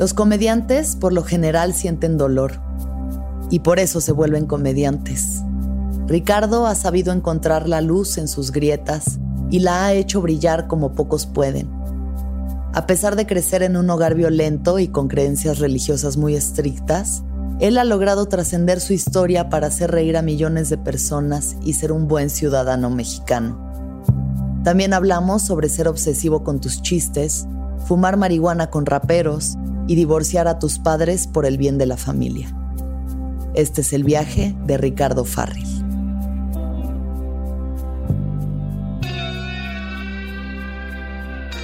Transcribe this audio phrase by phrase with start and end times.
[0.00, 2.52] Los comediantes por lo general sienten dolor
[3.50, 5.42] y por eso se vuelven comediantes.
[6.06, 9.18] Ricardo ha sabido encontrar la luz en sus grietas
[9.50, 11.68] y la ha hecho brillar como pocos pueden.
[12.72, 17.22] A pesar de crecer en un hogar violento y con creencias religiosas muy estrictas,
[17.60, 21.92] él ha logrado trascender su historia para hacer reír a millones de personas y ser
[21.92, 23.58] un buen ciudadano mexicano.
[24.64, 27.46] También hablamos sobre ser obsesivo con tus chistes,
[27.84, 29.58] fumar marihuana con raperos
[29.90, 32.54] y divorciar a tus padres por el bien de la familia.
[33.54, 35.66] Este es el viaje de Ricardo Farril.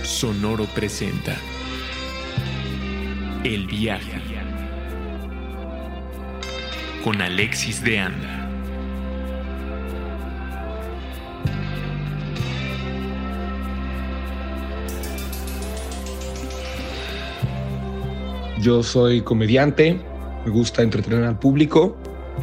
[0.03, 1.37] Sonoro presenta
[3.45, 4.21] El viaje
[7.05, 8.46] con Alexis de Anda.
[18.67, 19.97] Yo soy comediante,
[20.45, 21.97] me gusta entretener al público,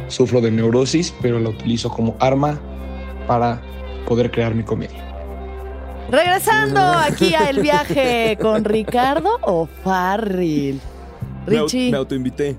[0.08, 2.58] sufro de neurosis, pero la utilizo como arma
[3.26, 3.60] para
[4.08, 5.04] poder crear mi comedia.
[6.10, 10.80] Regresando aquí a El Viaje con Ricardo o Farril.
[11.46, 11.90] Richie.
[11.90, 12.56] Me autoinvité.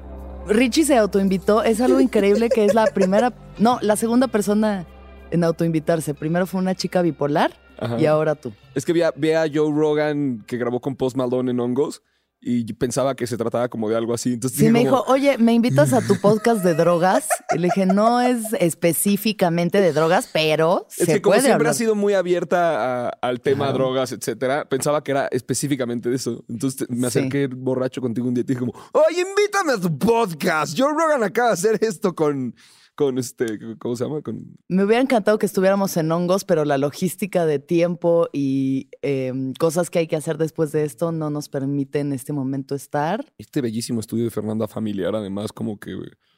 [0.47, 1.63] Richie se autoinvitó.
[1.63, 4.85] Es algo increíble que es la primera, no, la segunda persona
[5.31, 6.13] en autoinvitarse.
[6.13, 7.99] Primero fue una chica bipolar Ajá.
[7.99, 8.53] y ahora tú.
[8.75, 12.03] Es que vi a Joe Rogan que grabó con Post Malone en Hongos
[12.47, 14.33] y pensaba que se trataba como de algo así.
[14.33, 17.27] Entonces Sí, me como, dijo, oye, ¿me invitas a tu podcast de drogas?
[17.53, 21.53] Y le dije, no es específicamente de drogas, pero Es se que como puede siempre
[21.55, 21.71] hablar.
[21.71, 23.73] ha sido muy abierta a- al tema Ajá.
[23.73, 26.43] drogas, etcétera, pensaba que era específicamente de eso.
[26.47, 27.19] Entonces me Sí.
[27.19, 30.77] acerqué borracho contigo un día y te dije como, oye, invítame a tu podcast.
[30.77, 32.55] Joe Rogan acaba de hacer esto con,
[32.95, 34.21] con este, ¿cómo se llama?
[34.21, 39.53] Con Me hubiera encantado que estuviéramos en hongos, pero la logística de tiempo y em,
[39.53, 43.25] cosas que hay que hacer después de esto no nos permite en este momento estar.
[43.37, 45.91] este bellísimo estudio de Fernanda Familiar, además como que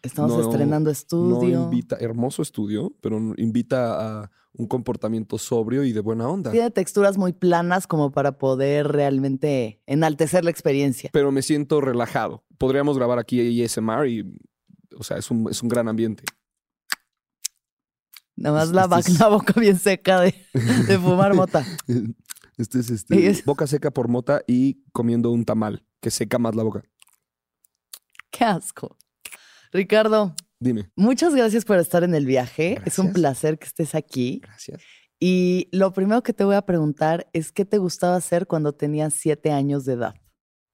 [0.04, 1.64] Estamos No, estrenando no estudio.
[1.64, 6.52] invita, hermoso estudio, pero invita a un comportamiento sobrio y de buena onda.
[6.52, 11.10] Tiene texturas muy planas como para poder realmente enaltecer la experiencia.
[11.14, 12.44] Pero me siento relajado.
[12.58, 14.24] Podríamos grabar aquí ASMR y,
[14.98, 16.24] o sea, es un, es un gran ambiente.
[18.38, 20.34] Nada más la, este es- la boca bien seca de,
[20.88, 21.66] de fumar mota.
[22.58, 26.56] Este es este, es- boca seca por mota y comiendo un tamal, que seca más
[26.56, 26.82] la boca.
[28.32, 28.98] Qué asco.
[29.72, 30.90] Ricardo, Dime.
[30.96, 32.80] muchas gracias por estar en el viaje.
[32.86, 34.40] Es un placer que estés aquí.
[34.42, 34.82] Gracias.
[35.20, 39.14] Y lo primero que te voy a preguntar es qué te gustaba hacer cuando tenías
[39.14, 40.16] siete años de edad.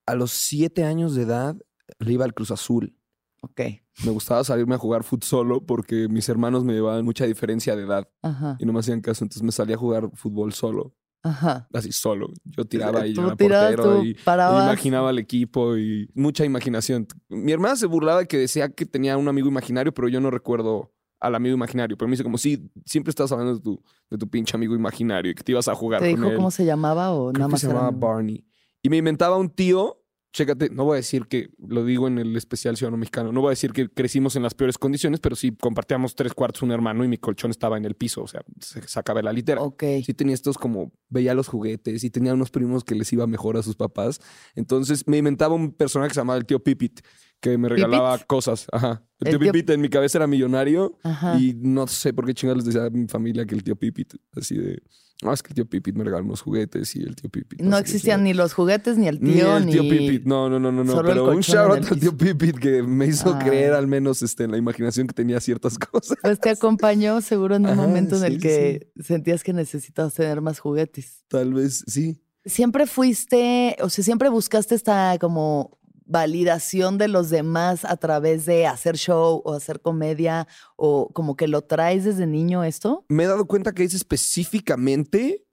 [0.06, 1.58] A los siete años de edad
[2.00, 2.98] le iba al Cruz Azul.
[3.42, 3.60] Ok.
[4.06, 7.84] Me gustaba salirme a jugar fútbol solo porque mis hermanos me llevaban mucha diferencia de
[7.84, 8.58] edad Ajá.
[8.60, 9.24] y no me hacían caso.
[9.24, 10.96] Entonces me salía a jugar fútbol solo.
[11.26, 11.70] Ajá.
[11.74, 12.28] así solo.
[12.44, 14.66] Yo tiraba y yo era portero y, parabas.
[14.66, 17.08] imaginaba el equipo y mucha imaginación.
[17.30, 20.32] Mi hermana se burlaba de que decía que tenía un amigo imaginario, pero yo no
[20.32, 21.96] recuerdo al amigo imaginario.
[21.98, 25.32] Pero me dice como, sí, siempre estás hablando de tu, de tu pinche amigo imaginario
[25.32, 26.36] y que te ibas a jugar ¿Te con dijo él.
[26.36, 28.46] cómo se llamaba o Creo nada que más se llamaba Barney.
[28.82, 30.03] Y me inventaba un tío.
[30.34, 33.50] Chécate, no voy a decir que, lo digo en el especial Ciudadano Mexicano, no voy
[33.50, 37.04] a decir que crecimos en las peores condiciones, pero sí compartíamos tres cuartos un hermano
[37.06, 39.84] y mi colchón estaba en el piso, o sea, se sacaba la litera Ok.
[40.04, 43.58] sí tenía estos como, veía los juguetes y tenía unos primos que les iba mejor
[43.58, 44.20] a sus papás.
[44.56, 47.02] Entonces me inventaba un personaje que se llamaba el tío Pipit,
[47.40, 48.28] que me regalaba ¿Pipit?
[48.28, 48.66] cosas.
[48.72, 49.04] Ajá.
[49.20, 51.38] El, El tío tío- Pipit en mi cabeza era millonario Ajá.
[51.40, 54.16] y no sé por qué chingados les decía a mi familia que el tío Pipit,
[54.36, 54.82] así de,
[55.24, 57.62] no, es que el tío Pipit me regaló unos juguetes y el tío Pipit.
[57.62, 58.24] No existían chingada".
[58.24, 59.72] ni los juguetes, ni el Ni tío, el ni...
[59.72, 61.00] tío Pipit, no, no, no, no, no.
[61.00, 63.46] el Pero un shout el out al tío Pipit que me hizo Ay.
[63.48, 66.18] creer al menos este, en la imaginación que tenía ciertas cosas.
[66.22, 70.14] Pues te acompañó seguro en un Ajá, momento en el sí, que sentías que necesitabas
[70.14, 71.24] tener más juguetes.
[71.28, 72.20] Tal vez sí.
[72.46, 75.80] Siempre fuiste, o sea, siempre buscaste esta como
[76.14, 80.48] validación de los demás a través de hacer show o hacer comedia
[80.78, 83.04] o como que lo traes desde niño esto.
[83.10, 85.46] me he dado cuenta que es específicamente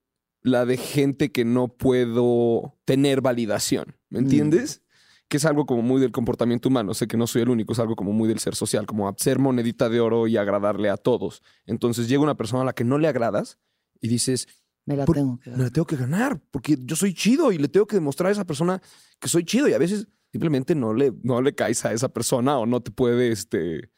[0.43, 3.97] la de gente que no puedo tener validación.
[4.11, 4.23] ¿Me Mm.
[4.25, 4.83] entiendes?
[5.29, 6.93] Que es algo como muy del comportamiento humano.
[6.95, 9.39] Sé que no soy el único, es algo como muy del ser social, como ser
[9.39, 11.43] monedita de oro y agradarle a todos.
[11.67, 13.59] Entonces llega una persona a la que no le agradas
[14.01, 14.47] y dices,
[14.87, 17.59] Me la Por- tengo que me la tengo que ganar porque yo soy chido y
[17.59, 18.81] le tengo que demostrar a esa persona
[19.21, 22.59] que soy chido y a veces simplemente no le, no le caes a esa persona
[22.59, 23.91] o no te puede, este...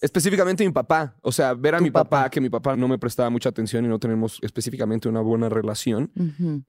[0.00, 2.30] Específicamente mi papá, o sea, ver a mi papá, papá.
[2.30, 6.12] que mi papá no me prestaba mucha atención y no tenemos específicamente una buena relación,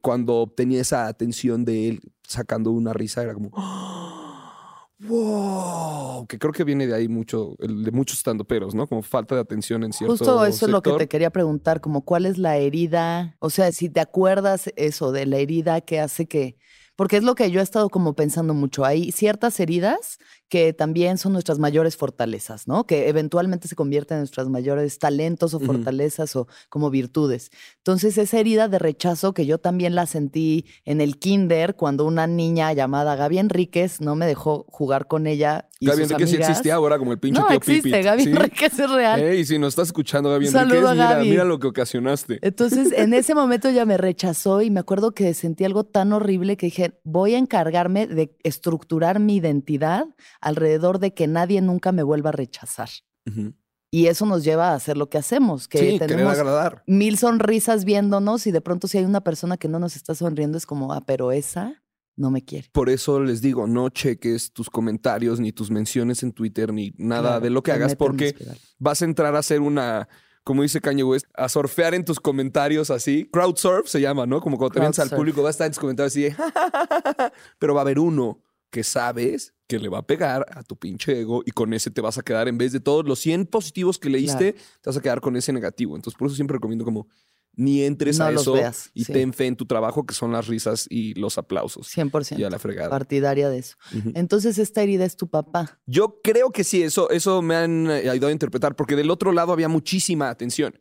[0.01, 3.51] cuando obtenía esa atención de él sacando una risa, era como,
[5.01, 8.87] wow, que creo que viene de ahí mucho, de muchos estandoperos, ¿no?
[8.87, 12.03] Como falta de atención en cierto Justo eso es lo que te quería preguntar, como
[12.03, 16.27] cuál es la herida, o sea, si te acuerdas eso de la herida que hace
[16.27, 16.57] que,
[16.99, 18.83] Porque es lo que yo he estado como pensando mucho.
[18.83, 20.19] Hay ciertas heridas
[20.49, 22.85] que también son nuestras mayores fortalezas, ¿no?
[22.85, 27.51] Que eventualmente se convierten en nuestros mayores talentos o fortalezas o como virtudes.
[27.77, 32.25] Entonces, esa herida de rechazo que yo también la sentí en el kinder cuando una
[32.25, 36.35] niña llamada Gaby Enríquez no me dejó jugar con ella y Gaby sus Enrique sí
[36.35, 38.03] existía ahora como el pinche No tío existe, Pipit.
[38.03, 38.29] Gaby ¿sí?
[38.29, 39.21] Enríquez es real.
[39.21, 41.29] Ey, si nos estás escuchando, Gaby saludo Enríquez, mira, Gaby.
[41.29, 42.39] mira lo que ocasionaste.
[42.41, 46.57] Entonces, en ese momento ella me rechazó y me acuerdo que sentí algo tan horrible
[46.57, 50.05] que dije, voy a encargarme de estructurar mi identidad
[50.41, 52.89] alrededor de que nadie nunca me vuelva a rechazar.
[53.91, 56.83] Y eso nos lleva a hacer lo que hacemos, que Sí, tenemos agradar.
[56.87, 60.57] mil sonrisas viéndonos y de pronto si hay una persona que no nos está sonriendo
[60.57, 61.81] es como, ah, pero esa
[62.15, 62.69] no me quiere.
[62.71, 67.21] Por eso les digo, no cheques tus comentarios, ni tus menciones en Twitter, ni nada
[67.29, 68.35] Claro, de lo que hagas, porque
[68.77, 70.07] vas a entrar a hacer una,
[70.43, 73.27] como dice Kanye West, a surfear en tus comentarios así.
[73.31, 74.39] Crowd surf se llama, ¿no?
[74.41, 76.35] Como cuando te vienes al público, va a estar en tus comentarios así de,
[77.57, 81.21] pero va a haber uno que sabes que le va a pegar a tu pinche
[81.21, 83.99] ego y con ese te vas a quedar, en vez de todos los 100 positivos
[83.99, 85.95] que leíste, te vas a quedar con ese negativo.
[85.95, 87.07] Entonces, por eso siempre recomiendo como
[87.53, 89.11] ni entres No a eso veas, y sí.
[89.11, 91.95] ten fe en tu trabajo, que son las risas y los aplausos.
[91.95, 92.39] 100%.
[92.39, 92.89] Y a la fregada.
[92.89, 93.75] Partidaria de eso.
[94.15, 95.79] Entonces, esta herida es tu papá.
[95.85, 99.33] Yo creo que sí, eso, eso me han eh, ayudado a interpretar, porque del otro
[99.33, 100.79] lado había muchísima atención.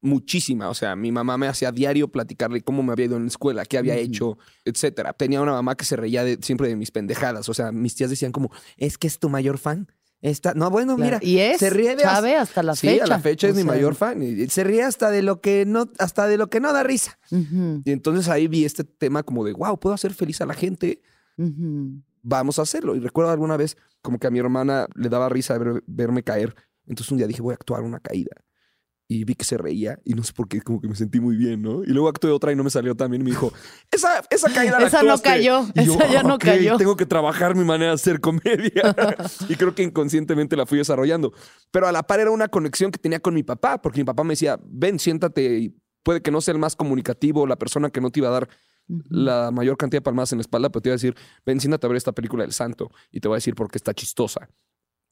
[0.00, 0.68] Muchísima.
[0.68, 3.64] O sea, mi mamá me hacía diario platicarle cómo me había ido en la escuela,
[3.64, 5.12] qué había hecho, etcétera.
[5.12, 7.48] Tenía una mamá que se reía de- siempre de mis pendejadas.
[7.48, 9.88] O sea, mis tías decían como, es que es tu mayor fan.
[10.20, 10.52] Esta...
[10.54, 11.18] No, bueno, Claro.
[11.20, 11.30] mira.
[11.30, 13.04] y es se ríe de Chave hasta la sí, fecha.
[13.04, 14.20] a la fecha es O mi sea, mayor fan.
[14.22, 17.18] Y se ríe hasta de lo que no, hasta de lo que no da risa.
[17.30, 21.02] Y entonces ahí vi este tema como de, wow, puedo hacer feliz a la gente
[22.22, 22.96] vamos a hacerlo.
[22.96, 26.54] Y recuerdo alguna vez como que a mi hermana le daba risa ver- verme caer.
[26.86, 28.32] Entonces un día dije, voy a actuar una caída.
[29.10, 31.34] Y vi que se reía y no sé por qué, como que me sentí muy
[31.34, 31.82] bien, ¿no?
[31.82, 33.22] Y luego actué otra y no me salió tan bien.
[33.22, 33.50] Y me dijo,
[33.90, 35.28] esa, esa caída la Esa no actuaste".
[35.30, 36.76] cayó, Y yo, esa ya no "Ok, cayó".
[36.76, 38.94] Tengo que trabajar mi manera de hacer comedia.
[39.48, 41.32] y creo que inconscientemente la fui desarrollando.
[41.70, 44.24] Pero a la par era una conexión que tenía con mi papá, porque mi papá
[44.24, 48.02] me decía, ven, siéntate y puede que no sea el más comunicativo, la persona que
[48.02, 48.48] no te iba a dar
[49.08, 51.14] la mayor cantidad de palmadas en la espalda, pero te iba a decir,
[51.46, 53.78] ven, siéntate a ver esta película del santo y te voy a decir por qué
[53.78, 54.50] está chistosa.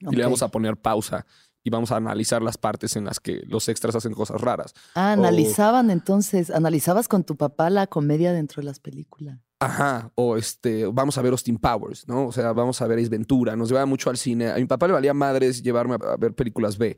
[0.00, 1.24] Y le vamos a poner pausa
[1.66, 4.72] y vamos a analizar las partes en las que los extras hacen cosas raras.
[4.94, 9.40] Ah, o- analizaban entonces, analizabas con tu papá la comedia dentro de las películas.
[9.58, 12.28] Ajá, o este, vamos a ver Austin Powers, ¿no?
[12.28, 14.48] O sea, vamos a ver Ace Ventura, nos llevaba mucho al cine.
[14.50, 16.96] A mi papá le valía madres llevarme a ver películas B.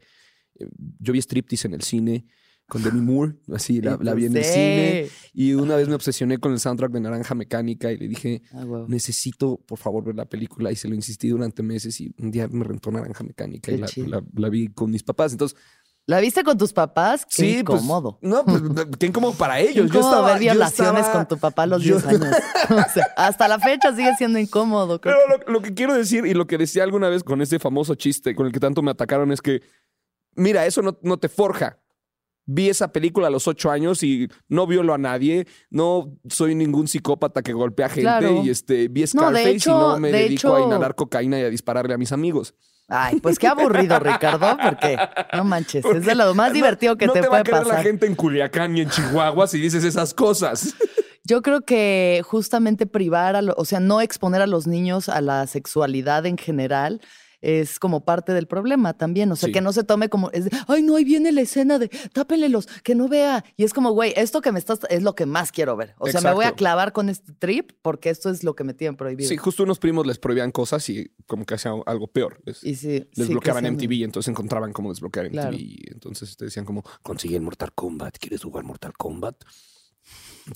[0.98, 2.26] Yo vi Striptease en el cine
[2.68, 5.08] con Demi Moore, así la, la vi en el cine.
[5.32, 8.64] Y una vez me obsesioné con el soundtrack de Naranja Mecánica y le dije, Ah,
[8.88, 10.70] necesito, por favor, ver la película.
[10.70, 13.86] Y se lo insistí durante meses y un día me rentó Naranja Mecánica y la,
[13.86, 14.08] chido.
[14.08, 15.32] la- la vi con mis papás.
[15.32, 15.58] Entonces,
[16.06, 17.26] ¿La viste con tus papás?
[17.26, 18.18] Qué sí, pues, incómodo.
[18.22, 18.62] no, pues,
[18.98, 19.90] qué incómodo para ellos.
[19.90, 22.34] Yo estaba, ver yo violaciones estaba- con tu papá a los yo- 10 años.
[22.70, 25.00] O sea, hasta la fecha sigue siendo incómodo.
[25.02, 27.58] creo Pero lo, lo que quiero decir y lo que decía alguna vez con ese
[27.58, 29.60] famoso chiste con el que tanto me atacaron es que,
[30.34, 31.78] mira, eso no, no te forja.
[32.50, 36.88] Vi esa película a los ocho años y no violo a nadie, no soy ningún
[36.88, 38.42] psicópata que golpea gente Claro.
[38.42, 41.42] y este, vi No, Scarface hecho- y no me de dedico a inhalar cocaína y
[41.42, 42.54] a dispararle a mis amigos.
[42.88, 44.96] Ay, pues qué aburrido, Ricardo, porque
[45.34, 47.44] no manches, es de lo más No- divertido que no te, te va puede a
[47.44, 50.74] querer la gente en Culiacán y en Chihuahua si dices esas cosas.
[51.24, 55.20] Yo creo que justamente privar, a lo- o sea, no exponer a los niños a
[55.20, 57.02] la sexualidad en general
[57.40, 59.30] es como parte del problema también.
[59.32, 59.52] O sea, Sí.
[59.52, 62.48] que no se tome como, es de, ay, no, ahí viene la escena de tápenle
[62.48, 63.44] los, que no vea.
[63.56, 65.94] Y es como, güey, esto que me estás, es lo que más quiero ver.
[65.98, 68.74] O sea, me voy a clavar con este trip porque esto es lo que me
[68.74, 69.28] tienen prohibido.
[69.28, 72.40] Sí, justo unos primos les prohibían cosas y como que hacían algo peor.
[72.44, 75.32] Les, y sí, les sí bloqueaban MTV, entonces encontraban cómo desbloquear MTV.
[75.32, 75.56] Claro.
[75.56, 79.36] Y entonces te decían como, consigue el Mortal Kombat, ¿quieres jugar Mortal Kombat?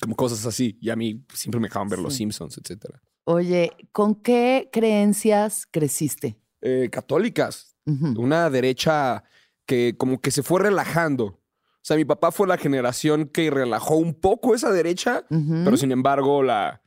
[0.01, 0.79] Como cosas así.
[0.81, 2.15] Y a mí siempre me dejaban ver Los.
[2.15, 3.03] Simpsons, etcétera.
[3.25, 6.39] Oye, ¿con qué creencias creciste?
[6.63, 9.25] Eh, católicas, una derecha
[9.67, 11.25] que como que se fue relajando.
[11.25, 15.91] O sea, mi papá fue la generación que relajó un poco esa derecha, pero sin
[15.91, 16.81] embargo la,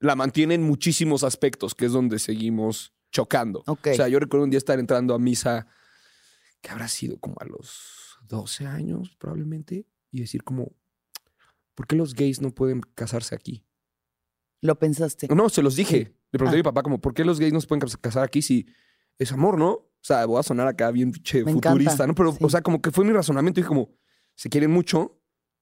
[0.00, 3.62] la mantiene en muchísimos aspectos, que es donde seguimos chocando.
[3.68, 3.88] Ok.
[3.92, 5.68] O sea, yo recuerdo un día estar entrando a misa,
[6.60, 10.72] que habrá sido como a los 12 años probablemente, y decir como,
[11.76, 13.64] ¿por qué los gays no pueden casarse aquí?
[14.60, 15.28] Lo pensaste.
[15.28, 16.16] No, se los dije.
[16.32, 16.58] Le pregunté Ah.
[16.58, 18.66] a mi papá como, ¿por qué los gays no se pueden cas- casar aquí si
[19.22, 19.70] es amor, no?
[19.72, 22.14] O sea, voy a sonar acá bien futurista, encanta, ¿no?
[22.14, 22.38] Pero, sí.
[22.40, 23.90] o sea, como que fue mi razonamiento y como,
[24.34, 25.18] se quieren mucho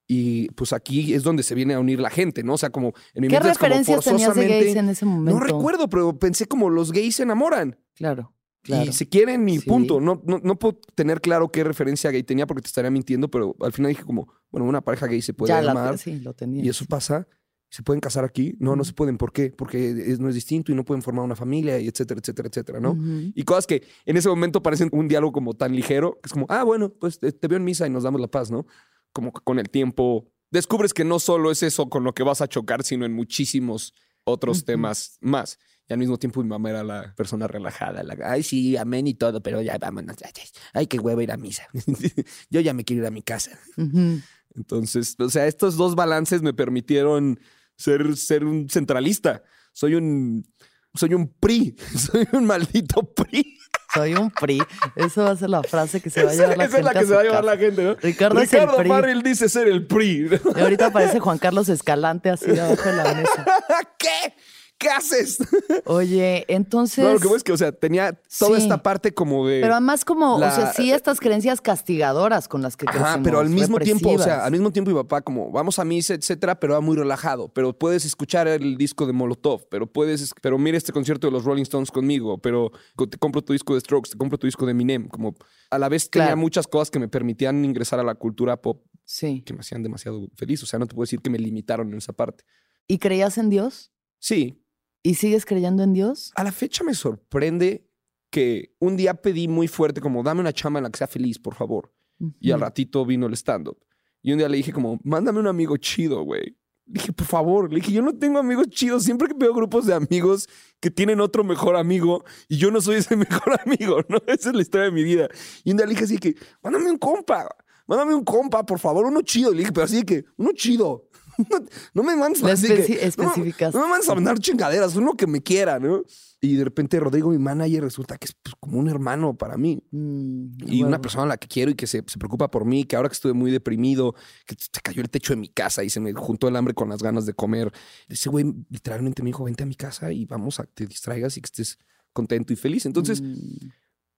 [0.07, 2.55] y pues aquí es donde se viene a unir la gente, ¿no?
[2.55, 5.05] O sea, como en mi ¿Qué mente es como referencias tenías de gays en ese
[5.05, 5.39] momento?
[5.39, 8.89] No recuerdo, pero pensé como los gays se enamoran Claro, claro.
[8.89, 9.69] y se quieren y Sí.
[9.69, 10.01] punto.
[10.01, 13.55] No, no, no puedo tener claro qué referencia gay tenía porque te estaría mintiendo, pero
[13.61, 16.33] al final dije como, bueno, una pareja gay se puede ya la, amar sí, lo
[16.33, 16.63] tenía.
[16.63, 17.27] y eso pasa.
[17.71, 18.53] ¿Se pueden casar aquí?
[18.59, 19.17] No, no se pueden.
[19.17, 19.49] ¿Por qué?
[19.49, 22.79] Porque es- no es distinto y no pueden formar una familia, y etcétera, etcétera, etcétera,
[22.81, 22.91] ¿no?
[22.91, 23.31] Ujú.
[23.33, 26.45] Y cosas que en ese momento parecen un diálogo como tan ligero, que es como,
[26.49, 28.67] ah, bueno, pues te, te veo en misa y nos damos la paz, ¿no?
[29.13, 32.41] Como que con el tiempo descubres que no solo es eso con lo que vas
[32.41, 33.93] a chocar, sino en muchísimos
[34.25, 34.65] otros Ujú.
[34.65, 35.57] temas más.
[35.87, 39.13] Y al mismo tiempo mi mamá era la persona relajada, la, ay, sí, amén y
[39.13, 40.29] todo, pero ya vámonos, ya.
[40.73, 41.63] ay, qué huevo ir a misa.
[42.49, 43.57] Yo ya me quiero ir a mi casa.
[43.77, 44.19] Ujú.
[44.55, 47.39] Entonces, o sea, estos dos balances me permitieron
[47.81, 49.43] ser, ser un centralista.
[49.73, 50.45] Soy un,
[50.93, 53.57] soy un PRI, soy un maldito PRI.
[53.93, 54.61] Soy un PRI.
[54.95, 56.93] Eso va a ser la frase que se va a llevar la esa es gente.
[56.93, 57.55] la que a se va a llevar casa.
[57.55, 57.95] la gente, ¿no?
[57.95, 58.89] Ricardo es el Ricardo PRI.
[58.89, 60.29] Farrell dice ser el PRI.
[60.55, 63.45] Y ahorita aparece Juan Carlos Escalante así debajo de la mesa.
[63.97, 64.33] ¿Qué?
[64.81, 65.37] ¿Qué haces?
[65.85, 67.05] Oye, entonces.
[67.05, 68.63] No, lo que es que, o sea, tenía toda Sí.
[68.63, 69.61] esta parte como de.
[69.61, 73.39] Pero además como, la- o sea, sí estas creencias castigadoras con las que Ajá, pero
[73.39, 76.59] al mismo tiempo, o sea, al mismo tiempo mi papá como vamos a misa, etcétera,
[76.59, 77.47] pero va muy relajado.
[77.49, 81.31] Pero puedes escuchar el disco de Molotov, pero puedes, es- pero mira este concierto de
[81.31, 82.71] los Rolling Stones conmigo, pero
[83.09, 85.07] te compro tu disco de Strokes, te compro tu disco de Eminem.
[85.09, 85.35] Como
[85.69, 89.43] a la vez tenía muchas cosas que me permitían ingresar a la cultura pop Sí.
[89.45, 90.63] que me hacían demasiado feliz.
[90.63, 92.43] O sea, no te puedo decir que me limitaron en esa parte.
[92.87, 93.91] ¿Y creías en Dios?
[94.19, 94.60] Sí,
[95.03, 96.31] ¿Y sigues creyendo en Dios?
[96.35, 97.87] a la fecha me sorprende
[98.29, 101.37] que un día pedí muy fuerte como dame una chama en la que sea feliz,
[101.37, 101.93] por favor.
[102.39, 103.77] Y al ratito vino el stand-up.
[104.21, 106.55] Y un día le dije como, mándame un amigo chido, güey.
[106.85, 107.69] Le dije, por favor.
[107.69, 109.03] Le dije, yo no tengo amigos chidos.
[109.03, 110.47] Siempre que veo grupos de amigos
[110.79, 114.17] que tienen otro mejor amigo y yo no soy ese mejor amigo, ¿no?
[114.27, 115.27] Esa es la historia de mi vida.
[115.63, 117.49] Y un día le dije así que, mándame un compa.
[117.87, 119.51] Mándame un compa, por favor, uno chido.
[119.51, 121.07] Le dije, pero así que, uno chido.
[121.93, 125.13] No me mandes Le así que- especi- no, no me mandes a mandar chingaderas, uno
[125.15, 126.03] que me quiera, ¿no?
[126.43, 129.83] Y de repente Rodrigo, mi manager, resulta que es pues, como un hermano para mí.
[129.91, 132.83] Mm, Y una persona a la que quiero y que se, se preocupa por mí,
[132.85, 134.15] que ahora que estuve muy deprimido,
[134.47, 136.89] que se cayó el techo de mi casa y se me juntó el hambre con
[136.89, 137.71] las ganas de comer.
[138.07, 141.37] Ese güey literalmente me dijo, vente a mi casa y vamos a que te distraigas
[141.37, 141.77] y que estés
[142.13, 142.85] contento y feliz.
[142.87, 143.69] Entonces, Mm,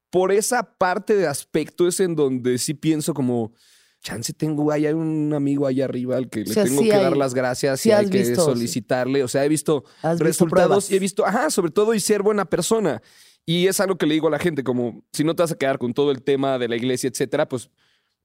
[0.09, 3.51] por esa parte de aspecto es en donde sí pienso como,
[4.03, 7.17] chance tengo, hay un amigo ahí arriba al que O le tengo sí que dar
[7.17, 8.51] las gracias sí y hay que visto, sí.
[8.51, 9.24] solicitarle.
[9.24, 10.91] O sea, he visto ¿Has visto resultados pruebas?
[10.91, 13.01] y he visto, ajá, sobre todo y ser buena persona.
[13.45, 15.57] Y es algo que le digo a la gente, como si no te vas a
[15.57, 17.69] quedar con todo el tema de la iglesia, etcétera, pues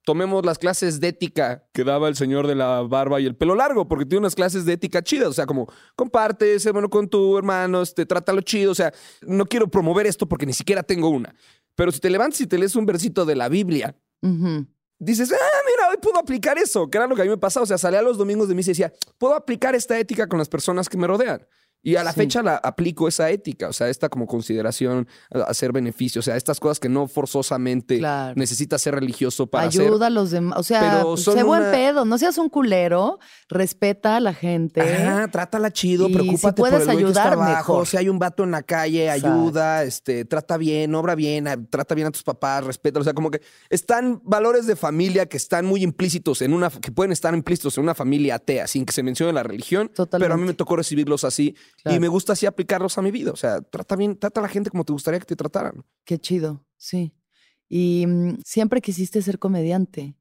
[0.04, 3.54] tomemos las clases de ética que daba el señor de la barba y el pelo
[3.54, 7.08] largo, porque tiene unas clases de ética chidas, o sea, como comparte, sé bueno con
[7.08, 8.92] tu hermano, este, trátalo chido, o sea,
[9.22, 11.34] no quiero promover esto porque ni siquiera tengo una.
[11.74, 13.94] Pero si te levantas y te lees un versito de la Biblia,
[14.98, 15.57] dices, ah,
[15.98, 17.64] hoy puedo aplicar eso, que era lo que a mí me pasaba.
[17.64, 20.48] O sea, salía los domingos de misa y decía, puedo aplicar esta ética con las
[20.48, 21.46] personas que me rodean.
[21.82, 22.20] Y a la Sí.
[22.20, 25.06] fecha la aplico esa ética, o sea, esta como consideración,
[25.46, 28.34] hacer beneficio, o sea, estas cosas que no forzosamente Claro.
[28.36, 29.82] necesitas ser religioso para hacer.
[29.82, 30.58] Ayuda a los demás.
[30.58, 32.04] O sea, sé buen pedo.
[32.04, 33.18] No seas un culero.
[33.48, 34.80] Respeta a la gente.
[34.80, 37.56] Ajá, trátala chido, Y preocúpate si puedes por el que ayudar, abajo.
[37.56, 37.86] mejor.
[37.86, 39.28] Si hay un vato en la calle, Exacto.
[39.28, 43.00] ayuda, este, trata bien, obra bien, trata bien a tus papás, respeta.
[43.00, 46.90] O sea, como que están valores de familia que están muy implícitos en una, que
[46.92, 49.90] pueden estar implícitos en una familia atea, sin que se mencione la religión.
[49.94, 50.46] Pero a mí Totalmente.
[50.46, 52.00] me tocó recibirlos así y Claro.
[52.00, 53.30] me gusta así aplicarlos a mi vida.
[53.32, 55.84] O sea, trata bien, trata a la gente como te gustaría que te trataran.
[56.04, 56.64] Qué chido.
[56.76, 57.12] Sí.
[57.68, 60.14] Y mm, siempre quisiste ser comediante.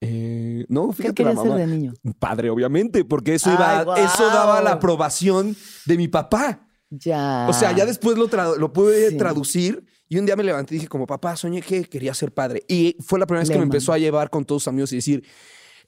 [0.00, 1.92] Eh, no, ¿Qué fíjate la querías ser de niño?
[2.18, 6.66] Padre, obviamente, porque eso Ay, iba, eso daba la aprobación de mi papá.
[6.88, 7.46] Ya.
[7.48, 9.10] O sea, ya después lo, lo pude.
[9.10, 9.16] Sí.
[9.16, 12.64] traducir y un día me levanté y dije como, papá, soñé que quería ser padre.
[12.66, 14.96] Y fue la primera vez que me empezó a llevar con todos sus amigos y
[14.96, 15.22] decir,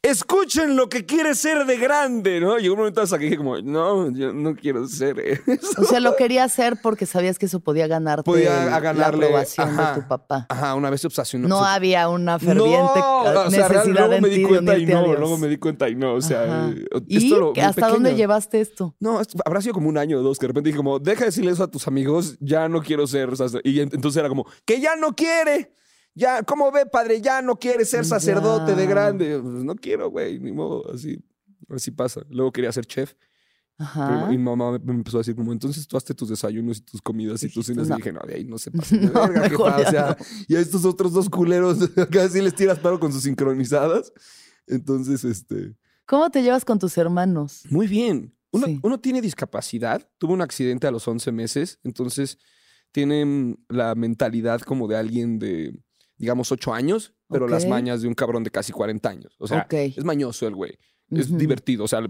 [0.04, 2.59] escuchen lo que quiere ser de grande, ¿no?
[2.59, 5.80] Llegó un momento hasta que dije como, no, yo no quiero ser eso.
[5.80, 9.68] O sea, lo quería hacer porque sabías que eso podía ganarte Podía ganarle- la aprobación
[9.71, 9.94] ajá.
[9.94, 10.47] de tu papá.
[10.49, 11.47] Ajá, una vez se obsesionó.
[11.47, 14.87] No había una ferviente no, eh, o sea, necesidad luego en me di cuenta y
[14.87, 18.16] no, luego me di cuenta y no, o sea, eh, ¿Y esto lo- hasta dónde
[18.16, 18.97] llevaste esto?
[18.99, 21.21] No, esto habrá sido como un año o dos, que de repente dije como, deja
[21.21, 23.68] de decirle eso a tus amigos, ya no quiero ser sacerdote.
[23.68, 25.73] Y ent- entonces era como, que ya no quiere.
[26.14, 27.21] Ya, ¿cómo ve, padre?
[27.21, 28.88] Ya no quiere ser sacerdote de Ya.
[28.90, 29.40] grande.
[29.40, 31.19] Pues, no quiero, güey, ni modo, así,
[31.71, 32.23] así pasa.
[32.28, 33.14] Luego quería ser chef.
[33.78, 34.26] Ajá.
[34.28, 37.42] mi mamá me, empezó a decir como, entonces tú hazte tus desayunos y tus comidas
[37.42, 37.88] y tus cenas.
[37.88, 37.95] no.
[37.95, 38.97] Y dije, no, de ahí no se pasa.
[38.97, 39.76] de No, verga, jefa".
[39.78, 40.16] O sea,
[40.47, 41.78] y a estos otros dos culeros
[42.12, 44.12] casi les tiras paro con sus sincronizadas.
[44.66, 45.75] Entonces, este...
[46.07, 47.62] ¿Cómo te llevas con tus hermanos?
[47.71, 48.35] Muy bien.
[48.52, 48.78] Uno, Sí.
[48.83, 52.37] uno tiene discapacidad, tuvo un accidente a los 11 meses, entonces
[52.92, 55.75] tiene mm, la mentalidad como de alguien de,
[56.16, 59.37] digamos, 8 años, pero las mañas de un cabrón de casi 40 años.
[59.38, 60.78] O sea, es mañoso el güey.
[61.11, 62.00] Es divertido, o sea,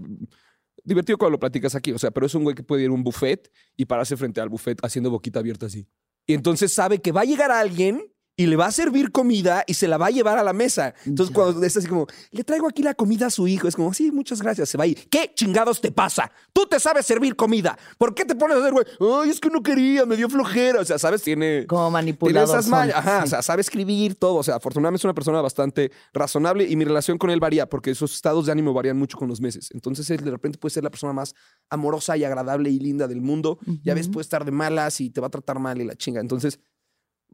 [0.83, 2.93] divertido cuando lo platicas aquí, o sea, pero es un güey que puede ir a
[2.93, 5.87] un buffet y pararse frente al buffet haciendo boquita abierta así.
[6.25, 9.75] Y entonces sabe que va a llegar alguien y le va a servir comida y
[9.75, 10.95] se la va a llevar a la mesa.
[11.05, 11.35] Entonces, Ya.
[11.35, 14.11] cuando es así como, le traigo aquí la comida a su hijo, es como, sí,
[14.11, 15.07] muchas gracias, se va a ir.
[15.09, 16.31] ¿Qué chingados te pasa?
[16.51, 17.77] Tú te sabes servir comida.
[17.99, 18.85] ¿Por qué te pones a hacer, güey?
[19.23, 20.81] Ay, es que no quería, me dio flojera.
[20.81, 21.21] O sea, ¿sabes?
[21.21, 21.67] Tiene.
[21.67, 22.49] Como Tiene manipulador.
[22.49, 22.95] esas mañas.
[22.95, 24.35] Ajá, o sea, sabe escribir todo.
[24.37, 27.91] O sea, afortunadamente es una persona bastante razonable y mi relación con él varía porque
[27.91, 29.69] esos estados de ánimo varían mucho con los meses.
[29.73, 31.35] Entonces, él de repente puede ser la persona más
[31.69, 33.59] amorosa y agradable y linda del mundo.
[33.83, 35.95] Y a veces puede estar de malas y te va a tratar mal y la
[35.95, 36.19] chinga.
[36.19, 36.59] Entonces,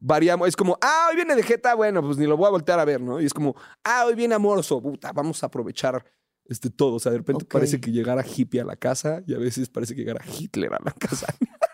[0.00, 0.48] variamos.
[0.48, 2.84] Es como, ah, hoy viene de jeta, bueno, pues ni lo voy a voltear a
[2.84, 3.20] ver, ¿no?
[3.20, 3.54] Y es como,
[3.84, 6.04] ah, hoy viene amoroso, puta, vamos a aprovechar
[6.44, 6.94] este todo.
[6.94, 9.94] O sea, de repente parece que llegara hippie a la casa y a veces parece
[9.94, 11.26] que llegara Hitler a la casa.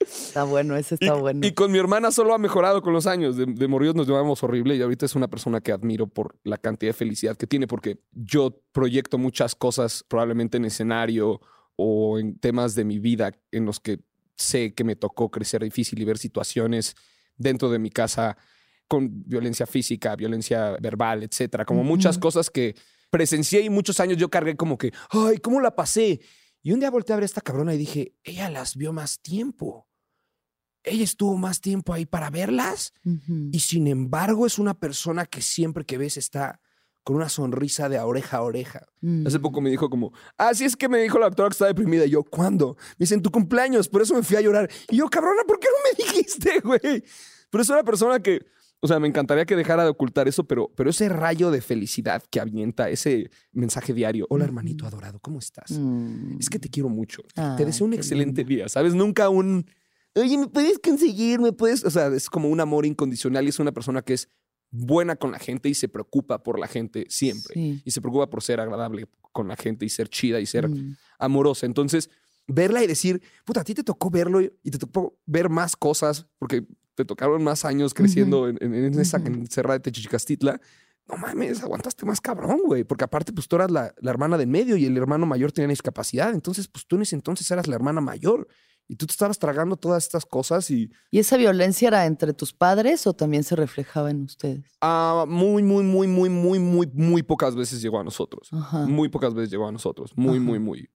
[0.00, 1.46] Está bueno, ese está y, bueno.
[1.46, 3.36] y con mi hermana solo ha mejorado con los años.
[3.36, 6.56] De, de morridos nos llevamos horrible y ahorita es una persona que admiro por la
[6.56, 11.40] cantidad de felicidad que tiene, porque yo proyecto muchas cosas probablemente en escenario
[11.76, 14.00] o en temas de mi vida en los que
[14.36, 16.94] sé que me tocó crecer difícil y ver situaciones
[17.36, 18.36] dentro de mi casa
[18.88, 21.64] con violencia física, violencia verbal, etcétera.
[21.64, 22.74] Como muchas cosas que
[23.10, 26.20] presencié y muchos años yo cargué como que, ay, ¿cómo la pasé?
[26.62, 29.20] Y un día volteé a ver a esta cabrona y dije, ella las vio más
[29.20, 29.88] tiempo.
[30.84, 32.92] Ella estuvo más tiempo ahí para verlas
[33.52, 36.60] y sin embargo es una persona que siempre que ves está
[37.04, 38.80] con una sonrisa de oreja a oreja.
[39.26, 39.42] Hace Mm.
[39.42, 42.04] poco me dijo como, ah, sí es que me dijo la doctora que está deprimida.
[42.06, 42.76] Y yo, ¿cuándo?
[42.98, 44.70] Me dice, en tu cumpleaños, por eso me fui a llorar.
[44.90, 47.04] Y yo, cabrona, ¿por qué no me dijiste, güey?
[47.50, 48.44] Pero es una persona que,
[48.80, 52.22] o sea, me encantaría que dejara de ocultar eso, pero, pero ese rayo de felicidad
[52.30, 55.70] que avienta, ese mensaje diario, hola hermanito adorado, ¿cómo estás?
[55.72, 56.38] Mm.
[56.40, 57.22] Es que te quiero mucho.
[57.34, 58.54] Te- te deseo un excelente lindo.
[58.56, 58.94] día, ¿sabes?
[58.94, 59.66] Nunca un,
[60.14, 61.40] oye, ¿me puedes conseguir?
[61.40, 61.84] ¿Me puedes?
[61.84, 64.28] O sea, es como un amor incondicional y es una persona que es
[64.72, 67.54] buena con la gente y se preocupa por la gente siempre.
[67.54, 67.82] Sí.
[67.84, 70.96] Y se preocupa por ser agradable con la gente y ser chida y ser Mm.
[71.20, 71.66] amorosa.
[71.66, 72.10] Entonces,
[72.48, 75.76] verla y decir, puta, a ti te tocó verlo y y te tocó ver más
[75.76, 79.26] cosas porque te tocaron más años creciendo en, en- en esa Ujú.
[79.28, 80.60] en Serra de Techicastitla.
[81.08, 82.84] No mames, aguantaste más cabrón, güey.
[82.84, 85.68] Porque aparte, pues tú eras la, la hermana del medio y el hermano mayor tenía
[85.68, 86.32] discapacidad.
[86.32, 88.46] Entonces, pues tú en ese entonces eras la hermana mayor
[88.92, 92.52] y tú te estabas tragando todas estas cosas y ¿Y esa violencia era entre tus
[92.52, 94.70] padres o también se reflejaba en ustedes?
[94.82, 98.48] ah, muy, muy, muy, muy, muy, muy, muy pocas veces llegó a nosotros.
[98.52, 98.86] Ajá.
[98.86, 100.12] Muy pocas veces llegó a nosotros.
[100.16, 100.44] Muy, Ajá.
[100.44, 100.90] muy, muy.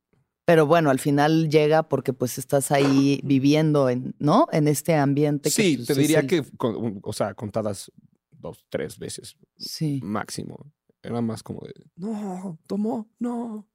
[0.46, 4.48] Pero bueno, al final llega porque pues estás ahí viviendo en, ¿no?
[4.52, 5.50] En este ambiente.
[5.50, 7.92] que, Sí, pues, te diría el- que, con- o sea, contadas
[8.32, 10.00] dos, tres veces Sí.
[10.04, 10.72] máximo.
[11.02, 13.68] Era más como de, no, tomó, no.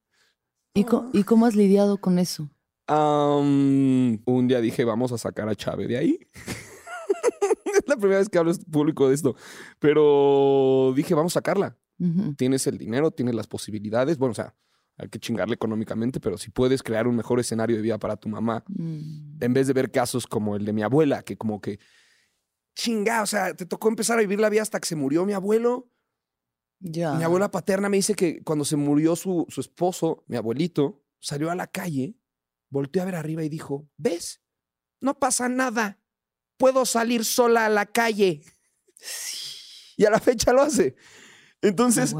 [0.74, 2.48] ¿Y, co- ¿Y cómo has lidiado con eso?
[2.88, 6.18] Un día dije, vamos a sacar a Chávez de ahí.
[7.64, 9.35] es la primera vez que hablo público de esto.
[9.79, 11.77] Pero dije, vamos a sacarla.
[12.37, 14.18] Tienes el dinero, tienes las posibilidades.
[14.18, 14.57] Bueno, o sea,
[14.99, 18.29] hay que chingarle económicamente, pero si puedes crear un mejor escenario de vida para tu
[18.29, 19.38] mamá, Mm.
[19.40, 21.79] en vez de ver casos como el de mi abuela, que como que,
[22.75, 25.33] chinga, o sea, te tocó empezar a vivir la vida hasta que se murió mi
[25.33, 25.90] abuelo.
[26.81, 27.14] Ya.
[27.14, 31.53] Mi abuela paterna me dice que cuando se murió su, su esposo, mi abuelito, salió
[31.53, 32.16] a la calle,
[32.72, 34.42] volteó a ver arriba y dijo, ¿ves?
[35.00, 36.00] No pasa nada.
[36.56, 38.42] Puedo salir sola a la calle.
[39.96, 40.96] Y a la fecha lo hace.
[41.61, 42.14] Entonces,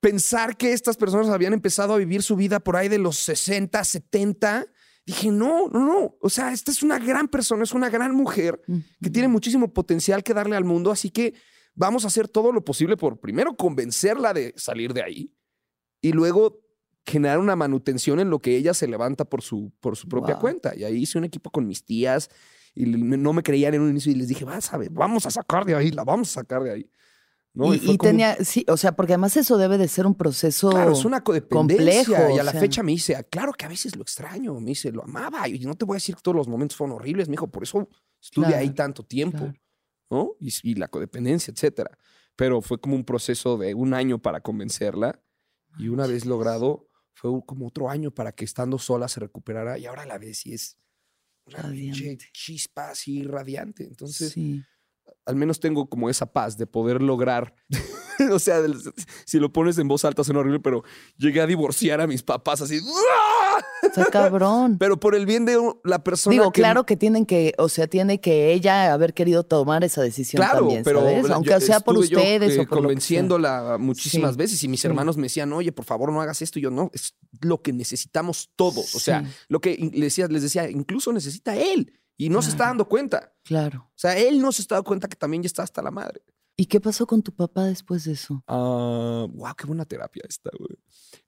[0.00, 3.82] pensar que estas personas habían empezado a vivir su vida por ahí de los 60,
[3.84, 4.66] 70,
[5.06, 6.16] dije, no, no, no.
[6.20, 8.60] O sea, esta es una gran persona, es una gran mujer
[9.00, 11.34] que tiene muchísimo potencial que darle al mundo, así que
[11.74, 15.34] vamos a hacer todo lo posible por primero convencerla de salir de ahí
[16.00, 16.60] y luego
[17.06, 20.40] generar una manutención en lo que ella se levanta por su, por su propia Wow.
[20.40, 20.76] cuenta.
[20.76, 22.28] Y ahí hice un equipo con mis tías
[22.74, 25.30] y no me creían en un inicio y les dije, vas a ver, vamos a
[25.30, 26.90] sacar de ahí, la vamos a sacar de ahí.
[27.52, 27.74] ¿No?
[27.74, 30.70] y, y como tenía, sí, o sea, porque además eso debe de ser un proceso.
[30.70, 32.04] Claro, es una codependencia.
[32.16, 32.60] complejo, y a la sea.
[32.60, 34.54] fecha me dice, "Ah, claro que a veces lo extraño.
[34.60, 35.48] Me dice, lo amaba.
[35.48, 37.28] Y no te voy a decir que todos los momentos fueron horribles.
[37.28, 37.88] Me dijo, por eso
[38.22, 39.38] estuve Claro, ahí tanto tiempo.
[39.38, 39.54] claro.
[40.10, 40.32] ¿No?
[40.38, 41.90] Y, y la codependencia, etcétera.
[42.36, 45.20] Pero fue como un proceso de un año para convencerla.
[45.76, 49.78] Y una vez logrado, fue como otro año para que estando sola se recuperara.
[49.78, 50.78] Y ahora la ves y es
[51.46, 52.28] una Radiante.
[52.32, 53.84] chispa así radiante.
[53.84, 54.64] Entonces, Sí.
[55.26, 57.54] Al menos tengo como esa paz de poder lograr.
[58.32, 58.60] o sea,
[59.24, 60.82] si lo pones en voz alta suena horrible, pero
[61.16, 62.80] llegué a divorciar a mis papás así.
[63.82, 64.76] Está cabrón.
[64.78, 66.32] Pero por el bien de la persona.
[66.32, 70.02] Digo, que- claro que tienen que, o sea, tiene que ella haber querido tomar esa
[70.02, 71.00] decisión Claro, también, pero
[71.32, 74.80] Aunque yo sea por yo, ustedes eh, o por convenciéndola muchísimas Sí, veces y mis
[74.80, 74.86] sí.
[74.86, 76.58] hermanos me decían, oye, por favor no hagas esto.
[76.58, 78.94] Y yo no, es lo que necesitamos todos.
[78.94, 79.30] O sea, Sí.
[79.48, 83.32] lo que les decía, les decía, incluso necesita él y no se está dando cuenta.
[83.44, 83.88] Claro.
[83.88, 86.20] O sea, él no se está dando cuenta que también ya está hasta la madre.
[86.54, 88.44] ¿Y qué pasó con tu papá después de eso?
[88.46, 90.76] Ah, wow, qué buena terapia esta, güey.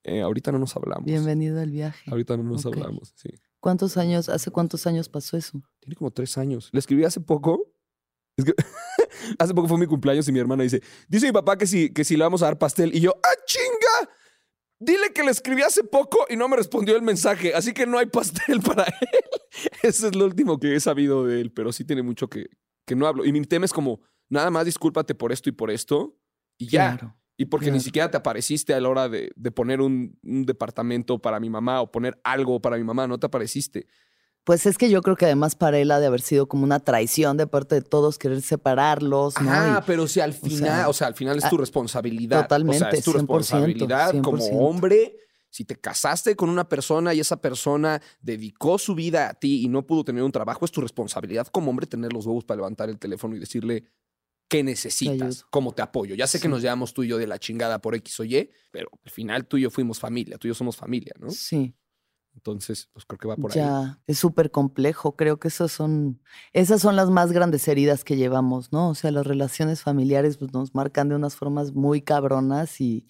[0.04, 1.06] Eh, ahorita no nos hablamos.
[1.06, 2.10] Bienvenido al viaje.
[2.10, 3.30] Ahorita no nos hablamos, sí.
[3.58, 5.62] ¿Cuántos años, hace cuántos años pasó eso?
[5.80, 6.68] Tiene como tres años.
[6.72, 7.72] Le escribí hace poco.
[8.36, 8.52] Es que
[9.38, 12.04] hace poco fue mi cumpleaños y mi hermana dice, dice mi papá que si, que
[12.04, 12.94] si le vamos a dar pastel.
[12.94, 13.81] Y yo, ¡ah, chinga!
[14.84, 17.98] Dile que le escribí hace poco y no me respondió el mensaje, así que no
[17.98, 19.70] hay pastel para él.
[19.82, 22.46] Eso es lo último que he sabido de él, pero sí tiene mucho que,
[22.84, 23.24] que no hablo.
[23.24, 26.18] Y mi tema es como, nada más discúlpate por esto y por esto,
[26.58, 26.96] y ya.
[26.96, 27.16] Claro.
[27.36, 31.20] Y porque ni siquiera te apareciste a la hora de, de poner un, un departamento
[31.20, 33.86] para mi mamá o poner algo para mi mamá, no te apareciste.
[34.44, 36.80] Pues es que yo creo que además para él ha de haber sido como una
[36.80, 39.78] traición de parte de todos querer separarlos, ¿no?
[39.78, 42.38] Y- pero si al final, o sea, sea, al final es tu ah, responsabilidad.
[42.38, 44.58] O sea, totalmente, es tu 100%, responsabilidad como 100%.
[44.58, 45.16] hombre.
[45.48, 49.68] Si te casaste con una persona y esa persona dedicó su vida a ti y
[49.68, 52.88] no pudo tener un trabajo, es tu responsabilidad como hombre tener los huevos para levantar
[52.88, 53.84] el teléfono y decirle
[54.48, 56.14] qué necesitas, cómo te apoyo.
[56.14, 58.50] Ya sé que nos llevamos tú y yo de la chingada por X o Y,
[58.70, 61.30] pero al final tú y yo fuimos familia, tú y yo somos familia, ¿no?
[61.30, 61.74] Sí,
[62.34, 63.58] Entonces, pues creo que va por ahí.
[63.58, 65.16] ya, es súper complejo.
[65.16, 66.20] Creo que esos son,
[66.52, 68.90] esas son las más grandes heridas que llevamos, ¿no?
[68.90, 73.06] O sea, las relaciones familiares pues, nos marcan de unas formas muy cabronas y,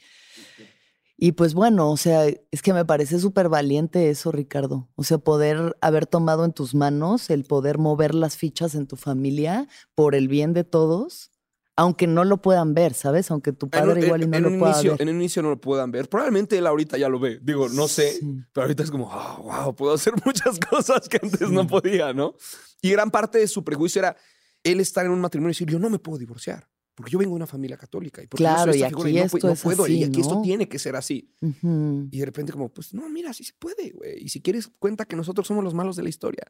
[1.16, 4.88] y pues bueno, o sea, es que me parece súper valiente eso, Ricardo.
[4.96, 8.96] O sea, poder haber tomado en tus manos el poder mover las fichas en tu
[8.96, 11.31] familia por el bien de todos,
[11.76, 13.30] aunque no lo puedan ver, ¿sabes?
[13.30, 15.02] Aunque tu En un- padre igual y en- no en lo un pueda inicio, ver.
[15.02, 16.08] En un inicio no lo puedan ver.
[16.08, 17.38] Probablemente él ahorita ya lo ve.
[17.42, 18.12] Digo, no sé.
[18.12, 18.40] Sí.
[18.52, 19.06] Pero ahorita es como,
[19.42, 21.68] wow, puedo hacer muchas cosas que antes no Sí.
[21.68, 22.34] podía, ¿no?
[22.82, 24.16] Y gran parte de su prejuicio era
[24.64, 26.68] él estar en un matrimonio y decir, yo no me puedo divorciar.
[26.94, 28.22] Porque yo vengo de una familia católica.
[28.22, 29.86] Y porque yo soy Claro, esta y figura aquí no, pu- esto no es puedo.
[29.88, 30.42] y así, aquí esto ¿no?
[30.42, 31.34] tiene que ser así.
[31.40, 32.08] Ujú.
[32.10, 34.22] Y de repente como, pues no, mira, sí se puede, güey.
[34.22, 36.44] Y si quieres, cuenta que nosotros somos los malos de la historia.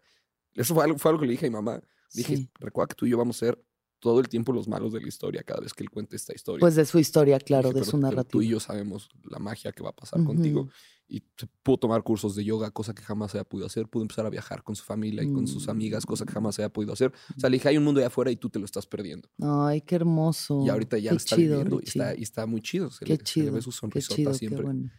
[0.54, 1.80] Eso fue algo, fue algo que le dije a mi mamá.
[2.12, 2.50] Dije, Sí.
[2.58, 3.64] recuerda que tú y yo vamos a ser
[4.02, 6.58] todo el tiempo los malos de la historia cada vez que él cuente esta historia.
[6.60, 8.24] Pues de su historia, claro, de pero- su narrativa.
[8.30, 10.68] Tú y yo sabemos la magia que va a pasar contigo.
[11.08, 13.86] Y se pudo tomar cursos de yoga, cosa que jamás había podido hacer.
[13.86, 16.70] Pudo empezar a viajar con su familia y con sus amigas, cosa que jamás había
[16.70, 17.12] podido hacer.
[17.36, 19.28] O sea, le dije, hay un mundo allá afuera y tú te lo estás perdiendo.
[19.40, 20.64] Ay, qué hermoso.
[20.66, 22.90] y ahorita ya Qué lo está chido, viviendo y está, y está muy chido.
[22.90, 23.52] Se, Qué le, se le chido.
[23.52, 24.62] ve su Qué sonrisota chido, qué siempre.
[24.62, 24.90] bueno.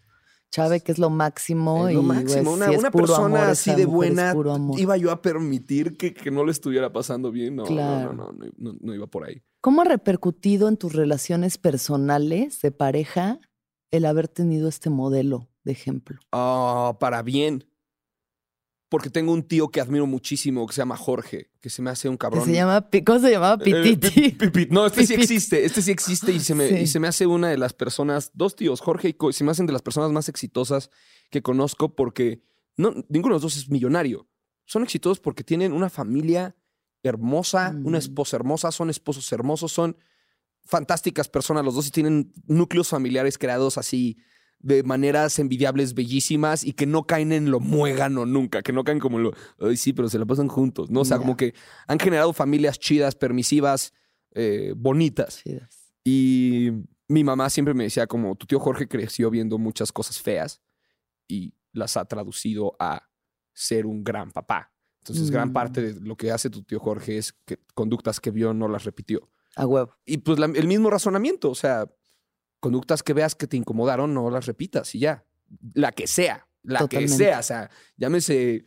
[0.54, 1.88] Chave, que es lo máximo.
[1.88, 2.54] Es lo y, máximo.
[2.54, 4.36] Una, si es una puro persona amor, así de buena.
[4.78, 7.56] ¿iba yo a permitir que, que no le estuviera pasando bien?
[7.56, 8.14] No, Claro.
[8.14, 9.42] no, no, no, no, no iba por ahí.
[9.62, 13.40] ¿Cómo ha repercutido en tus relaciones personales de pareja
[13.90, 16.20] el haber tenido este modelo de ejemplo?
[16.32, 17.66] Ah, para bien.
[18.94, 22.08] Porque tengo un tío que admiro muchísimo que se llama Jorge, que se me hace
[22.10, 22.46] un cabrón.
[22.46, 23.58] se llama, ¿Cómo se llamaba?
[23.66, 24.30] Eh, Pititi.
[24.30, 25.24] pi- pi- pi- No, este sí Pipit.
[25.24, 26.76] existe, este sí existe y se me, Sí.
[26.76, 29.50] y se me hace una de las personas, dos tíos, Jorge y Co- se me
[29.50, 30.92] hacen de las personas más exitosas
[31.32, 32.44] que conozco porque
[32.78, 34.28] no, ninguno de los dos es millonario.
[34.66, 36.56] Son exitosos porque tienen una familia
[37.02, 38.00] hermosa, una Mm.
[38.00, 39.98] esposa hermosa, son esposos hermosos, son
[40.66, 44.18] fantásticas personas los dos y tienen núcleos familiares creados así
[44.64, 48.98] de maneras envidiables, bellísimas y que no caen en lo muégano nunca, que no caen
[49.00, 51.02] como en lo, ay sí, pero se la pasan juntos, ¿no?
[51.02, 51.54] O sea, como que
[51.86, 53.94] han generado familias chidas, permisivas,
[54.32, 55.42] eh, bonitas.
[55.44, 55.94] Chidas.
[56.04, 56.70] Y
[57.08, 60.62] mi mamá siempre me decía como, tu tío Jorge creció viendo muchas cosas feas
[61.28, 63.04] y las ha traducido a
[63.54, 64.72] ser un gran papá.
[65.00, 65.54] Entonces, gran Mm.
[65.54, 68.86] parte de lo que hace tu tío Jorge es que conductas que vio no las
[68.86, 69.30] repitió.
[69.58, 69.94] A huevo.
[70.06, 71.86] Y pues la- el mismo razonamiento, o sea,
[72.64, 75.26] conductas que veas que te incomodaron, no las repitas y ya.
[75.74, 77.18] La que sea, la Totalmente.
[77.18, 78.66] que sea, o sea, llámese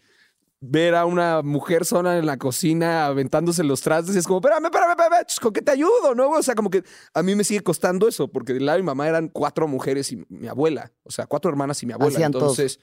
[0.61, 4.67] ver a una mujer sola en la cocina aventándose los trastes y es como, espérame,
[4.67, 6.15] espérame, espérame, ch, ¿con qué te ayudo?
[6.15, 6.29] ¿No?
[6.29, 8.87] O sea, como que a mí me sigue costando eso, porque del lado de mi
[8.87, 12.13] mamá eran cuatro mujeres y mi abuela, o sea, cuatro hermanas y mi abuela.
[12.13, 12.33] Hacían.
[12.35, 12.79] Entonces,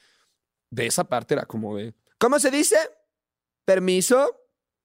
[0.72, 2.78] de esa parte era como de, ¿cómo se dice?
[3.66, 4.44] Permiso,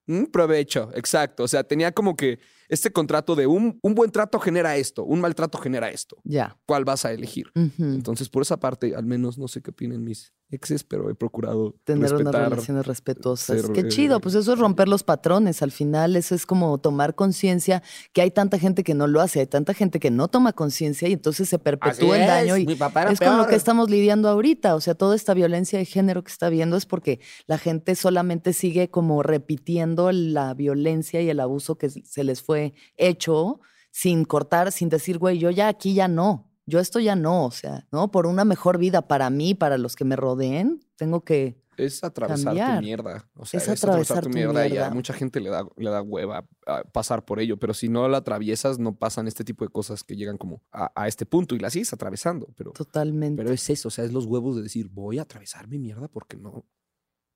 [0.09, 1.43] Mm, provecho, exacto.
[1.43, 2.39] O sea, tenía como que
[2.69, 6.17] este contrato de un, un buen trato genera esto, un mal trato genera esto.
[6.23, 6.57] Ya.
[6.65, 7.47] ¿Cuál vas a elegir?
[7.55, 11.75] Entonces, por esa parte, al menos no sé qué opinen mis exes, pero he procurado
[11.83, 13.61] Tener unas relaciones respetuosas.
[13.61, 15.61] ser, Qué eh, chido, pues eso es romper los patrones.
[15.61, 19.41] Al final, eso es como tomar conciencia que hay tanta gente que no lo hace,
[19.41, 22.57] hay tanta gente que no toma conciencia y entonces se perpetúa el daño.
[22.57, 24.75] Y papá es con lo que estamos lidiando ahorita.
[24.75, 28.53] O sea, toda esta violencia de género que está viendo es porque la gente solamente
[28.53, 32.58] sigue como repitiendo la violencia y el abuso que se les fue
[32.97, 33.59] hecho
[33.91, 36.45] sin cortar, sin decir, güey, yo ya aquí ya no.
[36.65, 38.11] Yo esto ya no, o sea, ¿no?
[38.11, 42.45] Por una mejor vida para mí, para los que me rodeen, tengo que Es atravesar
[42.53, 42.75] cambiar.
[42.77, 43.27] tu mierda.
[43.33, 45.63] O sea, Es es, atravesar, atravesar tu tu mierda, y a mucha gente le da,
[45.77, 47.57] le da hueva a pasar por ello.
[47.57, 50.91] Pero si no la atraviesas, no pasan este tipo de cosas que llegan como a,
[50.93, 52.47] a este punto y la sigues atravesando.
[52.55, 53.41] Pero, totalmente.
[53.41, 56.07] pero es eso, o sea, es los huevos de decir, voy a atravesar mi mierda
[56.07, 56.67] porque no.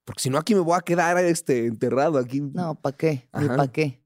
[0.05, 2.41] Porque si no, aquí me voy a quedar este, enterrado aquí.
[2.41, 3.29] No, ¿para qué?
[3.39, 4.02] Ni para qué.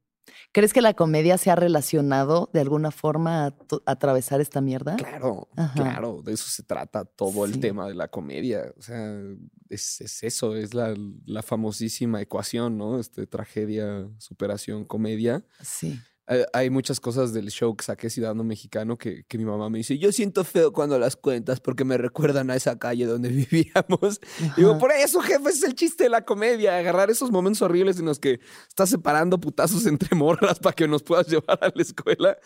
[0.52, 3.54] ¿Crees que la comedia se ha relacionado de alguna forma a,
[3.86, 4.96] atravesar esta mierda?
[4.96, 5.74] Claro, Ajá.
[5.74, 8.72] claro, de eso se trata todo el tema de la comedia.
[8.78, 9.20] O sea,
[9.68, 10.94] es, es eso, es la,
[11.26, 12.98] la famosísima ecuación, ¿no?
[12.98, 15.44] Este, tragedia, superación, comedia.
[15.62, 15.98] Sí.
[16.30, 19.78] Eh, hay muchas cosas del show que saqué Ciudadano Mexicano que, que mi mamá me
[19.78, 24.20] dice, yo siento feo cuando las cuentas porque me recuerdan a esa calle donde vivíamos.
[24.56, 24.78] Digo, Ajá.
[24.78, 28.04] por eso, jefe, ese es el chiste de la comedia, agarrar esos momentos horribles en
[28.04, 32.36] los que estás separando putazos entre morras para que nos puedas llevar a la escuela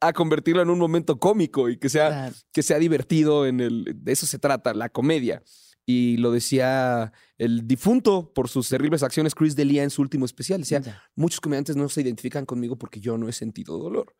[0.00, 2.34] a convertirlo en un momento cómico y que sea, Claro.
[2.52, 3.84] que sea divertido en el...
[4.02, 5.42] De eso se trata, la comedia.
[5.86, 10.60] Y lo decía el difunto por sus terribles acciones, Chris D'Elia, en su último especial.
[10.60, 10.82] Decía,
[11.14, 14.14] muchos comediantes no se identifican conmigo porque yo no he sentido dolor.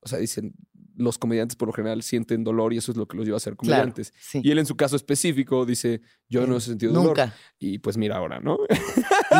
[0.00, 0.54] O sea, dicen,
[0.96, 3.40] los comediantes por lo general sienten dolor y eso es lo que los lleva a
[3.40, 4.12] ser Claro, comediantes.
[4.20, 4.40] sí.
[4.44, 7.08] Y él en su caso específico dice, yo no he sentido dolor.
[7.18, 7.34] Nunca.
[7.58, 8.58] Y pues mira ahora, ¿no?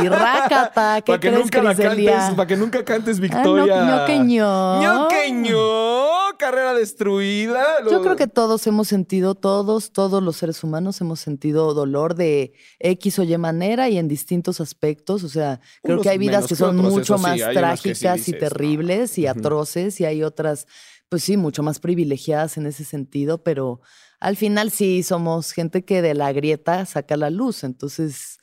[0.03, 3.85] Y rácata, ¿qué para que crees, nunca la cantes, para que nunca cantes Ah, victoria.
[3.85, 4.83] no, ñoqueño.
[4.83, 7.63] ñoqueño, carrera destruida.
[7.91, 12.53] Yo creo que todos hemos sentido, todos, todos los seres humanos hemos sentido dolor de
[12.81, 15.23] X o Y manera y en distintos aspectos.
[15.25, 17.45] O sea, creo Unos que hay vidas que que son otros, mucho sí, más sí
[17.53, 20.67] trágicas y terribles y atroces y hay otras,
[21.09, 23.81] pues sí, mucho más privilegiadas en ese sentido, pero
[24.21, 27.65] al final sí somos gente que de la grieta saca la luz.
[27.65, 28.39] Entonces,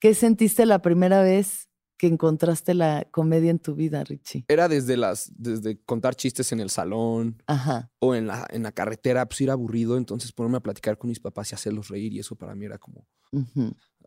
[0.00, 1.68] ¿qué sentiste la primera vez
[1.98, 4.44] que encontraste la comedia en tu vida, Richie?
[4.48, 7.90] Era desde las, desde contar chistes en el salón Ajá.
[7.98, 11.20] o en la, en la carretera, pues ir aburrido, entonces ponerme a platicar con mis
[11.20, 13.06] papás y hacerlos reír y eso para mí era como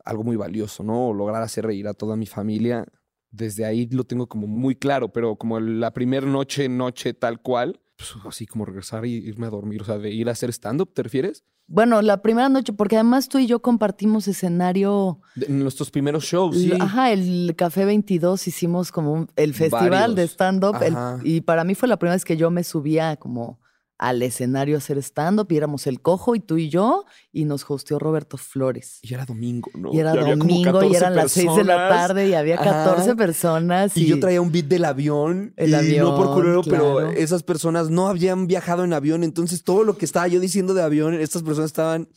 [0.06, 1.10] algo muy valioso, ¿no?
[1.10, 2.86] O lograr hacer reír a toda mi familia.
[3.30, 7.80] Desde ahí lo tengo como muy claro, pero como la primera noche, noche tal cual,
[8.02, 10.94] pues así como regresar y irme a dormir, o sea, de ir a hacer stand-up,
[10.94, 11.44] ¿te refieres?
[11.68, 15.22] Bueno, la primera noche, porque además tú y yo compartimos escenario.
[15.36, 16.74] De- en nuestros primeros shows, sí.
[16.78, 20.16] Ajá, el Café 22 hicimos como un- el festival Varios.
[20.18, 20.76] de stand-up.
[21.24, 23.61] Y para mí fue la primera vez que yo me subía como
[24.02, 27.70] al escenario a hacer stand-up y éramos el cojo y tú y yo y nos
[27.70, 28.98] hosteó Roberto Flores.
[29.04, 29.94] Y era domingo, ¿no?
[29.94, 33.16] Y era domingo y 14 eran las 6 de la tarde y había 14 Ajá.
[33.16, 33.96] personas.
[33.96, 35.54] Y yo traía un beat del avión.
[35.56, 39.24] El y avión, no por culero, pero esas personas no habían viajado en avión.
[39.24, 42.10] Entonces, todo lo que estaba yo diciendo de avión, estas personas estaban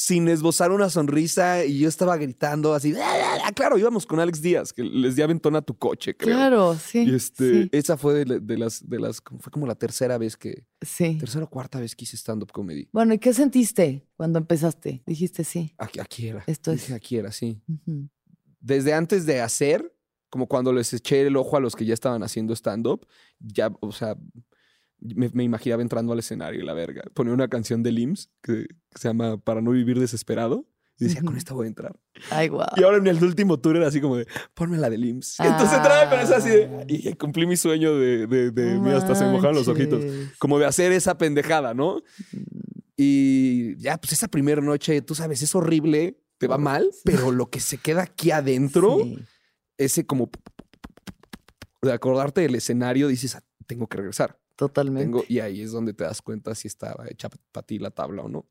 [0.00, 2.94] sin esbozar una sonrisa y yo estaba gritando así.
[2.96, 3.52] "Ah, ah".
[3.52, 6.36] Claro, íbamos con Alex Díaz, que les di aventón a tu coche, creo.
[6.36, 7.00] Claro, sí.
[7.00, 9.74] Y este, sí, esa fue de, la- de las, de las, como- fue como la
[9.74, 11.18] tercera vez que, sí.
[11.18, 12.88] tercera o cuarta vez que hice stand-up comedy.
[12.92, 15.02] Bueno, ¿y qué sentiste cuando empezaste?
[15.04, 15.74] Dijiste sí.
[15.78, 16.44] Aquí, aquí era.
[16.46, 17.60] Esto es- Dije, Aquí era, sí.
[18.60, 19.92] Desde antes de hacer,
[20.30, 23.04] como cuando les eché el ojo a los que ya estaban haciendo stand-up,
[23.40, 24.16] ya, o sea,
[25.00, 27.02] me, me imaginaba entrando al escenario y la verga.
[27.14, 30.66] Ponía una canción de Lims que, que se llama Para no vivir desesperado.
[31.00, 31.96] Y decía, con esta voy a entrar.
[32.30, 32.66] Ay, guau.
[32.76, 35.38] Y ahora en el último tour era así como de, ponme la de Lims.
[35.38, 39.14] Entonces entraba con esa así de, y cumplí mi sueño de, de, de mira, hasta
[39.14, 40.02] se me mojaron los ojitos.
[40.40, 42.02] Como de hacer esa pendejada, ¿no?
[42.96, 47.48] Y ya, pues esa primera noche, tú sabes, es horrible, te va mal, pero lo
[47.48, 49.18] que se queda aquí adentro Sí.
[49.76, 50.30] ese como
[51.82, 54.36] de acordarte del escenario, dices, "Ah, tengo que regresar.
[54.58, 55.04] Totalmente.
[55.04, 58.22] Tengo, y ahí es donde te das cuenta si estaba hecha para ti la tabla
[58.22, 58.44] o no.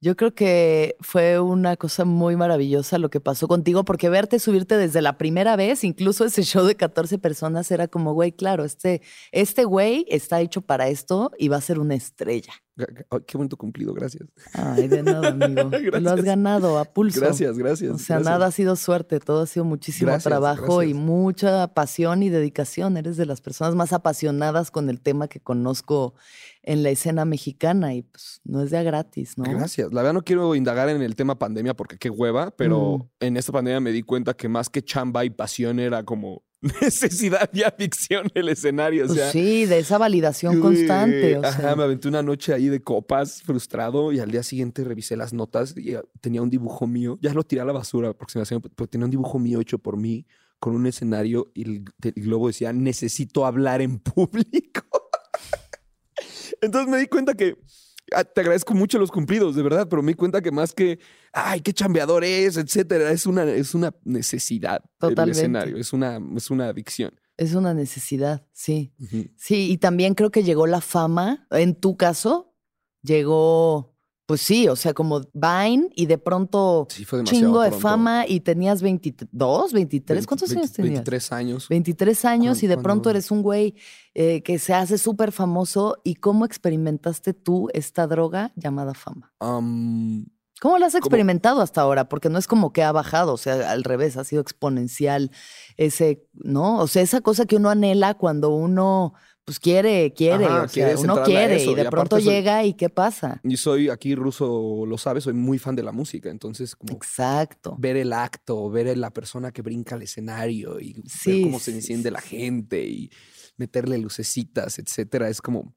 [0.00, 4.76] Yo creo que fue una cosa muy maravillosa lo que pasó contigo, porque verte subirte
[4.76, 9.02] desde la primera vez, incluso ese show de 14 personas, era como, güey, claro, este,
[9.30, 12.52] este güey está hecho para esto y va a ser una estrella.
[12.78, 14.28] Ay, qué bonito cumplido, gracias.
[14.52, 15.70] Ay, de nada, amigo.
[16.00, 17.20] Lo has ganado a pulso.
[17.20, 17.90] Gracias, gracias.
[17.92, 18.22] O sea, gracias.
[18.32, 22.96] nada ha sido suerte, todo ha sido muchísimo Gracias, trabajo y mucha pasión y dedicación.
[22.96, 26.14] Eres de las personas más apasionadas con el tema que conozco
[26.62, 29.44] en la escena mexicana y pues no es de a gratis, ¿no?
[29.44, 29.92] Gracias.
[29.92, 33.02] La verdad no quiero indagar en el tema pandemia porque qué hueva, pero Mm.
[33.20, 36.42] en esta pandemia me di cuenta que más que chamba y pasión era como
[36.80, 39.04] necesidad y adicción el escenario.
[39.04, 41.36] O Pues sea, sí, de esa validación constante.
[41.38, 44.84] O Ajá, sea, me aventé una noche ahí de copas, frustrado, y al día siguiente
[44.84, 47.18] revisé las notas y eh, tenía un dibujo mío.
[47.20, 50.26] Ya lo tiré a la basura, aproximación, pero tenía un dibujo mío hecho por mí
[50.58, 54.82] con un escenario y el, el globo decía, necesito hablar en público.
[56.60, 57.66] Entonces me di cuenta que ah,
[58.06, 60.98] te agradezco mucho los cumplidos, de verdad, pero me di cuenta que más que,
[61.32, 65.22] ay, qué chambeador es, etcétera, es una, es una necesidad Totalmente.
[65.22, 67.12] el escenario, es una, es una adicción.
[67.36, 68.94] es una necesidad, sí.
[69.36, 71.46] Sí, y también creo que llegó la fama.
[71.50, 72.54] En tu caso,
[73.02, 73.95] llegó,
[74.26, 77.80] pues sí, o sea, como Vine y de pronto Sí, fue chingo de pronto.
[77.88, 80.26] fama y tenías 22, 23.
[80.26, 80.92] ¿Cuántos 20, años tenías?
[80.94, 81.68] 23 años.
[81.68, 83.74] 23 años y de Cuando- pronto eres un güey
[84.14, 85.98] eh, que se hace súper famoso.
[86.02, 89.32] ¿Y cómo experimentaste tú esta droga llamada fama?
[89.38, 90.26] Am,
[90.60, 91.00] ¿Cómo lo has ¿Cómo?
[91.00, 92.08] experimentado hasta ahora?
[92.08, 95.30] Porque no es como que ha bajado, o sea, al revés, ha sido exponencial
[95.76, 96.78] ese, ¿no?
[96.78, 99.12] O sea, esa cosa que uno anhela cuando uno
[99.46, 102.64] pues quiere, quiere, Ajá, o sea, uno quiere eso, y de y pronto soy- llega
[102.64, 103.40] y ¿qué pasa?
[103.44, 106.28] Y soy, aquí ruso lo sabe, soy muy fan de la música.
[106.30, 107.76] Entonces, como Exacto.
[107.78, 111.70] ver el acto, ver la persona que brinca al escenario y Sí, ver cómo se
[111.70, 113.10] enciende sí, la gente y
[113.56, 115.74] meterle lucecitas, etcétera, es como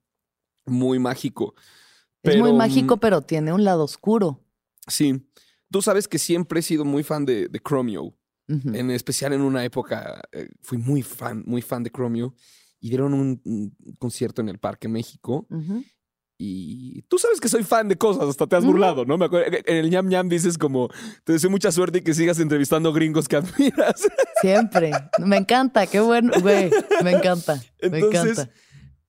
[0.65, 1.53] muy mágico.
[2.23, 4.43] es muy mágico, mm, pero tiene un lado oscuro.
[4.87, 5.29] Sí.
[5.71, 8.15] Tú sabes que siempre he sido muy fan de, de Chromio.
[8.47, 12.33] En especial en una época eh, fui muy fan, muy fan de Chromio.
[12.79, 15.45] Y dieron un, un concierto en el Parque México.
[15.49, 15.83] Ujú.
[16.41, 18.71] Y tú sabes que soy fan de cosas, hasta te has Ujú.
[18.71, 19.17] burlado, ¿no?
[19.17, 20.87] Me acuerdo, en el ñam ñam dices como,
[21.25, 24.07] te deseo mucha suerte y que sigas entrevistando gringos que admiras.
[24.41, 24.91] Siempre.
[25.17, 26.71] Me encanta, qué bueno, güey.
[27.03, 27.61] Me encanta.
[27.91, 28.49] me encanta.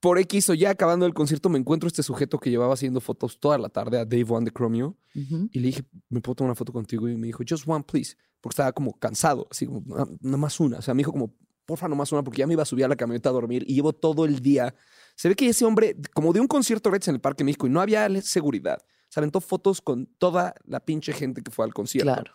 [0.01, 3.39] por X o ya acabando el concierto, me encuentro este sujeto que llevaba haciendo fotos
[3.39, 4.97] toda la tarde a Dave One de Chromio.
[5.15, 5.49] Ujú.
[5.53, 7.09] Y le dije, ¿me puedo tomar una foto contigo?
[7.09, 8.17] Y me dijo, just one, please.
[8.41, 10.79] Porque estaba como cansado, así como, "Ah, nada más una.
[10.79, 11.33] O sea, me dijo como,
[11.71, 13.75] porfa, nomás una, porque ya me iba a subir a la camioneta a dormir y
[13.75, 14.75] llevo todo el día.
[15.17, 17.71] Se ve que ese hombre, como de un concierto gratis en el Parque México y
[17.71, 18.79] no había seguridad,
[19.09, 22.13] se aventó fotos con toda la pinche gente que fue al concierto.
[22.13, 22.33] Claro.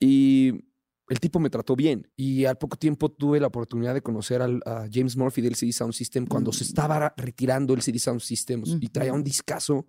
[0.00, 0.52] Y
[1.08, 2.10] el tipo me trató bien.
[2.16, 5.72] Y al poco tiempo tuve la oportunidad de conocer al, a James Murphy del CD
[5.72, 6.68] Sound System cuando se Mm.
[6.68, 9.86] estaba retirando el CD Sound System y traía un discazo.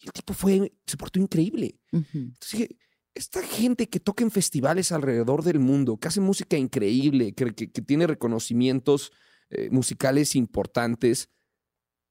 [0.00, 1.80] Y el tipo fue, se portó increíble.
[1.92, 2.76] Entonces dije,
[3.14, 7.68] esta gente que toca en festivales alrededor del mundo, que hace música increíble, que, que-
[7.82, 9.12] tiene reconocimientos
[9.50, 11.30] eh, musicales importantes,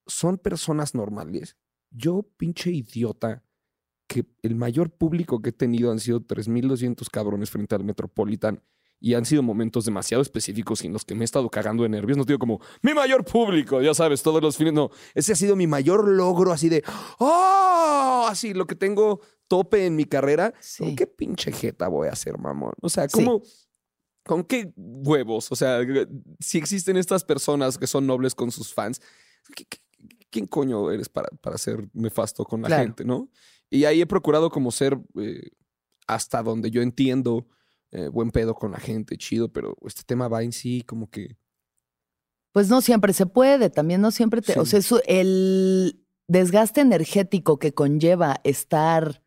[0.06, 1.58] son personas normales.
[1.92, 3.44] Yo, pinche idiota,
[4.08, 8.64] que el mayor público que he tenido han sido 3.200 cabrones frente al Metropolitan
[9.00, 12.18] y han sido momentos demasiado específicos en los que me he estado cagando de nervios.
[12.18, 14.74] No digo como, mi mayor público, ya sabes, todos los fines.
[14.74, 16.84] No, ese ha sido mi mayor logro así de,
[17.20, 18.26] ¡oh!
[18.30, 20.54] Así, lo que tengo tope en mi carrera.
[20.60, 20.84] Sí.
[20.84, 22.74] ¿Con qué pinche jeta voy a hacer, mamón?
[22.82, 23.24] O sea, Sí.
[23.24, 23.42] ¿cómo?
[24.26, 25.52] ¿Con qué huevos?
[25.52, 25.80] O sea,
[26.40, 29.00] si existen estas personas que son nobles con sus fans,
[29.56, 29.80] ¿qué- qué-
[30.30, 32.84] ¿quién coño eres para, para ser nefasto con la Claro.
[32.84, 33.30] gente, no?
[33.70, 35.52] Y ahí he procurado como ser eh,
[36.08, 37.48] hasta donde yo entiendo
[37.92, 41.38] eh, buen pedo con la gente, chido, pero este tema va en sí como que...
[42.54, 44.60] Pues no siempre se puede, también no siempre te.
[44.60, 49.22] O sea, eso- el desgaste energético que conlleva estar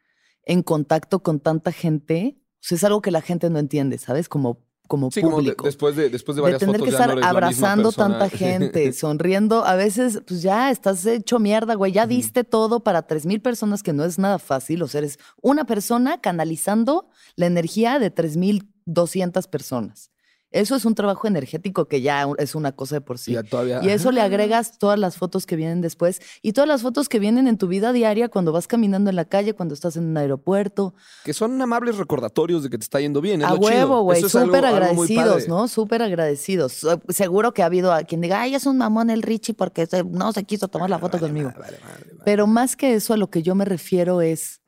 [0.45, 4.29] en contacto con tanta gente, o sea, es algo que la gente no entiende, ¿sabes?
[4.29, 5.65] Como, como Sí, como de- público.
[5.65, 9.65] después de, después de de varias tener fotos que estar no abrazando tanta gente, sonriendo.
[9.65, 11.93] A veces, pues ya estás hecho mierda, güey.
[11.93, 14.83] Ya diste todo para tres mil personas, que no es nada fácil.
[14.83, 20.11] O sea, eres una persona canalizando la energía de tres mil doscientas personas.
[20.53, 23.31] Eso es un trabajo energético que ya es una cosa de por sí.
[23.31, 23.81] Y ya todavía...
[23.83, 27.21] Y eso le agregas todas las fotos que vienen después y todas las fotos que
[27.21, 30.17] vienen en tu vida diaria cuando vas caminando en la calle, cuando estás en un
[30.17, 30.95] aeropuerto.
[31.25, 33.43] Que son amables recordatorios de que te está yendo bien.
[33.43, 34.23] es A lo huevo, güey.
[34.23, 35.47] Súper agradecidos.
[35.47, 35.69] ¿no?
[35.69, 36.85] Súper agradecidos.
[37.09, 40.33] Seguro que ha habido a quien diga, ay, es un mamón el Richie porque no
[40.33, 41.53] se quiso tomar la foto Vale, conmigo.
[41.59, 41.79] vale.
[42.25, 44.61] Pero más que eso, a lo que yo me refiero es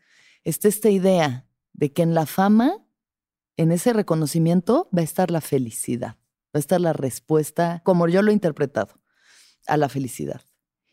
[0.45, 2.77] está esta idea de que en la fama,
[3.57, 6.17] en ese reconocimiento, va a estar la felicidad.
[6.55, 9.01] Va a estar la respuesta, como yo lo he interpretado,
[9.67, 10.43] a la felicidad.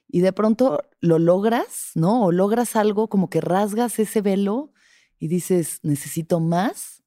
[0.07, 2.23] Y de pronto lo logras, ¿no?
[2.25, 4.73] O logras algo como que rasgas ese velo
[5.19, 7.03] y dices, necesito más.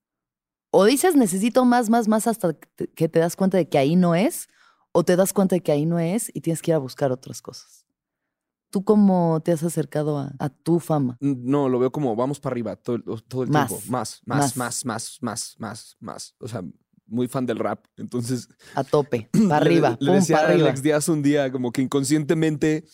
[0.71, 2.55] O dices, necesito más, más, más hasta
[2.95, 4.49] que te- das cuenta de que ahí no es.
[4.93, 7.11] O te das cuenta de que ahí no es y tienes que ir a buscar
[7.13, 7.82] otras cosas.
[8.73, 11.17] ¿Tú cómo te has acercado a, a tu fama?
[11.21, 13.87] No, lo veo como vamos para arriba todo, el- todo el Más, tiempo.
[13.91, 14.57] Más, más.
[14.57, 16.35] más, más, más, más, más.
[16.41, 16.65] O sea,
[17.07, 17.85] muy fan del rap.
[17.99, 20.69] Entonces, A tope, para arriba, le, le decía para a arriba.
[20.69, 22.85] Alex Díaz un día, como que inconscientemente,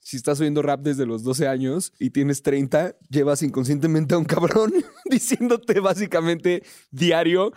[0.00, 4.24] si estás oyendo rap desde los 12 años y tienes 30, llevas inconscientemente a un
[4.26, 4.72] cabrón
[5.10, 7.52] diciéndote básicamente diario,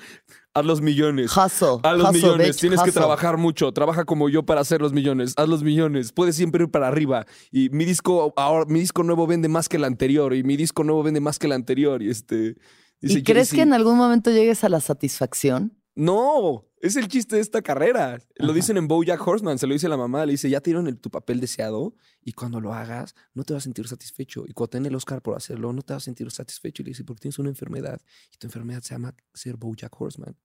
[0.55, 1.31] haz los millones.
[1.35, 1.79] Hustle.
[1.83, 4.93] Haz los hustle, millones, bitch, tienes que trabajar mucho, trabaja como yo para hacer los
[4.93, 7.25] millones, haz los millones, puedes siempre ir para arriba.
[7.51, 10.83] Y mi disco ahora, mi disco nuevo vende más que el anterior, y mi disco
[10.83, 12.01] nuevo vende más que el anterior.
[12.01, 12.55] Y este.
[13.01, 15.77] ¿Y crees que en algún momento llegues a la satisfacción?
[15.95, 18.19] No, es el chiste de esta carrera.
[18.35, 20.87] Lo dicen en Bojack Horseman, se lo dice la mamá, le dice, ya te dieron
[20.87, 24.43] el- tu papel deseado y cuando lo hagas no te vas a sentir satisfecho.
[24.47, 26.81] Y cuando te den el Oscar por hacerlo, no te vas a sentir satisfecho.
[26.81, 28.01] Y le dice, porque tienes una enfermedad
[28.33, 30.37] y tu enfermedad se llama ser Bojack Horseman.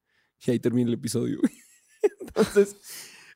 [0.47, 1.41] Y ahí termina el episodio.
[2.21, 2.77] Entonces,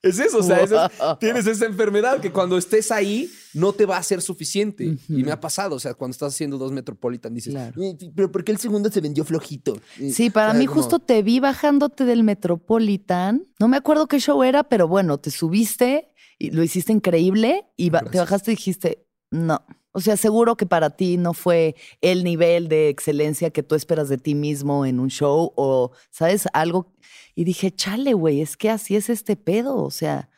[0.04, 3.86] es eso, o sea, eso es- tienes esa enfermedad que cuando estés ahí no te
[3.86, 4.96] va a ser suficiente.
[5.08, 7.80] Y me ha pasado, o sea, cuando estás haciendo dos Metropolitan, dices, Claro.
[7.82, 9.76] "Eh, pero ¿por qué el segundo se vendió flojito?
[10.12, 13.46] Sí, para mí Como- justo te vi bajándote del Metropolitan.
[13.60, 17.90] No me acuerdo qué show era, pero bueno, te subiste y lo hiciste increíble y
[17.90, 19.64] ba- te bajaste y dijiste, no.
[19.96, 24.08] O sea, seguro que para ti no fue el nivel de excelencia que tú esperas
[24.08, 26.46] de ti mismo en un show o, ¿sabes?
[26.52, 26.92] Algo.
[27.36, 29.76] Y dije, chale, güey, es que así es este pedo.
[29.76, 30.28] O sea,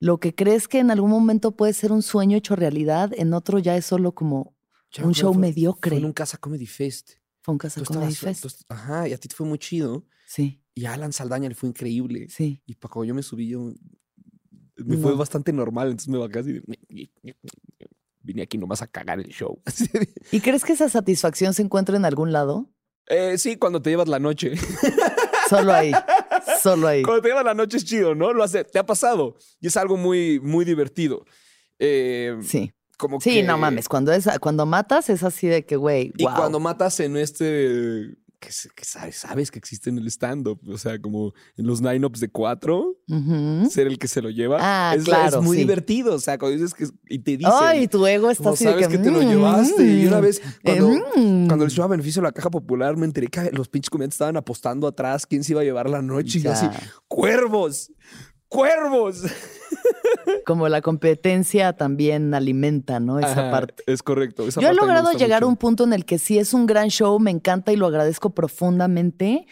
[0.00, 3.60] lo que crees que en algún momento puede ser un sueño hecho realidad, en otro
[3.60, 4.56] ya es solo como
[4.90, 5.90] Ya un show fue- mediocre.
[5.90, 7.10] Fue en un Casa Comedy Fest.
[7.40, 8.58] Fue un casa Tú Comedy estabas- Fest.
[8.58, 10.04] tú Ajá, y a ti te fue muy chido.
[10.26, 12.26] Sí, Y a Alan Saldaña le fue increíble.
[12.28, 12.60] sí.
[12.66, 13.72] Y para cuando yo me subí, yo.
[14.76, 15.88] Me fue bastante normal.
[15.88, 16.52] Entonces me bajé así.
[16.52, 16.62] de,
[18.28, 19.58] Vine aquí nomás a cagar el show.
[20.32, 22.68] ¿Y crees que esa satisfacción se encuentra en algún lado?
[23.06, 24.52] Eh, sí, cuando te llevas la noche.
[25.48, 25.92] Solo ahí.
[26.62, 27.02] Solo ahí.
[27.02, 28.34] Cuando te llevas la noche es chido, ¿no?
[28.34, 29.38] Lo hace, te ha pasado.
[29.62, 31.24] Y es algo muy, muy divertido.
[31.78, 32.70] Eh, Sí.
[32.98, 33.88] como Sí, que- no mames.
[33.88, 38.10] Cuando, es, cuando matas es así de que, güey, Y cuando matas en este.
[38.40, 38.52] Que,
[38.84, 40.60] sabes, sabes que existe en el stand-up.
[40.68, 42.96] O sea, como en los nine-ups de cuatro,
[43.68, 44.58] ser el que se lo lleva.
[44.60, 45.62] Ah, es, claro, es muy sí.
[45.62, 46.14] divertido.
[46.14, 46.86] O sea, cuando dices que.
[47.08, 47.52] Y te dicen.
[47.60, 49.84] Ay, tu ego está como así de sabes que, que, te lo mm, llevaste.
[49.84, 51.46] Y una vez, cuando, mm.
[51.48, 54.14] cuando el show a beneficio de la caja popular, me enteré que los pinches comediantes
[54.14, 56.38] estaban apostando atrás quién se iba a llevar la noche.
[56.38, 56.66] Y yo así.
[57.08, 57.90] ¡cuervos!
[58.48, 59.22] ¡Cuervos!
[60.46, 63.18] Como la competencia también alimenta, ¿no?
[63.18, 63.82] Esa Ajá, parte.
[63.86, 64.46] Es correcto.
[64.46, 66.88] esa Yo he logrado llegar a un punto en el que sí es un gran
[66.88, 69.46] show, me encanta y lo agradezco profundamente.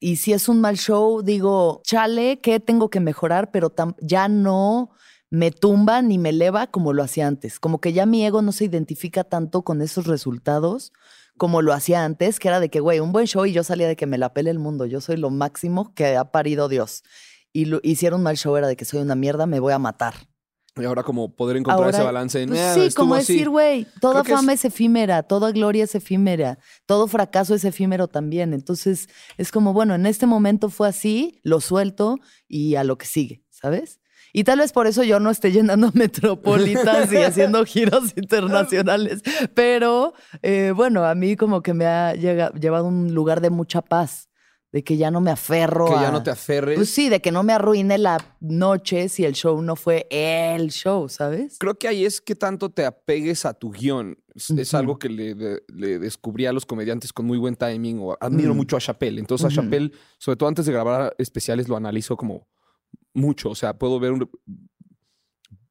[0.00, 3.50] Y si es un mal show, digo, chale, ¿qué tengo que mejorar?
[3.52, 4.90] Pero ya no
[5.30, 7.58] me tumba ni me eleva como lo hacía antes.
[7.58, 10.92] Como que ya mi ego no se identifica tanto con esos resultados
[11.38, 13.88] como lo hacía antes, que era de que, güey, un buen show y yo salía
[13.88, 14.84] de que me la pele el mundo.
[14.84, 17.02] Yo soy lo máximo que ha parido Dios.
[17.52, 19.78] Y lo, hicieron un mal show era de que soy una mierda, me voy a
[19.78, 20.14] matar.
[20.74, 22.48] Y ahora como poder encontrar Ahora, ese balance en...
[22.48, 23.34] pues "Ah, sí, como así".
[23.34, 24.64] decir, güey, toda Creo que es- fama es...
[24.64, 28.54] efímera, toda gloria es efímera, todo fracaso es efímero también.
[28.54, 32.16] Entonces, es como, bueno, en este momento fue así, lo suelto
[32.48, 34.00] y a lo que sigue, ¿sabes?
[34.32, 39.20] Y tal vez por eso yo no esté llenando metropolitas y haciendo giros internacionales.
[39.52, 43.50] Pero eh, bueno, a mí como que me ha llega- llevado a un lugar de
[43.50, 44.30] mucha paz,
[44.72, 46.02] de que ya no me aferro Que a...
[46.02, 46.76] ya no te aferres.
[46.76, 50.70] Pues sí, de que no me arruine la noche si el show no fue el
[50.70, 51.58] show, ¿sabes?
[51.58, 54.16] Creo que ahí es que tanto te apegues a tu guion.
[54.34, 57.98] Es, algo que le, de- le descubrí a los comediantes con muy buen timing.
[58.00, 59.20] O admiro mucho a Chappelle.
[59.20, 62.48] Entonces a Chappelle, sobre todo antes de grabar especiales, lo analizo como
[63.12, 63.50] mucho.
[63.50, 64.30] O sea, puedo ver un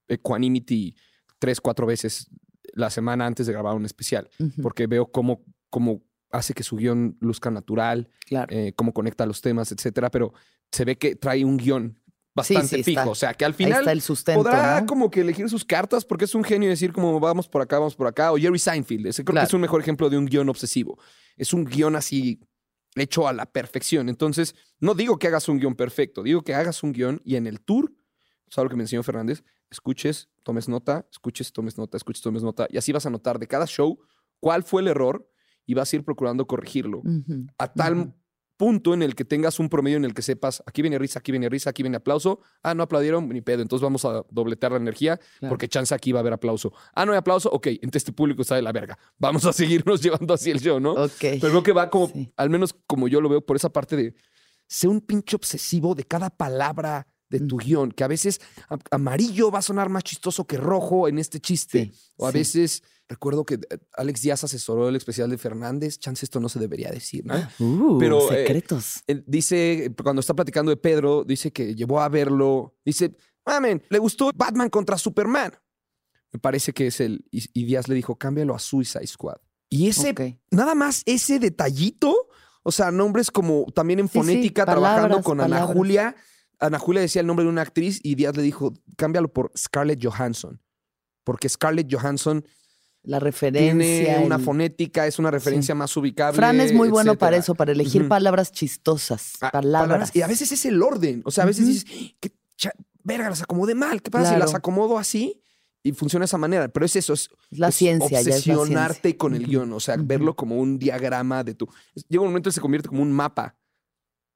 [0.08, 0.96] Equanimity
[1.40, 2.30] tres, cuatro veces
[2.74, 4.30] la semana antes de grabar un especial.
[4.62, 8.48] Porque veo cómo, cómo hace que su guion luzca natural, claro.
[8.56, 10.10] eh, cómo conecta los temas, etcétera.
[10.12, 10.34] Pero
[10.72, 11.98] se ve que trae un guion
[12.34, 13.00] bastante sí, fijo.
[13.02, 13.12] está.
[13.12, 14.88] O sea, que al final el sustento, podrá ¿no?
[14.88, 17.96] como que elegir sus cartas porque es un genio decir como vamos por acá, vamos
[17.96, 18.32] por acá.
[18.32, 19.46] O Jerry Seinfeld, ese creo Claro.
[19.46, 20.98] que es un mejor ejemplo de un guion obsesivo.
[21.38, 22.40] Es un guion así
[22.96, 24.10] hecho a la perfección.
[24.10, 27.48] Entonces, no digo que hagas un guion perfecto, digo que hagas un guion y en
[27.48, 27.92] el tour,
[28.50, 29.44] ¿sabes lo que me enseñó Fernández?
[29.70, 32.68] Escuches, tomes nota, escuches, tomes nota, escuches, tomes nota.
[32.70, 33.98] Y así vas a notar de cada show
[34.42, 35.30] cuál fue el error
[35.66, 37.02] y vas a ir procurando corregirlo
[37.58, 38.14] a tal
[38.58, 41.32] punto en el que tengas un promedio en el que sepas, aquí viene risa, aquí
[41.32, 42.42] viene risa, aquí viene aplauso.
[42.62, 43.64] Ah, no aplaudieron, ni pedo.
[43.64, 45.50] Entonces vamos a dobletear la energía Claro.
[45.52, 46.72] porque chance aquí va a haber aplauso.
[46.94, 47.50] Ah, no hay aplauso.
[47.52, 49.00] Ok, entonces este público está de la verga.
[49.18, 50.92] Vamos a seguirnos llevando así el show, ¿no?
[50.92, 51.12] Ok.
[51.20, 52.32] Pero creo que va como, Sí.
[52.38, 54.14] al menos como yo lo veo, por esa parte de
[54.68, 58.42] ser un pinche obsesivo de cada palabra de tu guion, que a veces
[58.92, 61.86] amarillo va a sonar más chistoso que rojo en este chiste.
[61.86, 62.38] Sí, o a sí.
[62.38, 66.60] veces, recuerdo que eh, Alex Díaz asesoró el especial de Fernández, chance esto no se
[66.60, 67.36] debería decir, ¿no?
[67.60, 69.04] Uh, pero, eh, secretos.
[69.26, 73.16] Dice, cuando está platicando de Pedro, dice que llevó a verlo, dice,
[73.46, 75.54] mamen, le gustó Batman contra Superman.
[76.34, 79.38] Me parece que es el, y, y Díaz le dijo, cámbialo a Suicide Squad.
[79.70, 80.14] Y ese,
[80.50, 82.28] nada más ese detallito,
[82.62, 85.66] o sea, nombres como también en Sí, sí, fonética, trabajando palabras, con Ana.
[85.66, 86.16] Julia.
[86.62, 90.00] Ana Julia decía el nombre de una actriz y Díaz le dijo, cámbialo por Scarlett
[90.04, 90.62] Johansson.
[91.24, 92.46] Porque Scarlett Johansson
[93.04, 93.74] La referencia.
[93.74, 96.36] tiene una el- fonética, es una referencia más ubicable.
[96.38, 97.44] Fran es muy bueno para etcétera.
[97.44, 98.10] eso, para elegir Ujú.
[98.10, 99.34] palabras chistosas.
[99.42, 100.16] Ah, palabras.
[100.16, 101.22] Y a veces es el orden.
[101.26, 101.74] O sea, a veces Ujú.
[101.74, 102.32] dices, ¿qué
[103.04, 104.02] verga, las acomodé mal.
[104.04, 104.46] ¿Qué pasa si Claro.
[104.46, 105.42] las acomodo así?
[105.84, 106.68] Y funciona de esa manera.
[106.68, 109.18] Pero es eso, es, la es ciencia, ya es la obsesionarte ciencia.
[109.18, 109.74] con el guion.
[109.74, 110.06] O sea, ujú.
[110.06, 111.68] verlo como un diagrama de tu.
[112.08, 113.56] Llega un momento en que se convierte como un mapa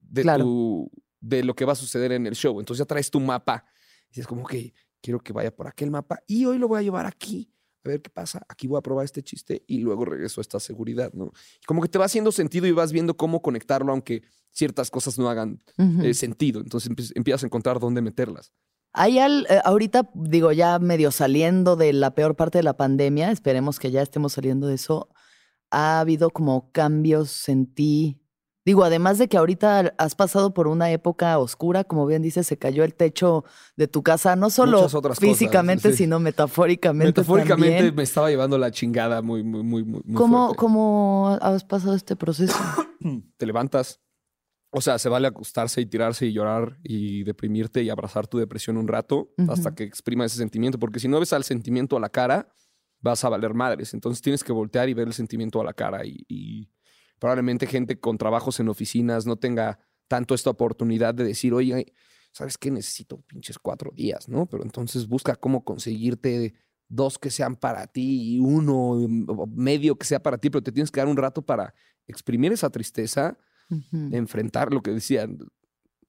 [0.00, 0.42] de Claro.
[0.44, 0.90] tu.
[1.20, 2.58] De lo que va a suceder en el show.
[2.60, 3.64] Entonces ya traes tu mapa.
[4.06, 6.20] Y dices, como que quiero que vaya por aquel mapa.
[6.26, 7.52] Y hoy lo voy a llevar aquí.
[7.84, 8.44] A ver qué pasa.
[8.48, 11.32] Aquí voy a probar este chiste y luego regreso a esta seguridad, ¿no?
[11.66, 15.28] Como que te va haciendo sentido y vas viendo cómo conectarlo, aunque ciertas cosas no
[15.28, 15.62] hagan
[16.02, 16.60] eh, sentido.
[16.60, 18.52] Entonces empiezas- empiezas a encontrar dónde meterlas.
[18.92, 23.30] Hay al, eh, ahorita, digo, ya medio saliendo de la peor parte de la pandemia,
[23.30, 25.08] esperemos que ya estemos saliendo de eso.
[25.70, 28.20] Ha habido como cambios en ti.
[28.66, 32.58] Digo, además de que ahorita has pasado por una época oscura, como bien dices, se
[32.58, 33.44] cayó el techo
[33.76, 35.98] de tu casa, no solo cosas, físicamente, sí.
[35.98, 37.20] sino metafóricamente.
[37.20, 37.94] Metafóricamente también.
[37.94, 40.56] me estaba llevando la chingada muy, muy, muy, muy, ¿Cómo, fuerte.
[40.56, 42.58] ¿Cómo has pasado este proceso?
[43.36, 44.00] Te levantas
[44.72, 48.78] O sea, se vale acostarse y tirarse y llorar y deprimirte y abrazar tu depresión
[48.78, 52.08] un rato hasta que exprima ese sentimiento, porque si no ves al sentimiento a la
[52.08, 52.48] cara,
[53.00, 53.94] vas a valer madres.
[53.94, 56.68] Entonces tienes que voltear y ver el sentimiento a la cara y, y
[57.18, 61.92] probablemente gente con trabajos en oficinas no tenga tanto esta oportunidad de decir, oye,
[62.32, 62.70] ¿sabes qué?
[62.70, 64.46] Necesito pinches cuatro días, ¿no?
[64.46, 66.54] Pero entonces busca cómo conseguirte
[66.88, 70.72] dos que sean para ti y uno o medio que sea para ti, pero te
[70.72, 71.74] tienes que dar un rato para
[72.06, 73.38] exprimir esa tristeza,
[74.12, 75.38] enfrentar lo que decían,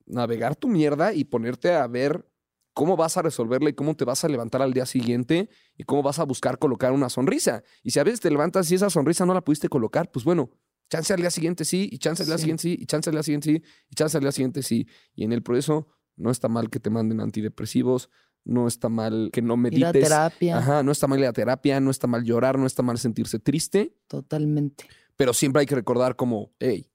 [0.05, 2.29] navegar tu mierda y ponerte a ver
[2.73, 6.03] cómo vas a resolverla y cómo te vas a levantar al día siguiente y cómo
[6.03, 7.63] vas a buscar colocar una sonrisa.
[7.81, 10.51] Y si a veces te levantas y esa sonrisa no la pudiste colocar, pues bueno,
[10.89, 12.41] chance al día siguiente sí, y chance al día Sí.
[12.41, 14.87] siguiente sí, y chance al día siguiente sí, y chance al día siguiente sí.
[15.15, 18.09] Y en el proceso no está mal que te manden antidepresivos,
[18.43, 19.61] no está mal que no Ir a
[19.91, 20.03] medites.
[20.09, 22.97] terapia, Ajá, no está mal ir a terapia, no está mal llorar, no está mal
[22.97, 24.85] sentirse triste, totalmente.
[25.15, 26.89] pero siempre hay que recordar como, hey,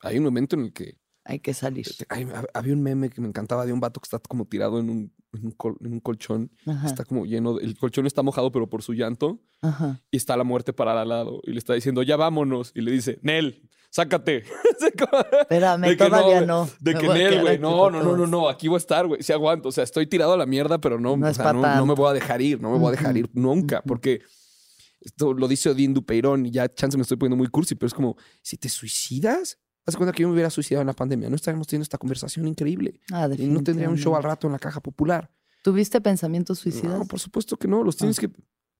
[0.00, 1.86] hay un momento en el que Hay que salir.
[2.10, 4.78] hay- hab- había un meme que me encantaba de un vato que está como tirado
[4.78, 6.50] en un, en un, col- en un colchón.
[6.66, 10.00] Ajá, Está como lleno, de- el colchón está mojado pero por su llanto ajá.
[10.10, 12.72] y está la muerte parada al lado y le está diciendo, ya vámonos.
[12.74, 14.44] Y le dice, Nel, sácate.
[15.40, 16.46] Espérame, no, todavía güey.
[16.46, 16.68] no.
[16.80, 19.22] De que Nel, güey, no, no, no, no, no, aquí voy a estar, güey.
[19.22, 19.70] Sí aguanto.
[19.70, 21.94] O sea, estoy tirado a la mierda, pero no, No o sea, no, no me
[21.94, 24.20] voy a dejar ir, no me voy a dejar ir nunca, porque
[25.00, 27.94] esto lo dice Odín Dupeirón y ya chance me estoy poniendo muy cursi, pero es
[27.94, 31.36] como, si te suicidas, haz cuenta que yo me hubiera suicidado en la pandemia, no
[31.36, 33.00] estaríamos teniendo esta conversación increíble.
[33.12, 35.30] Ah, Y no tendría un show al rato en la caja popular.
[35.62, 36.98] ¿Tuviste pensamientos suicidas?
[36.98, 37.82] No, por supuesto que no.
[37.82, 38.22] Los tienes Ah.
[38.22, 38.30] que.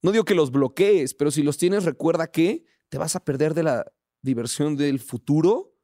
[0.02, 3.54] No digo que los bloquees, pero si los tienes, recuerda que te vas a perder
[3.54, 3.86] de la
[4.22, 5.74] diversión del futuro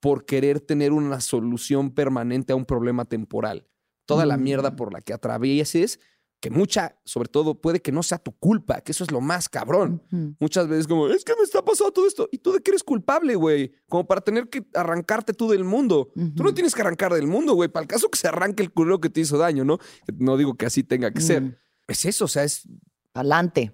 [0.00, 3.68] por querer tener una solución permanente a un problema temporal.
[4.06, 4.76] Toda la mierda Mm.
[4.76, 5.98] por la que atravieses,
[6.44, 9.48] que mucha, sobre todo, puede que no sea tu culpa, que eso es lo más
[9.48, 10.02] cabrón.
[10.38, 12.28] Muchas veces como, es que me está pasando todo esto.
[12.30, 13.72] ¿Y tú de qué eres culpable, güey?
[13.88, 16.10] Como para tener que arrancarte tú del mundo.
[16.36, 17.70] Tú no tienes que arrancar del mundo, güey.
[17.70, 19.78] Para el caso que se arranque el culero que te hizo daño, ¿no?
[20.18, 21.58] No digo que así tenga que ser.
[21.88, 22.68] Es eso, o sea, es
[23.14, 23.72] Pa'lante.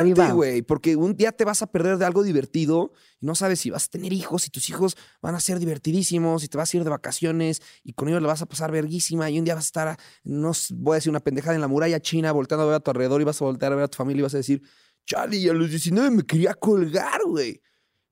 [0.00, 0.32] Arriba.
[0.32, 0.62] güey.
[0.62, 3.84] Porque un día te vas a perder de algo divertido y no sabes si vas
[3.84, 6.84] a tener hijos y tus hijos van a ser divertidísimos y te vas a ir
[6.84, 9.68] de vacaciones y con ellos le vas a pasar verguísima y un día vas a
[9.68, 12.80] estar, no voy a decir una pendejada en la muralla china volteando a ver a
[12.80, 14.62] tu alrededor y vas a voltear a ver a tu familia y vas a decir,
[15.04, 17.60] Charlie, a los 19 me quería colgar, güey.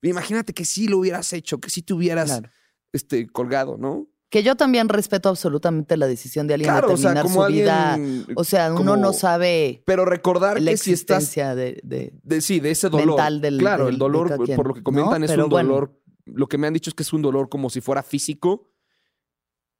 [0.03, 2.49] Imagínate que sí lo hubieras hecho, que sí te hubieras Claro.
[2.93, 4.07] este, colgado, ¿no?
[4.29, 7.53] Que yo también respeto absolutamente la decisión de alguien Claro, de o sea, terminar su
[7.53, 7.97] vida.
[8.35, 12.11] O sea, uno como- no sabe Pero recordar la que si estás existencia de, de-
[12.23, 13.07] de, sí, de ese dolor.
[13.07, 14.83] mental del- claro, del- el dolor, por lo que ¿no?
[14.83, 15.69] comentan, es Pero un bueno.
[15.73, 16.01] dolor.
[16.25, 18.69] Lo que me han dicho es que es un dolor como si fuera físico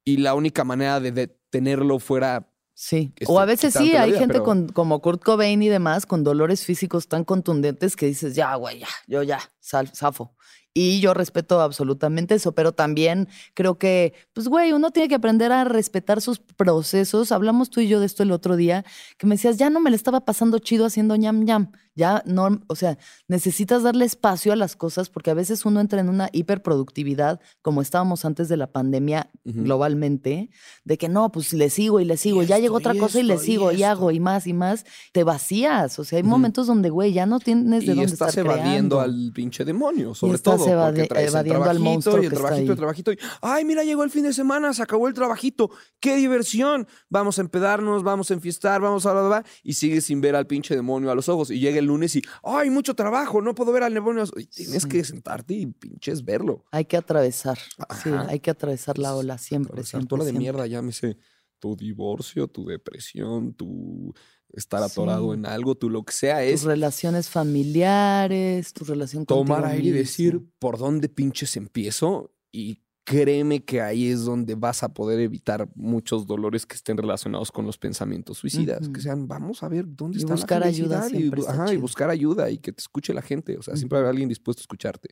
[0.04, 2.50] y la única manera de detenerlo fuera.
[2.80, 3.12] Sí.
[3.26, 6.22] o a veces sí, hay vida, gente pero- con, como Kurt Cobain y demás con
[6.22, 10.36] dolores físicos tan contundentes que dices, ya, güey, ya, yo ya, sal, zafo.
[10.80, 15.50] Y yo respeto absolutamente eso, pero también creo que, pues, güey, uno tiene que aprender
[15.50, 17.32] a respetar sus procesos.
[17.32, 18.84] Hablamos tú y yo de esto el otro día,
[19.18, 21.72] que me decías, ya no me le estaba pasando chido haciendo ñam ñam.
[21.96, 26.00] Ya no, o sea, necesitas darle espacio a las cosas porque a veces uno entra
[26.00, 30.50] en una hiperproductividad, como estábamos antes de la pandemia globalmente,
[30.84, 33.18] de que no, pues le sigo y le sigo, Y ya llegó otra y cosa
[33.18, 35.98] y le y sigo y, hago y más y más, te vacías.
[35.98, 38.98] O sea, hay momentos donde, güey, ya no tienes de Y dónde estás estar evadiendo
[38.98, 39.00] creando.
[39.00, 40.67] al pinche demonio, sobre todo.
[40.72, 42.72] Evadi- evadiendo al monstruo y el que está trabajito, ahí.
[42.72, 43.12] el trabajito.
[43.12, 45.70] y, Ay, mira, llegó el fin de semana, se acabó el trabajito.
[46.00, 46.86] ¡Qué diversión!
[47.08, 49.44] Vamos a empedarnos, vamos a enfiestar, vamos a bla, bla, bla.
[49.62, 51.50] Y sigues sin ver al pinche demonio a los ojos.
[51.50, 53.40] Y llega el lunes y, ¡ay, mucho trabajo!
[53.42, 54.22] No puedo ver al demonio.
[54.22, 54.32] a los-".
[54.36, 54.88] Y tienes Sí.
[54.88, 56.64] que sentarte y pinches verlo.
[56.70, 57.58] Hay que atravesar,
[58.02, 60.42] sí, hay que atravesar la ola siempre, Atravesar siempre, toda la de siempre.
[60.42, 61.16] mierda, llámese
[61.58, 64.14] tu divorcio, tu depresión, tu
[64.52, 65.38] estar atorado Sí.
[65.38, 69.88] en algo, tu lo que sea, Tus es relaciones familiares, tu relación con tomar aire
[69.88, 75.18] y decir por dónde pinches empiezo y créeme que ahí es donde vas a poder
[75.20, 79.86] evitar muchos dolores que estén relacionados con los pensamientos suicidas, que sean vamos a ver
[79.88, 83.14] dónde Y está buscar la ayuda y, ajá, y buscar ayuda y que te escuche
[83.14, 85.08] la gente, o sea, siempre habrá alguien dispuesto a escucharte.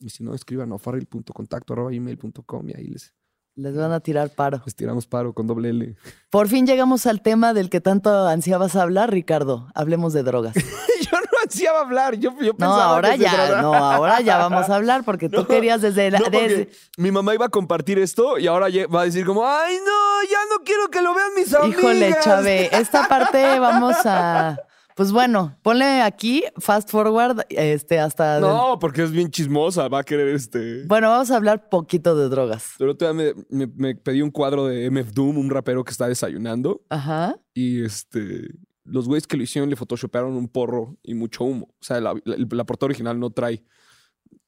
[0.00, 3.12] Y si no, escriban a gmail.com y ahí les,
[3.58, 4.62] Les van a tirar paro.
[4.64, 5.96] les tiramos paro con doble L.
[6.30, 9.66] Por fin llegamos al tema del que tanto ansiabas hablar, Ricardo.
[9.74, 10.54] Hablemos de drogas.
[11.10, 14.70] yo no ansiaba hablar, yo, yo No, pensaba ahora que ya, no, ahora ya vamos
[14.70, 16.20] a hablar porque tú querías desde la.
[16.20, 19.74] No, desde- mi mamá iba a compartir esto y ahora va a decir como, ay,
[19.84, 21.80] no, ya no quiero que lo vean mis amigas.
[21.80, 24.56] Híjole, Chave, esta parte vamos a.
[24.98, 28.40] Pues bueno, ponle aquí, fast forward, este, hasta.
[28.40, 30.84] No, porque es bien chismosa, va a querer este...
[30.86, 32.72] Bueno, vamos a hablar poquito de drogas.
[32.80, 35.92] El otro día me, me- me pedí un cuadro de MF Doom, un rapero que
[35.92, 37.36] está desayunando, Ajá.
[37.54, 38.48] y este...
[38.82, 41.66] Los güeyes que lo hicieron le photoshopearon un porro y mucho humo.
[41.80, 43.62] O sea, la, la- la portada original no trae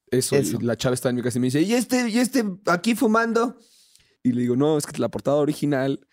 [0.09, 0.57] Eso, Eso.
[0.59, 2.93] y la chava está en mi casa y me dice, ¿y este, y este aquí
[2.93, 3.55] fumando?
[4.21, 6.05] Y le digo, no, es que la portada original,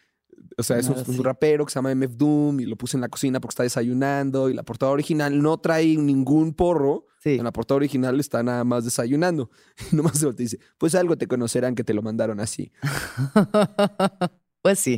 [0.57, 3.09] o sea, es un, rapero que se llama MF Doom y lo puse en la
[3.09, 7.07] cocina porque está desayunando y la portada original no trae ningún porro.
[7.23, 7.35] Sí.
[7.35, 9.51] En la portada original está nada más desayunando.
[9.93, 12.73] Y nomás se y dice, pues algo te conocerán que te lo mandaron así.
[14.61, 14.97] Pues sí.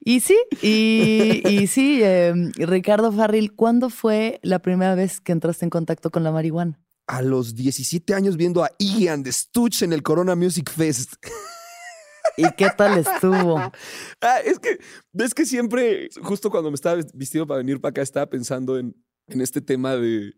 [0.00, 5.64] Y sí, y, y sí, eh, Ricardo Farril, ¿cuándo fue la primera vez que entraste
[5.64, 6.78] en contacto con la marihuana?
[7.06, 8.70] A los 17 años viendo a
[9.10, 11.14] and the Stooges en el Corona Music Fest.
[12.36, 13.58] ¿Y qué tal estuvo?
[14.20, 14.78] Ah, es que,
[15.12, 18.94] ves que siempre, justo cuando me estaba vistido para venir para acá, estaba pensando en,
[19.28, 20.34] en este tema de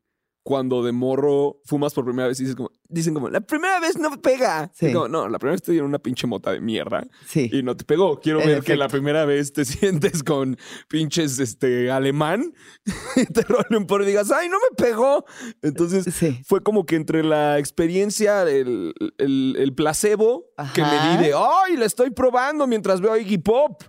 [0.47, 3.99] cuando de morro fumas por primera vez y dices como, dicen como, la primera vez
[3.99, 4.71] no pega.
[4.73, 4.93] Sí.
[4.93, 7.51] Como, no, la primera vez te dieron una pinche mota de mierda Sí.
[7.53, 8.21] y no te pegó.
[8.21, 9.65] Quiero En ver que la primera vez te
[10.13, 10.57] sientes con
[10.89, 12.53] pinches este, alemán
[13.17, 15.25] y te rolen por y digas, ay, no me pegó.
[15.63, 16.41] Entonces, Sí.
[16.47, 20.45] fue como que entre la experiencia, el, el- el placebo
[20.75, 20.89] que me
[21.19, 23.83] di de, ¡ay, la estoy probando mientras veo a Iggy Pop!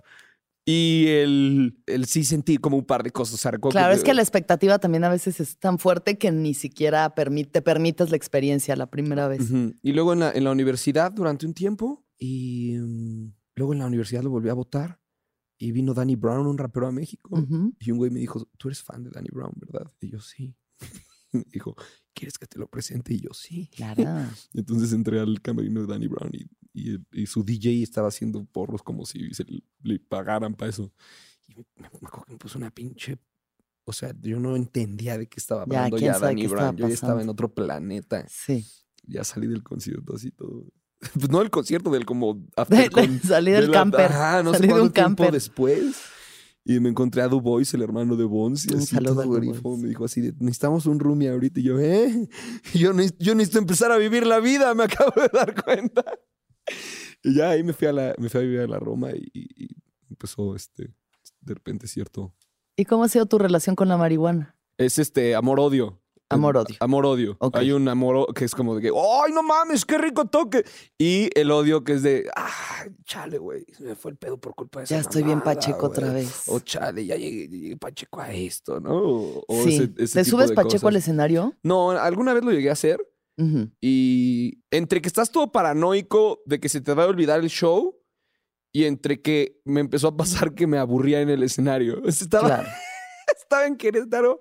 [0.70, 3.36] Y el, el sí sentí como un par de cosas.
[3.36, 6.30] O sea, recuerdo Claro, es que la expectativa también a veces es tan fuerte que
[6.30, 9.50] ni siquiera permite, te permites la experiencia la primera vez.
[9.82, 12.04] Y luego en la, en la universidad durante un tiempo.
[12.18, 15.00] Y mm, luego en la universidad lo volví a votar.
[15.56, 17.30] Y vino Danny Brown, un rapero a México.
[17.32, 17.72] Ujú.
[17.80, 19.90] Y un güey me dijo, tú eres fan de Danny Brown, ¿verdad?
[20.02, 20.54] Y yo sí.
[21.32, 21.76] me dijo,
[22.12, 23.14] ¿quieres que te lo presente?
[23.14, 23.70] Y yo sí.
[23.74, 24.04] Claro.
[24.52, 28.82] Entonces entré al camerino de Danny Brown y, y- y su DJ estaba haciendo porros
[28.82, 30.92] como si se le, le pagaran para eso.
[31.48, 33.18] Y me, me acuerdo que me puso una pinche.
[33.84, 36.58] O sea, yo no entendía de qué estaba Ya, hablando ya, sabe Danny Brown.
[36.64, 38.26] estaba Yo ya estaba en otro planeta.
[38.28, 38.66] Sí.
[39.04, 40.66] Ya salí del concierto así todo.
[41.14, 44.12] Pues no del concierto, del como after con- Salí de del la- camper.
[44.12, 45.32] Ajá, no Salí sé de un tiempo camper.
[45.32, 45.96] después.
[46.64, 49.78] Y me encontré a Du Bois, el hermano de Bones, y así todo grifo.
[49.78, 51.60] Me dijo así de, necesitamos un roomie ahorita.
[51.60, 52.28] Y yo, ¿eh?
[52.74, 56.04] Yo, "Neces- yo necesito empezar a vivir la vida, me acabo de dar cuenta.
[57.22, 59.68] Y ya ahí me fui a, la, me fui a vivir a la Roma y,
[60.10, 60.94] empezó este,
[61.40, 62.32] de repente cierto.
[62.76, 64.56] ¿Y cómo ha sido tu relación con la marihuana?
[64.78, 66.00] Es este amor-odio.
[66.30, 66.76] Amor-odio.
[66.80, 67.38] Amor-odio.
[67.54, 70.62] Hay un amor que es como de que, ¡ay, no mames, qué rico toque!
[70.98, 73.64] Y el odio que es de, ¡ah, chale, güey!
[73.80, 76.24] Me fue el pedo por culpa de esa Ya estoy bien pacheco otra güey".
[76.24, 76.42] vez.
[76.48, 78.92] O chale, ya llegué, llegué pacheco a esto, ¿no?
[78.92, 79.76] O, sí.
[79.76, 81.54] ese- ese ¿Te subes de pacheco al escenario?
[81.62, 83.00] No, alguna vez lo llegué a hacer
[83.38, 83.70] Ujú.
[83.80, 87.96] y entre que estás todo paranoico de que se te va a olvidar el show
[88.72, 92.02] y entre que me empezó a pasar que me aburría en el escenario.
[92.06, 92.68] Estaba, Claro.
[93.40, 94.40] estaba en Querétaro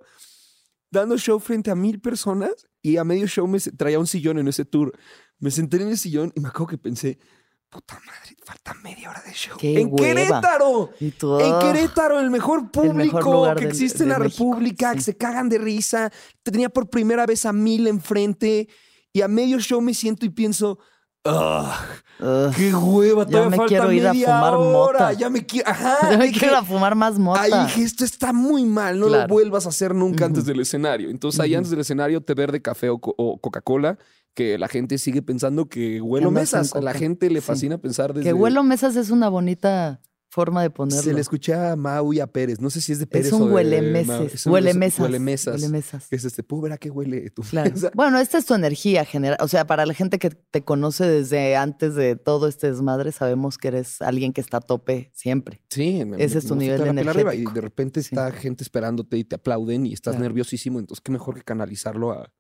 [0.90, 4.48] dando show frente a mil personas y a medio show me traía un sillón en
[4.48, 4.92] ese tour.
[5.40, 7.20] Me senté en el sillón y me acuerdo que pensé,
[7.70, 9.58] puta madre, falta media hora de show.
[9.60, 9.98] ¡Qué ¡En hueva!
[10.08, 10.90] Querétaro!
[11.00, 11.60] Y tú, En "Ah".
[11.62, 15.16] Querétaro, el mejor público mejor lugar que del- existe en la México, República, que se
[15.18, 16.12] cagan de risa.
[16.44, 18.68] Tenía por primera vez a mil enfrente
[19.18, 20.78] y a medio show me siento y pienso,
[21.26, 21.86] ¡ah!
[22.56, 23.26] ¡Qué hueva!
[23.28, 25.00] Ya me falta quiero ir a fumar hora.
[25.00, 25.14] mota.
[25.14, 25.68] Ya me quiero.
[25.72, 25.98] Ajá.
[26.12, 27.42] Ya me dije, quiero ir a fumar más mota.
[27.42, 29.28] Ahí dije, esto está muy mal, no Claro.
[29.28, 31.10] lo vuelvas a hacer nunca antes del escenario.
[31.10, 33.98] Entonces, ahí antes del escenario, té verde, café o, co- o Coca-Cola,
[34.34, 36.76] que la gente sigue pensando que huelo mesas.
[36.76, 37.48] A la gente le Sí.
[37.48, 38.30] fascina pensar desde...
[38.30, 40.00] Que huelo mesas es una bonita
[40.30, 41.02] forma de ponerlo.
[41.02, 42.60] Se le escuché a Mau y a Pérez.
[42.60, 44.46] No sé si es de Pérez es o un de huele meses.
[44.46, 45.00] Huele mesas.
[45.00, 46.08] Huele mesas.
[46.12, 47.72] Es este, ¿puedo ver a qué huele tu Claro.
[47.94, 49.38] Bueno, esta es tu energía general.
[49.42, 53.58] O sea, para la gente que te conoce desde antes de todo este desmadre, sabemos
[53.58, 55.62] que eres alguien que está a tope siempre.
[55.70, 58.02] Sí, Ese me- es tu me nivel fui a la pila arriba Y de repente
[58.04, 58.10] Sí.
[58.14, 60.24] está gente esperándote y te aplauden y estás Claro.
[60.24, 60.80] nerviosísimo.
[60.80, 62.32] Entonces, qué mejor que canalizarlo a.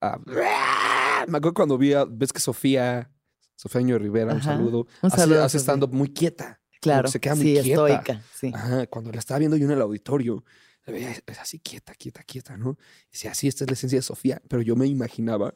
[0.00, 0.18] a-
[1.28, 3.10] Me acuerdo cuando vi a- ves que Sofía,
[3.56, 5.72] Sofía Año Rivera, un saludo, Un hace, saludo hace Sofía.
[5.74, 6.60] stand-up muy quieta.
[6.84, 7.08] Claro.
[7.08, 7.88] se queda muy sí, quieta.
[7.88, 8.22] estoica.
[8.34, 8.52] Sí.
[8.54, 10.44] Ajá, cuando la estaba viendo yo en el auditorio,
[10.86, 12.76] la veía, es así quieta, quieta, quieta, ¿no?
[13.10, 15.54] Decía, sí, esta es la esencia de Sofía, pero yo me imaginaba,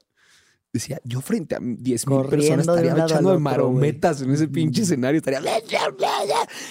[0.72, 4.82] decía, yo frente a 10 mil personas de estaría echando otro, marometas en ese pinche
[4.82, 5.40] escenario, estaría,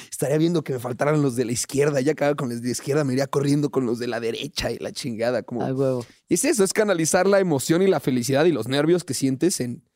[0.10, 2.72] estaría viendo que me faltaran los de la izquierda, ya acaba con los de la
[2.72, 5.64] izquierda, me iría corriendo con los de la derecha y la chingada, como...
[5.64, 6.06] A huevo.
[6.28, 9.60] Y es eso, es canalizar la emoción y la felicidad y los nervios que sientes
[9.60, 9.87] en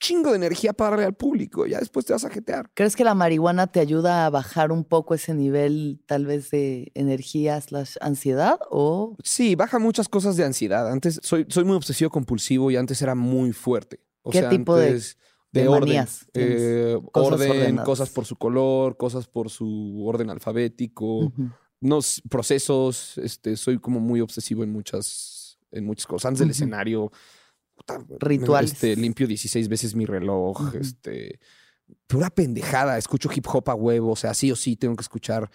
[0.00, 2.70] chingo de energía para darle al público, ya después te vas a jetear.
[2.74, 6.90] ¿Crees que la marihuana te ayuda a bajar un poco ese nivel, tal vez, de
[6.94, 8.58] energía slash ansiedad?
[8.70, 10.90] ¿O Sí, baja muchas cosas de ansiedad.
[10.90, 14.00] Antes soy, soy muy obsesivo compulsivo y antes era muy fuerte.
[14.22, 15.18] O ¿Qué sea, tipo de- antes
[15.52, 16.06] de, de orden.
[16.34, 17.84] Eh, Cosas orden, ordenadas.
[17.86, 21.32] cosas por su color, cosas por su orden alfabético,
[21.98, 23.18] s- procesos.
[23.18, 26.26] Este, soy como muy obsesivo en muchas, en muchas cosas.
[26.28, 26.52] Antes del Ujú.
[26.52, 27.12] escenario,
[27.96, 28.72] puta, Rituales.
[28.72, 30.60] Este, limpio 16 veces mi reloj.
[30.60, 30.76] Ujú.
[30.78, 31.40] Este,
[32.06, 32.98] pura pendejada.
[32.98, 34.12] Escucho hip hop a huevo.
[34.12, 35.50] O sea, sí o sí tengo que escuchar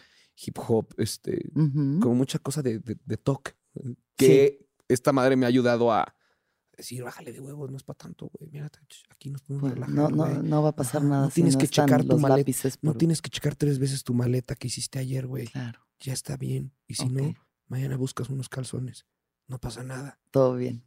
[0.45, 0.93] hip hop.
[0.97, 3.51] Este, como mucha cosa de, de, de TOC,
[4.15, 6.13] que esta madre me ha ayudado a,
[6.77, 8.49] decir, bájale de huevos, no es para tanto, güey.
[8.51, 8.69] Mira,
[9.09, 11.25] aquí nos podemos relajar, no, no, no va a pasar nada.
[11.25, 14.13] no si tienes que están checar tu maleta, No tienes que checar tres veces tu
[14.13, 15.47] maleta que hiciste ayer, güey.
[15.47, 16.73] Claro, Ya está bien.
[16.88, 17.34] Y si no,
[17.67, 19.05] mañana buscas unos calzones.
[19.47, 20.19] No pasa nada.
[20.31, 20.83] todo bien.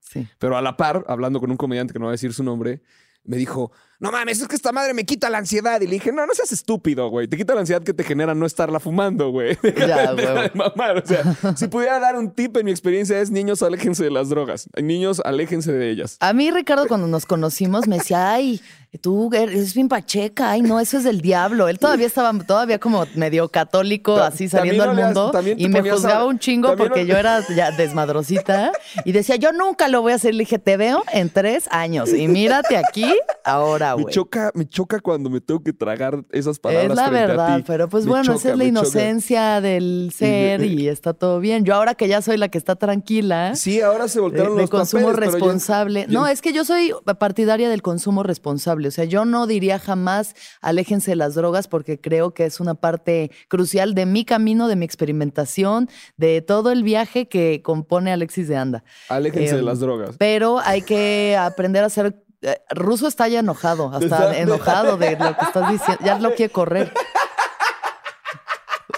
[0.00, 0.26] Sí.
[0.38, 2.82] Pero a la par, hablando con un comediante que no va a decir su nombre,
[3.24, 3.70] me dijo,
[4.00, 5.80] no mames, es que esta madre me quita la ansiedad.
[5.80, 7.26] Y le dije, no, no seas estúpido, güey.
[7.28, 9.58] Te quita la ansiedad que te genera no estarla fumando, güey.
[9.88, 10.14] Ya,
[10.54, 10.98] mamar.
[10.98, 11.22] O sea,
[11.56, 14.68] si pudiera dar un tip en mi experiencia es niños, aléjense de las drogas.
[14.80, 16.16] Niños, aléjense de ellas.
[16.20, 18.60] A mí, Ricardo, cuando nos conocimos, me decía, ay,
[19.00, 21.68] tú eres bien pacheca, ay, no, eso es del diablo.
[21.68, 25.32] Él todavía estaba todavía como medio católico, Ta- así saliendo al has- mundo.
[25.56, 28.72] Y me a- juzgaba un chingo también porque no- yo era ya desmadrosita.
[29.04, 30.34] Y decía, yo nunca lo voy a hacer.
[30.34, 32.12] Le dije, te veo en tres años.
[32.12, 33.12] Y mírate aquí
[33.44, 34.14] ahora, Me güey.
[34.14, 36.90] choca, me choca cuando me tengo que tragar esas palabras.
[36.90, 37.64] Es la frente a verdad, ti.
[37.66, 38.64] pero pues Me bueno, esa es la choca.
[38.68, 41.64] inocencia del ser y está todo bien.
[41.64, 44.62] Yo ahora que ya soy la que está tranquila, Sí, ahora se de, voltearon de
[44.62, 46.06] los consumo papeles, pero yo- responsable.
[46.08, 48.88] yo- No, es que yo soy partidaria del consumo responsable.
[48.88, 52.74] O sea, yo no diría jamás aléjense de las drogas porque creo que es una
[52.74, 58.48] parte crucial de mi camino, de mi experimentación, de todo el viaje que compone Alexis
[58.48, 58.84] de Anda.
[59.08, 60.16] Aléjense de Em, las drogas.
[60.18, 62.14] Pero hay que aprender a ser.
[62.42, 66.04] Eh, Ruso está ya enojado, hasta Está- enojado de lo que estás diciendo.
[66.04, 66.92] Ya lo quiere correr.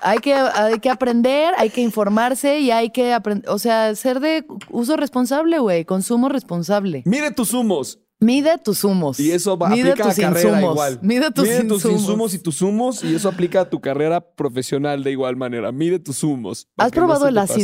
[0.02, 4.20] Hay que, hay que aprender, hay que informarse y hay que aprender, o sea, ser
[4.20, 7.02] de uso responsable, güey, consumo responsable.
[7.04, 7.98] Mide tus humos.
[8.18, 9.18] Mide tus humos.
[9.20, 10.72] Y eso va, Mide aplica a tus carrera insumos.
[10.74, 10.98] igual.
[11.02, 11.84] Mide tus insumos.
[11.84, 15.70] insumos y tus humos y eso aplica a tu carrera profesional de igual manera.
[15.72, 16.68] Mide tus humos.
[16.78, 17.54] ¿Has no probado el pase.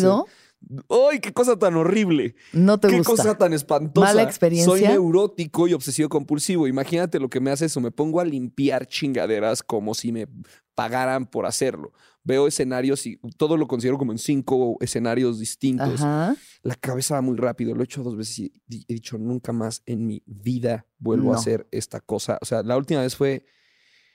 [0.89, 2.35] ¡Ay, qué cosa tan horrible!
[2.53, 3.11] No te qué gusta.
[3.11, 4.07] cosa tan espantosa.
[4.09, 4.71] ¿Mala experiencia?
[4.71, 6.67] Soy neurótico y obsesivo compulsivo.
[6.67, 7.81] Imagínate lo que me hace eso.
[7.81, 10.27] Me pongo a limpiar chingaderas como si me
[10.75, 11.93] pagaran por hacerlo.
[12.25, 16.01] Veo escenarios y todo lo considero como en cinco escenarios distintos.
[16.01, 16.37] Ajá.
[16.63, 17.75] La cabeza va muy rápido.
[17.75, 21.37] Lo he hecho dos veces y he dicho nunca más en mi vida vuelvo a
[21.37, 22.39] hacer esta cosa.
[22.41, 23.45] O sea, la última vez fue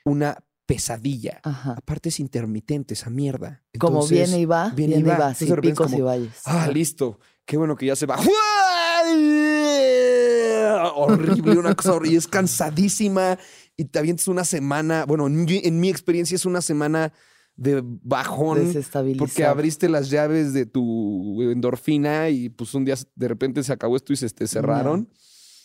[0.03, 0.43] una
[0.73, 1.41] pesadilla.
[1.43, 1.75] Ajá.
[1.77, 3.63] Aparte es intermitente esa mierda.
[3.77, 5.17] Como viene y va, viene y y va.
[5.17, 6.33] va, Entonces, sí, picos y como, valles.
[6.45, 7.19] Ah, listo.
[7.45, 8.17] Qué bueno que ya se va.
[10.95, 12.17] Horrible, una cosa horrible.
[12.17, 13.37] Es cansadísima
[13.75, 15.05] y te avientas una semana.
[15.05, 17.11] Bueno, en mi, en mi experiencia es una semana
[17.55, 18.73] de bajón.
[19.17, 23.97] Porque abriste las llaves de tu endorfina y pues un día de repente se acabó
[23.97, 25.09] esto y se te cerraron.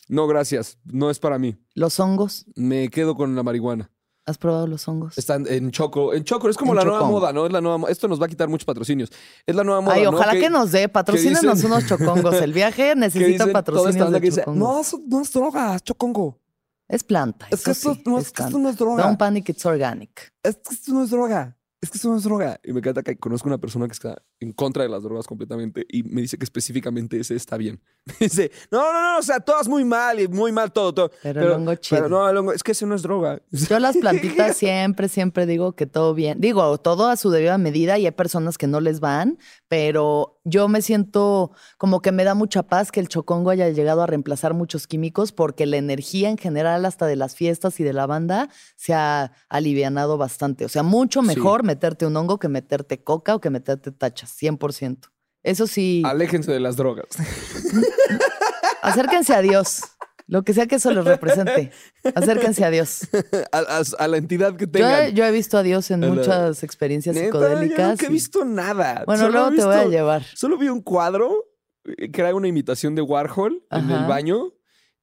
[0.09, 0.79] No, gracias.
[0.85, 1.57] No es para mí.
[1.75, 2.47] Los hongos.
[2.55, 3.91] Me quedo con la marihuana.
[4.27, 5.17] ¿Has probado los hongos?
[5.17, 6.13] Están en Choco.
[6.13, 7.47] En Choco es como En la nueva moda, ¿no?
[7.47, 9.11] Es la nueva Esto nos va a quitar muchos patrocinios.
[9.47, 9.95] Es la nueva moda.
[9.95, 10.11] Ay, ¿no?
[10.11, 12.35] ojalá que, nos dé, patrocínenos dicen- unos chocongos.
[12.35, 14.93] El viaje necesita dicen toda esta patrocinios onda de que dice, chocongos.
[14.93, 16.41] no, no es droga, es chocongo.
[16.89, 17.47] Es planta.
[17.51, 19.05] Es que esto, sí, no, es es que esto no es droga.
[19.05, 20.33] Don't panic, it's organic.
[20.43, 21.57] Es que esto no es droga.
[21.87, 22.61] Es que esto no es droga.
[22.65, 25.87] Y me encanta que conozco una persona que está en contra de las drogas completamente
[25.89, 27.81] y me dice que específicamente ese está bien.
[28.07, 31.11] Me dice, no, no, no, o sea, todas muy mal y muy mal todo, todo.
[31.23, 32.03] Pero el hongo chido.
[32.03, 33.41] Pero no, el hongo, es que ese no es droga.
[33.53, 36.41] Yo las plantitas siempre, siempre digo que todo bien.
[36.41, 40.69] Digo, todo a su debida medida y hay personas que no les van, pero yo
[40.69, 44.55] me siento como que me da mucha paz que el chocongo haya llegado a reemplazar
[44.55, 48.49] muchos químicos porque la energía en general hasta de las fiestas y de la banda
[48.77, 50.65] se ha alivianado bastante.
[50.65, 51.27] O sea, mucho Sí.
[51.27, 55.11] mejor meterte un hongo que meterte coca o que meterte tachas, 100%.
[55.43, 57.07] Eso sí, Aléjense de las drogas.
[58.83, 59.81] acérquense a Dios.
[60.29, 61.71] Lo que sea que eso les represente.
[62.15, 63.09] Acérquense a Dios.
[63.53, 65.13] a, a- a la entidad que tengan.
[65.15, 67.79] yo he visto a Dios en A la- muchas experiencias Neta, psicodélicas.
[67.79, 69.05] Yo nunca he visto nada.
[69.07, 70.23] Bueno, Solo luego he te voy a visto- llevar.
[70.35, 71.45] Solo vi un cuadro
[71.85, 74.53] eh, que era una imitación de Warhol en el baño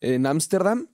[0.01, 0.88] en Ámsterdam.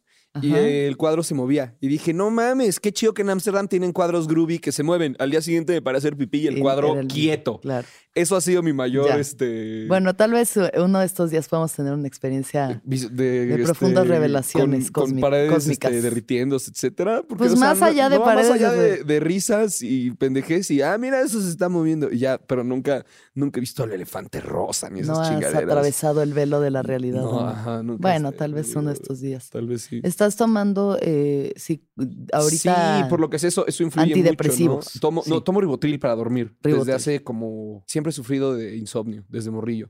[0.43, 1.75] Y el cuadro se movía.
[1.81, 5.15] Y dije, no mames, qué chido que en Ámsterdam tienen cuadros groovy que se mueven.
[5.19, 7.59] Al día siguiente me paré a hacer pipí y el Y cuadro el- quieto.
[7.59, 7.87] Claro.
[8.19, 9.17] Eso ha sido mi mayor, Ya.
[9.17, 9.85] este...
[9.87, 12.81] Bueno, tal vez eh, uno de estos días podamos tener una experiencia.
[12.83, 15.91] vis- de, de profundas revelaciones con, con paredes cósmicas.
[15.91, 17.21] este, derritiéndose, etcétera.
[17.27, 19.19] Porque, Pues o sea, más no- allá de no, paredes Más allá de- de, de
[19.19, 22.11] risas y pendejez y, ah, mira, eso se está moviendo.
[22.11, 25.63] Y ya, pero nunca, nunca he visto al elefante rosa ni esas No has chingaderas.
[25.63, 27.21] atravesado el velo de la realidad.
[27.21, 27.47] No, ¿no?
[27.47, 29.49] ajá, nunca Bueno, este, tal vez uno de estos días.
[29.49, 30.01] Tal vez sí.
[30.03, 31.85] Estás tomando, eh, sí,
[32.33, 32.97] ahorita.
[33.03, 34.99] Sí, por lo que sé, eso, eso influye Antidepresivos, mucho, ¿no?
[35.01, 35.29] Tomo, sí.
[35.29, 36.55] no, tomo ribotril para dormir.
[36.61, 36.77] Ribotril.
[36.85, 37.83] Desde hace como...
[37.87, 39.89] Siempre he sufrido de insomnio, desde morrillo.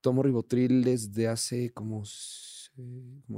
[0.00, 2.04] Tomo ribotril desde hace como,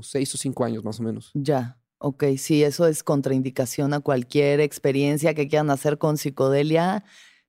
[0.03, 1.31] seis o cinco años, más o menos.
[1.35, 7.05] Ya, ok, sí, eso es contraindicación a cualquier experiencia que quieran hacer con psicodelia.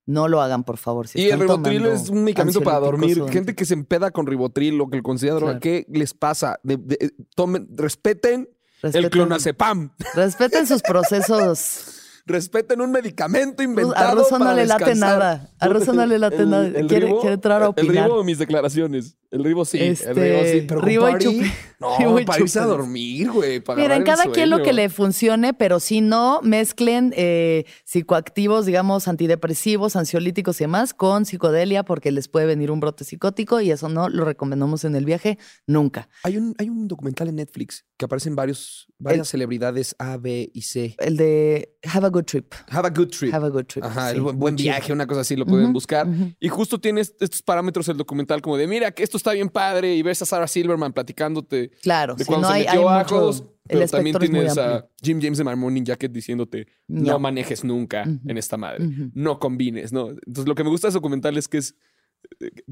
[0.06, 1.08] No lo hagan, por favor.
[1.08, 3.22] Si y el ribotril es un medicamento para dormir.
[3.22, 5.62] o Gente que se empeda con ribotril, lo que le considera droga, Claro.
[5.62, 6.60] ¿qué les pasa?
[6.64, 8.50] De- de- tomen, respeten
[8.82, 9.94] el respeten- clonazepam.
[10.16, 15.20] Respeten sus procesos Respeten un medicamento inventado a Russo no le late descansar.
[15.20, 15.50] nada.
[15.60, 16.70] A Russo no le late nada.
[16.88, 18.06] Quiere- quiere entrar a El opinar.
[18.10, 19.18] Ribo, mis declaraciones.
[19.32, 19.78] El Ribo sí.
[19.80, 20.66] Este, el Ribo sí.
[20.68, 23.64] Pero Ribo y con party, chupe- No, Ribo y para irse a dormir, güey.
[23.76, 29.08] Miren, el cada quien lo que le funcione, pero si no, mezclen eh, psicoactivos, digamos,
[29.08, 33.90] antidepresivos, ansiolíticos y demás con psicodelia porque les puede venir un brote psicótico y eso
[33.90, 36.10] no lo recomendamos en el viaje nunca.
[36.24, 40.62] Hay un, hay un documental en Netflix que aparecen varios, varias celebridades A, B y
[40.64, 40.96] C.
[41.00, 42.54] El de Have a Good Trip.
[42.70, 43.34] Have a good trip.
[43.34, 43.84] Have a Good Trip.
[43.84, 44.74] Ajá, sí, el buen, buen muy chido.
[44.76, 46.08] viaje, una cosa así, lo pueden buscar.
[46.08, 46.32] ujú.
[46.40, 49.96] Y justo tienes estos parámetros el documental como de, mira, que esto está bien padre
[49.96, 53.04] y ves a Sarah Silverman platicándote Claro, de cuando no se hay, metió hay a
[53.04, 54.88] mucho- ajos, pero también tienes a.
[55.02, 57.20] Jim James de My Morning Jacket diciéndote, no, No.
[57.20, 60.10] manejes nunca en esta madre, no combines, ¿no?
[60.10, 61.76] Entonces lo que me gusta de ese documental es que es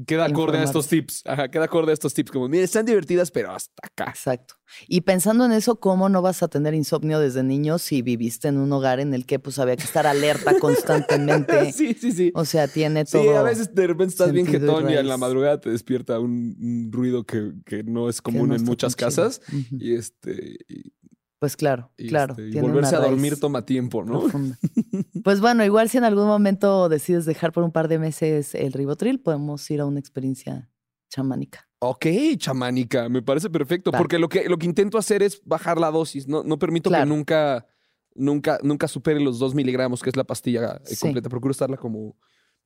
[0.06, 3.30] queda acorde a estos tips, ajá, queda acorde a estos tips, como, mira, están divertidas,
[3.30, 4.10] pero hasta acá.
[4.10, 4.54] Exacto.
[4.88, 8.58] Y pensando en eso, ¿cómo no vas a tener insomnio desde niño si viviste en
[8.58, 11.72] un hogar en el que pues había que estar alerta constantemente?
[11.72, 12.32] sí, sí, sí.
[12.34, 13.38] O sea, tiene Sí, todo.
[13.38, 16.56] a veces de repente estás bien y jetón y en la madrugada te despierta un,
[16.60, 19.40] un ruido que, que no es común no en muchas casas.
[19.48, 19.76] Ujú.
[19.78, 20.92] Y este, y,
[21.38, 22.34] Pues claro, y claro.
[22.38, 24.20] este, y volverse a dormir toma tiempo, ¿no?
[24.20, 24.58] profunda.
[25.24, 28.72] Pues bueno, igual si en algún momento decides dejar por un par de meses el
[28.72, 30.70] ribotril, podemos ir a una experiencia
[31.08, 31.68] chamánica.
[31.80, 32.06] Ok,
[32.36, 33.90] chamánica, me parece perfecto.
[33.90, 36.28] Porque lo que, lo que intento hacer es bajar la dosis.
[36.28, 37.04] No, no permito Claro.
[37.04, 37.66] que nunca,
[38.14, 40.96] nunca, nunca supere los dos miligramos, que es la pastilla eh, Sí.
[41.00, 41.28] completa.
[41.28, 42.16] Procuro estarla como.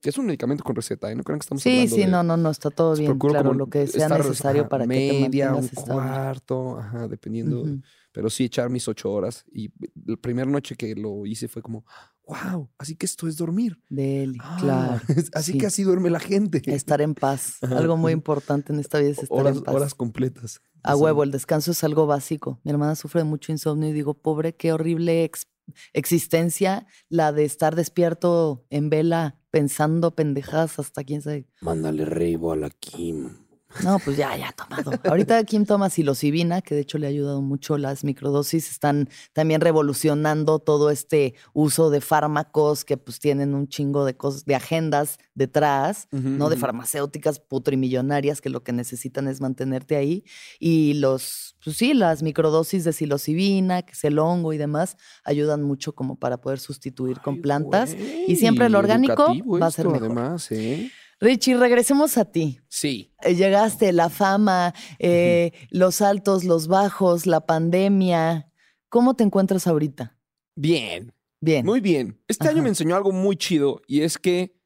[0.03, 1.15] es un medicamento con receta, ¿eh?
[1.15, 3.07] No crean que estamos Sí, sí, de- no, no, no, está todo bien.
[3.09, 5.93] procuro Claro, como lo que sea necesario ajá, para media, que te mantengas un estable.
[5.93, 7.63] cuarto, ajá, dependiendo.
[8.11, 9.43] Pero sí echar mis ocho horas.
[9.51, 9.71] Y
[10.05, 11.85] la primera noche que lo hice fue como,
[12.27, 13.79] wow, así que esto es dormir.
[13.89, 15.01] Deli, Ah, claro.
[15.33, 15.57] así sí.
[15.57, 16.61] que así duerme la gente.
[16.65, 17.57] Estar en paz.
[17.61, 17.77] Ajá.
[17.77, 19.75] Algo muy importante en esta vida es estar horas, en paz.
[19.75, 20.61] horas completas.
[20.83, 21.01] A Sí.
[21.01, 22.59] huevo, el descanso es algo básico.
[22.63, 25.47] Mi hermana sufre de mucho insomnio y digo, pobre, qué horrible ex-
[25.93, 31.47] existencia la de estar despierto en vela pensando pendejadas hasta quién sabe.
[31.61, 33.37] Mándale reibo a la Kim.
[33.83, 34.91] No, pues ya, ya tomado.
[35.03, 37.77] Ahorita Kim toma psilocibina, que de hecho le ha ayudado mucho.
[37.77, 44.05] Las microdosis están también revolucionando todo este uso de fármacos que pues tienen un chingo
[44.05, 49.95] de cosas, de agendas detrás, no de farmacéuticas putrimillonarias que lo que necesitan es mantenerte
[49.95, 50.23] ahí.
[50.59, 55.63] Y los, pues sí, las microdosis de psilocibina, que es el hongo y demás, ayudan
[55.63, 57.95] mucho como para poder sustituir con plantas.
[58.27, 60.05] y siempre lo orgánico va a ser mejor.
[60.05, 60.91] Además, ¿eh?
[61.19, 62.59] Richie, regresemos a ti.
[62.67, 63.13] Sí.
[63.21, 68.51] Eh, Llegaste, la fama, eh, los altos, los bajos, la pandemia.
[68.89, 70.17] ¿Cómo te encuentras ahorita?
[70.55, 71.13] Bien.
[71.39, 71.65] Bien.
[71.65, 72.19] Muy bien.
[72.27, 74.59] Este año me enseñó algo muy chido y es que,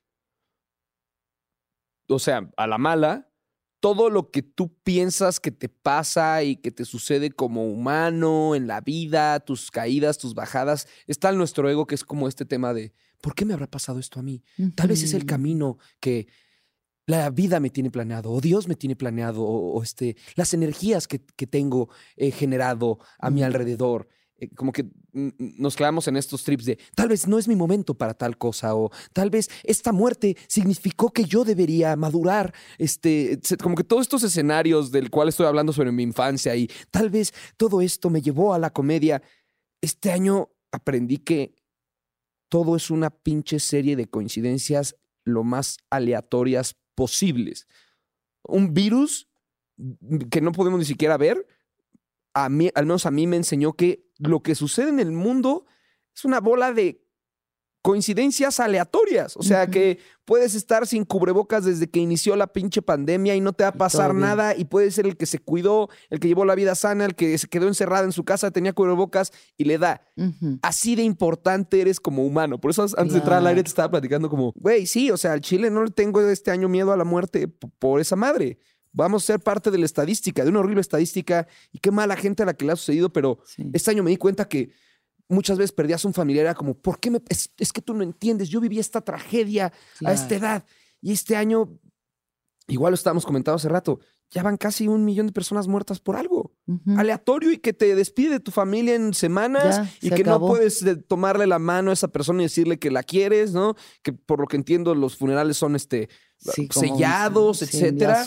[2.07, 3.29] o sea, a la mala,
[3.79, 8.67] todo lo que tú piensas que te pasa y que te sucede como humano en
[8.67, 12.73] la vida, tus caídas, tus bajadas, está en nuestro ego que es como este tema
[12.73, 14.43] de, ¿por qué me habrá pasado esto a mí?
[14.75, 16.27] Tal vez es el camino que
[17.05, 21.07] la vida me tiene planeado, o Dios me tiene planeado, o, o, este, las energías
[21.07, 24.07] que, que tengo eh, generado a mi alrededor.
[24.37, 27.95] Eh, como que nos clavamos en estos trips de tal vez no es mi momento
[27.95, 32.53] para tal cosa, o tal vez esta muerte significó que yo debería madurar.
[32.77, 37.09] Este, como que todos estos escenarios del cual estoy hablando sobre mi infancia y tal
[37.09, 39.21] vez todo esto me llevó a la comedia.
[39.81, 41.55] Este año aprendí que
[42.49, 47.67] todo es una pinche serie de coincidencias lo más aleatorias posibles.
[48.43, 49.29] Un virus
[50.29, 51.47] que no podemos ni siquiera ver,
[52.33, 55.65] al menos a mí me enseñó que lo que sucede en el mundo
[56.15, 57.05] es una bola de
[57.81, 59.37] coincidencias aleatorias.
[59.37, 63.53] O sea, que puedes estar sin cubrebocas desde que inició la pinche pandemia y no
[63.53, 64.27] te va a pasar todo bien.
[64.27, 67.15] nada y puede ser el que se cuidó, el que llevó la vida sana, el
[67.15, 70.01] que se quedó encerrado en su casa, tenía cubrebocas y le da
[70.61, 72.59] así de importante eres como humano.
[72.59, 75.31] Por eso antes de entrar al aire te estaba platicando como, güey, sí, o sea,
[75.33, 78.59] al Chile no le tengo este año miedo a la muerte por esa madre.
[78.91, 82.43] Vamos a ser parte de la estadística, de una horrible estadística y qué mala gente
[82.43, 83.63] a la que le ha sucedido, pero Sí.
[83.71, 84.71] este año me di cuenta que
[85.29, 87.21] muchas veces perdías un familiar, era como, ¿por qué me...?
[87.29, 89.71] Es, es que tú no entiendes, yo viví esta tragedia
[90.03, 90.65] a esta edad
[91.01, 91.79] y este año,
[92.67, 93.99] igual lo estábamos comentando hace rato,
[94.31, 96.53] ya van casi un millón de personas muertas por algo
[96.97, 100.49] aleatorio y que te despide de tu familia en semanas Ya, y se que acabó.
[100.49, 103.75] no puedes tomarle la mano a esa persona y decirle que la quieres, ¿no?
[104.03, 106.09] Que por lo que entiendo los funerales son este
[106.41, 108.23] Sí, sellados, etcétera.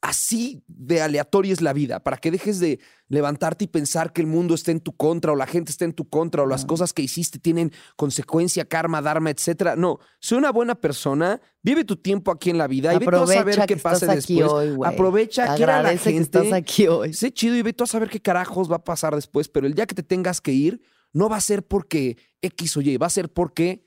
[0.00, 4.26] Así de aleatoria es la vida, para que dejes de levantarte y pensar que el
[4.28, 6.68] mundo está en tu contra o la gente está en tu contra o las No.
[6.68, 9.74] cosas que hiciste tienen consecuencia, karma, dharma, etcétera.
[9.76, 13.10] No, sé una buena persona, vive tu tiempo aquí en la vida y ve tú
[13.10, 14.42] a Aprovecha saber qué que pasa después.
[14.48, 14.76] hoy.
[14.84, 16.12] Aprovecha, quiere a la gente.
[16.12, 17.14] que estás aquí hoy.
[17.14, 19.74] Sé chido y ve tú a saber qué carajos va a pasar después, pero el
[19.74, 20.80] día que te tengas que ir,
[21.12, 23.85] no va a ser porque X o Y, va a ser porque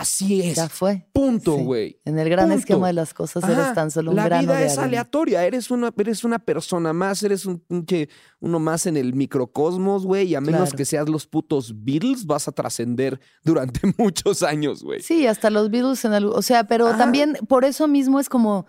[0.00, 0.56] así es.
[0.56, 1.06] Ya fue.
[1.12, 1.62] Punto, Sí.
[1.64, 2.00] güey.
[2.04, 2.58] En el gran Punto.
[2.58, 5.44] esquema de las cosas eres Ajá, tan solo un La grano vida de es aleatoria.
[5.46, 8.08] Eres una, eres una persona más, eres un pinche
[8.40, 10.28] uno más en el microcosmos, güey.
[10.28, 10.76] Y a menos Claro.
[10.76, 15.00] que seas los putos Beatles, vas a trascender durante muchos años, güey.
[15.02, 16.32] Sí, hasta los Beatles en algo.
[16.34, 16.98] O sea, pero Ajá.
[16.98, 18.66] también por eso mismo es como.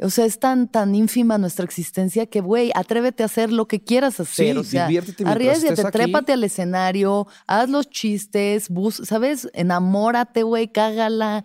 [0.00, 3.80] O sea, es tan, tan ínfima nuestra existencia que, güey, atrévete a hacer lo que
[3.82, 4.54] quieras hacer.
[4.54, 9.48] Sí, o sea, diviértete arriesgate, trépate al escenario, haz los chistes, bus, ¿sabes?
[9.54, 11.44] Enamórate, güey, cágala.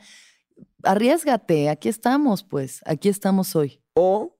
[0.83, 3.81] Arriesgate, aquí estamos, pues, aquí estamos hoy.
[3.93, 4.37] O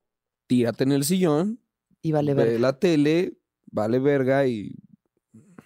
[0.47, 1.59] tírate en el sillón,
[2.01, 2.59] Y vale ve verga.
[2.59, 3.37] la tele,
[3.71, 4.75] vale verga y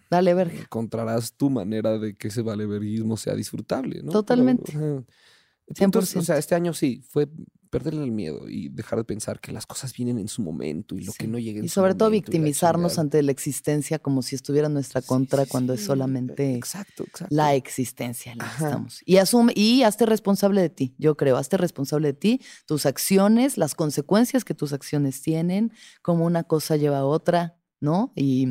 [0.10, 0.60] Dale verga.
[0.62, 4.12] encontrarás tu manera de que ese valeverguismo sea disfrutable, ¿no?
[4.12, 4.72] Totalmente.
[4.72, 5.06] Pero, ajá.
[5.68, 6.20] El punto es, 100%.
[6.20, 7.28] o sea, este año sí, fue
[7.70, 11.02] perderle el miedo y dejar de pensar que las cosas vienen en su momento y
[11.04, 13.32] lo que no llegue en Y su sobre todo momento y la victimizarnos ante la
[13.32, 17.34] existencia como si estuviera en nuestra contra Sí, cuando es solamente Exacto, exacto.
[17.36, 19.02] la existencia en la que estamos.
[19.06, 23.58] Y asume, y hazte responsable de ti, yo creo, hazte responsable de ti, tus acciones,
[23.58, 28.12] las consecuencias que tus acciones tienen, como una cosa lleva a otra, ¿no?
[28.16, 28.48] Y,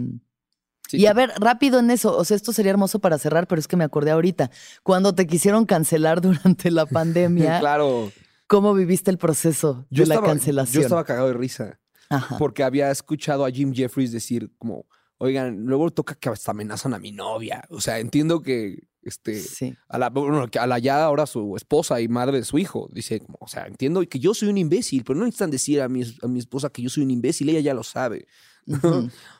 [0.88, 0.98] Sí.
[0.98, 3.66] y a ver, rápido en eso, o sea, esto sería hermoso para cerrar, pero es
[3.66, 4.52] que me acordé ahorita,
[4.84, 8.12] cuando te quisieron cancelar durante la pandemia, claro.
[8.46, 10.82] ¿Cómo viviste el proceso Yo de la cancelación?
[10.82, 12.38] Yo estaba cagado de risa Ajá.
[12.38, 14.86] porque había escuchado a Jim Jeffries decir como,
[15.18, 17.64] oigan, luego toca que hasta amenazan a mi novia.
[17.70, 19.72] O sea, entiendo que este, Sí.
[19.88, 22.88] a la, bueno, que a la ya ahora su esposa y madre de su hijo.
[22.92, 25.88] Dice, como, o sea, entiendo que yo soy un imbécil, pero no necesitan decir a
[25.88, 28.26] mi, a mi esposa que yo soy un imbécil, ella ya lo sabe.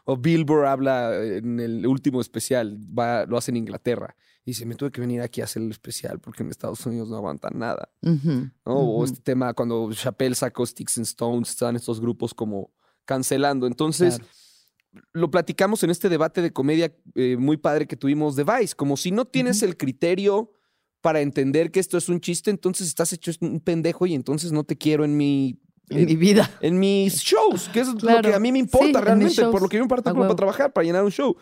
[0.05, 4.15] O Billboard habla en el último especial, va, lo hace en Inglaterra.
[4.47, 7.09] Y dice, me tuve que venir aquí a hacer el especial porque en Estados Unidos
[7.11, 7.91] no aguantan nada.
[8.03, 8.49] Ujú.
[8.65, 8.73] ¿no?
[8.75, 9.05] O Ujú.
[9.05, 12.71] este tema cuando Chappelle sacó Sticks and Stones, están estos grupos como
[13.05, 13.67] cancelando.
[13.67, 15.05] Entonces, Claro.
[15.15, 18.97] lo platicamos en este debate de comedia eh, muy padre que tuvimos de Vice, como
[18.97, 20.53] si no tienes el criterio
[21.01, 24.63] para entender que esto es un chiste, entonces estás hecho un pendejo y entonces no
[24.65, 25.61] te quiero en mi...
[25.89, 26.51] En mi vida.
[26.61, 28.29] en mis shows, que es lo Claro.
[28.29, 29.05] que a mí me Sí, importa en mis
[29.37, 31.37] realmente, por lo que yo me parto para trabajar, para llenar un show.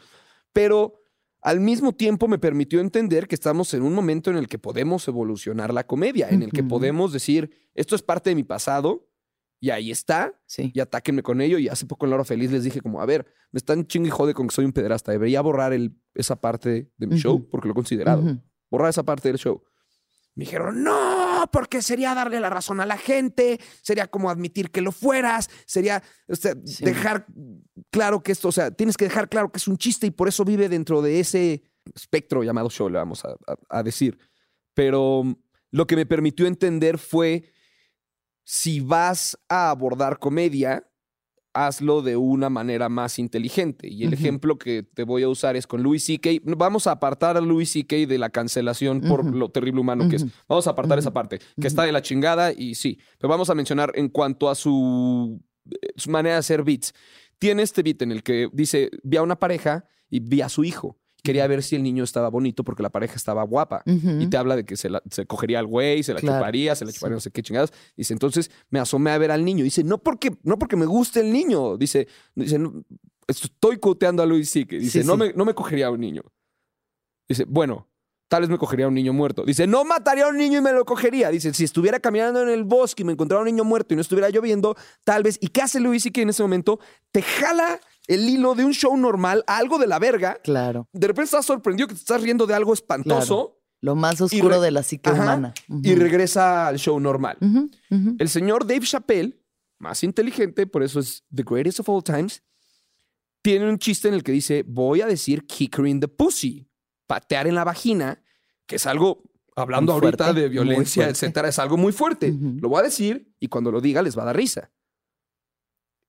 [0.53, 1.03] Pero
[1.45, 5.07] al mismo tiempo me permitió entender que estamos en un momento en el que podemos
[5.07, 9.09] evolucionar la comedia, en el que podemos decir, esto es parte de mi pasado
[9.61, 10.73] y ahí está, Sí.
[10.75, 11.59] y atáquenme con ello.
[11.59, 14.09] Y hace poco en La Hora Feliz les dije como, a ver, me están chingue
[14.09, 17.47] y jode con que soy un pederasta, debería borrar el, esa parte de mi show
[17.51, 18.23] porque lo he considerado.
[18.23, 18.41] Ujú.
[18.71, 19.63] Borrar esa parte del show.
[20.37, 24.81] Me dijeron, no, porque sería darle la razón a la gente, sería como admitir que
[24.81, 26.85] lo fueras, sería o sea, Sí.
[26.85, 27.27] dejar
[27.91, 30.27] claro que esto, o sea, tienes que dejar claro que es un chiste y por
[30.27, 31.63] eso vive dentro de ese
[31.95, 34.19] espectro llamado show, le vamos a, a- a decir.
[34.75, 35.23] Pero
[35.71, 37.53] lo que me permitió entender fue,
[38.43, 40.85] si vas a abordar comedia,
[41.55, 43.89] hazlo de una manera más inteligente.
[43.89, 46.31] Y el ejemplo que te voy a usar es con Louis C.K.
[46.43, 48.07] Vamos a apartar a Louis C.K.
[48.07, 50.27] de la cancelación por lo terrible humano que es.
[50.49, 52.99] Vamos a apartar esa parte, que está de la chingada y sí.
[53.19, 55.41] Pero vamos a mencionar en cuanto a su,
[55.71, 56.93] eh, su manera de hacer beats.
[57.39, 60.65] Tiene este beat en el que dice, vi a una pareja y vi a su
[60.65, 60.99] hijo.
[61.25, 63.83] Quería ver si el niño estaba bonito porque la pareja estaba guapa.
[63.87, 66.75] Y te habla de que se, la- se cogería al güey, se la Claro, chuparía,
[66.77, 66.99] se la sí.
[66.99, 67.73] chuparía no sé qué chingadas.
[67.97, 69.65] Dice, entonces me asomé a ver al niño.
[69.65, 71.79] Dice, no porque, no porque me guste el niño.
[71.79, 72.85] Dice, dice no,
[73.27, 74.77] estoy coteando a Luis C.K.
[74.77, 75.19] Dice, Sí, no, sí.
[75.21, 76.23] Me, no me cogería a un niño.
[77.27, 77.89] Dice, bueno,
[78.29, 79.45] tal vez me cogería a un niño muerto.
[79.47, 81.31] Dice, no mataría a un niño y me lo cogería.
[81.31, 84.03] Dice, si estuviera caminando en el bosque y me encontrara un niño muerto y no
[84.03, 85.39] estuviera lloviendo, tal vez.
[85.41, 86.21] ¿Y qué hace Luis C.K.
[86.21, 86.81] en ese momento?
[87.13, 90.39] Te jala el hilo de un show normal a algo de la verga.
[90.43, 90.89] Claro.
[90.93, 94.71] De repente estás sorprendido que te estás riendo de algo espantoso Lo más oscuro de
[94.71, 95.23] la psique Ajá.
[95.23, 95.55] humana.
[95.83, 97.39] Y regresa al show normal.
[98.19, 99.41] El señor Dave Chappelle,
[99.79, 102.43] más inteligente, por eso es The Greatest of All Times,
[103.43, 106.67] tiene un chiste en el que dice, voy a decir kick her in the pussy,
[107.07, 108.23] patear en la vagina,
[108.67, 109.23] que es algo,
[109.55, 112.35] hablando Muy ahorita fuerte, de violencia, etcétera, es algo muy fuerte.
[112.41, 114.73] Lo voy a decir y cuando lo diga les va a dar risa.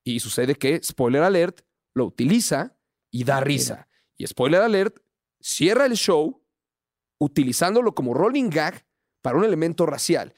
[0.05, 1.61] Y sucede que, spoiler alert,
[1.95, 2.77] lo utiliza
[3.09, 3.87] y da risa.
[4.17, 4.97] Y spoiler alert,
[5.41, 6.43] cierra el show
[7.17, 8.85] utilizándolo como rolling gag
[9.21, 10.35] para un elemento racial.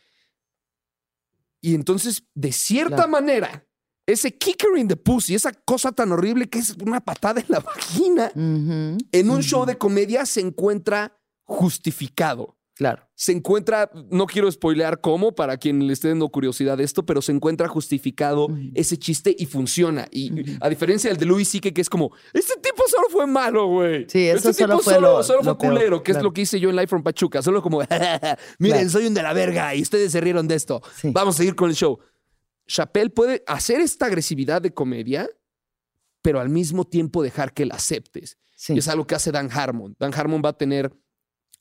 [1.60, 3.10] Y entonces, de cierta Claro.
[3.12, 3.68] manera,
[4.06, 7.60] ese kicker in the pussy, esa cosa tan horrible que es una patada en la
[7.60, 13.10] vagina, en un show de comedia se encuentra justificado Claro.
[13.16, 17.24] se encuentra, no quiero spoilear cómo, para quien le esté dando curiosidad de esto, pero
[17.24, 20.08] se encuentra justificado ese chiste y funciona.
[20.12, 23.66] Y a diferencia del de Louis C.K., que es como, este tipo solo fue malo,
[23.68, 24.06] güey.
[24.08, 26.22] Sí, eso este solo tipo fue solo, lo- solo fue lo peor, culero, que es
[26.22, 27.42] lo que hice yo en Live from Pachuca.
[27.42, 27.80] Solo como,
[28.60, 28.90] miren, Claro.
[28.90, 30.82] soy un de la verga y ustedes se rieron de esto.
[30.96, 31.10] Sí.
[31.12, 31.98] Vamos a seguir con el show.
[32.68, 35.28] Chappelle puede hacer esta agresividad de comedia,
[36.22, 38.38] pero al mismo tiempo dejar que la aceptes.
[38.56, 38.74] Sí.
[38.74, 39.96] Y es algo que hace Dan Harmon.
[39.98, 40.92] Dan Harmon va a tener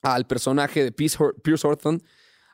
[0.03, 2.03] al personaje de Pierce Hor- Pierce Horton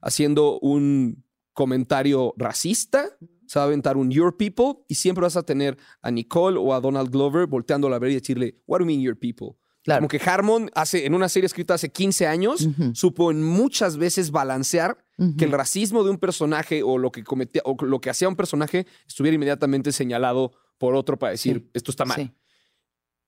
[0.00, 3.06] haciendo un comentario racista.
[3.46, 6.72] Se va a aventar un Your People y siempre vas a tener a Nicole o
[6.74, 9.58] a Donald Glover volteándola a ver y decirle, What do you mean Your People?
[9.84, 9.98] Claro.
[10.00, 14.30] Como que Harmon hace, en una serie escrita hace 15 años, supo en muchas veces
[14.30, 15.04] balancear
[15.36, 18.36] que el racismo de un personaje o lo que cometía o lo que hacía un
[18.36, 21.70] personaje estuviera inmediatamente señalado por otro para decir Sí.
[21.74, 22.16] esto está mal.
[22.20, 22.32] Sí.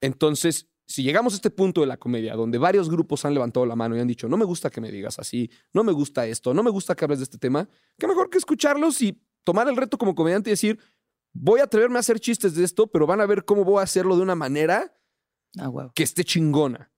[0.01, 3.76] Entonces, si llegamos a este punto de la comedia donde varios grupos han levantado la
[3.76, 6.53] mano y han dicho, no me gusta que me digas así, no me gusta esto,
[6.55, 7.68] no me gusta que hables de este tema,
[7.99, 10.78] qué mejor que escucharlos y tomar el reto como comediante y decir,
[11.32, 13.85] voy a atreverme a hacer chistes de esto, pero van a ver cómo voy a
[13.85, 14.95] hacerlo de una manera
[15.59, 16.91] Ah, que esté chingona.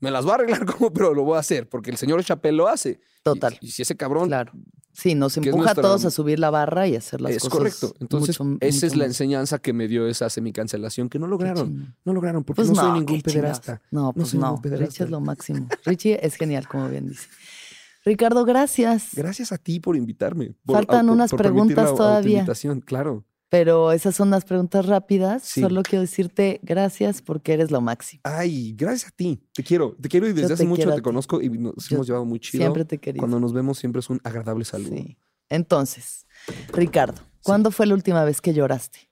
[0.00, 2.56] Me las va a arreglar como, pero lo voy a hacer, porque el señor Chappelle
[2.56, 3.00] lo hace.
[3.22, 3.58] Total.
[3.60, 4.52] Y, y si ese cabrón Claro.
[5.00, 7.42] Sí, nos es empuja nuestra- a todos a subir la barra y hacer las es
[7.42, 7.56] cosas.
[7.56, 7.94] correcto.
[8.00, 11.94] Entonces, mucho- esa es la enseñanza que me dio esa semicancelación, que no lograron.
[12.04, 13.60] No lograron, porque Pues no, no, soy ningún qué chingados.
[13.60, 13.82] pederasta.
[13.92, 14.58] No, pues no.
[14.60, 14.78] ningún.
[14.86, 15.68] Richie es lo máximo.
[15.84, 17.28] Richie es genial, como bien dice.
[18.04, 19.10] Ricardo, gracias.
[19.14, 20.54] Gracias a ti por invitarme.
[20.64, 22.46] por- Faltan unas por preguntas la todavía.
[22.84, 23.24] claro.
[23.50, 25.42] Pero esas son las preguntas rápidas.
[25.42, 25.62] Sí.
[25.62, 28.20] Solo quiero decirte gracias porque eres lo máximo.
[28.24, 29.40] Ay, gracias a ti.
[29.54, 29.96] Te quiero.
[30.00, 32.24] Te quiero y desde Yo hace te mucho te conozco y nos Yo hemos llevado
[32.26, 32.62] muy chido.
[32.62, 33.22] Siempre te querido.
[33.22, 34.96] Cuando nos vemos siempre es un agradable saludo.
[34.96, 35.16] Sí.
[35.48, 36.26] Entonces,
[36.72, 39.10] Ricardo, ¿cuándo fue la última vez que lloraste?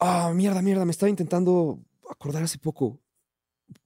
[0.00, 0.84] Ah, mierda, mierda.
[0.84, 1.80] Me estaba intentando
[2.10, 3.00] acordar hace poco.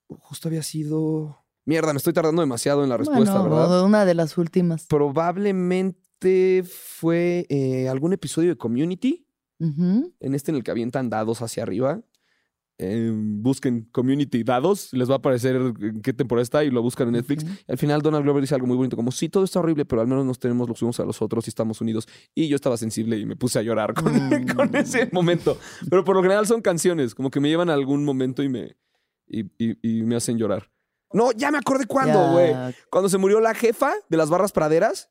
[0.09, 1.45] Justo había sido.
[1.67, 3.85] Mierda, me estoy tardando demasiado en la respuesta, bueno, ¿verdad?
[3.85, 4.87] una de las últimas.
[4.87, 9.27] Probablemente fue eh, algún episodio de Community,
[9.61, 12.01] En este en el que avientan dados hacia arriba.
[12.83, 17.09] Eh, busquen Community dados, les va a aparecer en qué temporada está y lo buscan
[17.09, 17.45] en Netflix.
[17.69, 20.09] Al final Donald Glover dice algo muy bonito, como sí, todo está horrible, pero al
[20.09, 22.09] menos nos tenemos los unos a los otros y estamos unidos.
[22.35, 24.47] Y yo estaba sensible y me puse a llorar con, Mm.
[24.57, 25.59] con ese momento.
[25.91, 28.77] Pero por lo general son canciones, como que me llevan a algún momento y me,
[29.27, 30.71] y, y- y me hacen llorar.
[31.13, 32.55] No, ya me acordé cuándo, güey.
[32.91, 35.11] Cuando se murió la jefa de las barras praderas.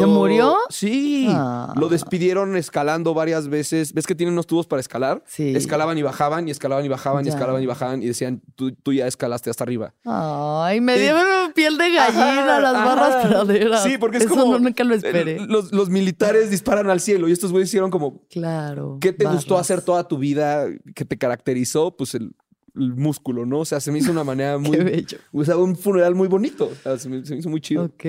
[0.00, 0.56] ¿Se murió?
[0.70, 1.26] Sí.
[1.30, 1.72] Ah.
[1.76, 3.92] Lo despidieron escalando varias veces.
[3.92, 5.22] ¿Ves que tienen unos tubos para escalar?
[5.26, 5.54] Sí.
[5.56, 8.92] Escalaban y bajaban, y escalaban y bajaban, y escalaban y bajaban, y decían, tú, tú
[8.92, 9.94] ya escalaste hasta arriba.
[10.04, 13.28] Ay, me dieron piel de gallina Ajá, las barras ajá.
[13.28, 13.82] praderas.
[13.82, 15.36] Sí, porque es Eso como- no, nunca lo esperé.
[15.36, 18.98] Eh, Los, los militares disparan al cielo y estos güeyes hicieron como, claro.
[19.00, 19.70] ¿qué te gustó barras.
[19.70, 21.96] hacer toda tu vida que te caracterizó?
[21.96, 22.34] Pues el,
[22.74, 23.60] el músculo, ¿no?
[23.60, 24.76] O sea, se me hizo una manera muy...
[24.76, 25.18] Qué bello.
[25.32, 26.66] O sea, un funeral muy bonito.
[26.72, 27.84] O sea, se, me, se me hizo muy chido.
[27.84, 28.04] Ok.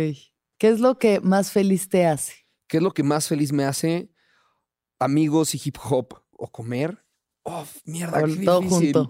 [0.57, 2.33] ¿Qué es lo que más feliz te hace?
[2.67, 4.09] ¿Qué es lo que más feliz me hace?
[4.99, 7.03] Amigos y hip hop o comer.
[7.43, 8.93] Oh, mierda, O qué todo difícil.
[8.93, 9.09] junto.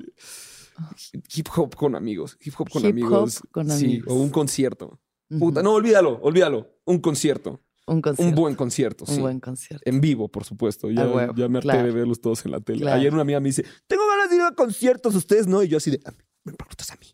[1.36, 2.38] Hip hop con amigos.
[2.42, 3.42] Hip hop con Hip hop amigos.
[3.52, 4.08] con sí, amigos.
[4.12, 5.00] o un concierto.
[5.40, 6.80] Puta, no, olvídalo, olvídalo.
[6.86, 7.62] Un concierto.
[7.88, 8.30] Un concierto.
[8.30, 9.22] Un buen concierto, Un sí.
[9.22, 9.84] buen concierto.
[9.90, 10.90] En vivo, por supuesto.
[10.90, 11.84] Ya, ya me harté claro.
[11.86, 12.82] de verlos todos en la tele.
[12.82, 13.00] Claro.
[13.00, 15.62] Ayer una amiga me dice, tengo ganas de ir a conciertos, ustedes no.
[15.64, 17.08] Y yo así de, "A mí, me preguntas a mí.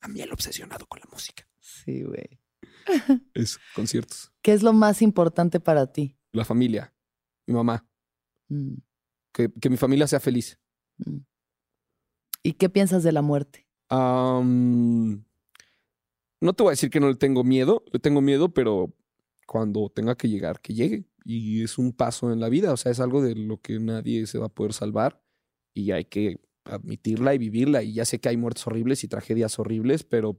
[0.00, 1.46] A mí el obsesionado con la música.
[1.60, 2.40] Sí, güey.
[3.34, 4.32] Es conciertos.
[4.42, 6.16] ¿Qué es lo más importante para ti?
[6.32, 6.92] La familia.
[7.46, 7.86] Mi mamá.
[8.48, 8.74] Mm,
[9.32, 10.58] Que, que mi familia sea feliz.
[10.98, 11.18] mm.
[12.44, 13.68] ¿Y qué piensas de la muerte?
[13.88, 15.24] Am,
[16.40, 18.92] no te voy a decir que no le tengo miedo, le tengo miedo, pero
[19.46, 21.04] cuando tenga que llegar, que llegue.
[21.24, 24.26] Y es un paso en la vida, o sea, es algo de lo que nadie
[24.26, 25.22] se va a poder salvar
[25.72, 27.84] y hay que admitirla y vivirla.
[27.84, 30.36] Y ya sé que hay muertes horribles y tragedias horribles, pero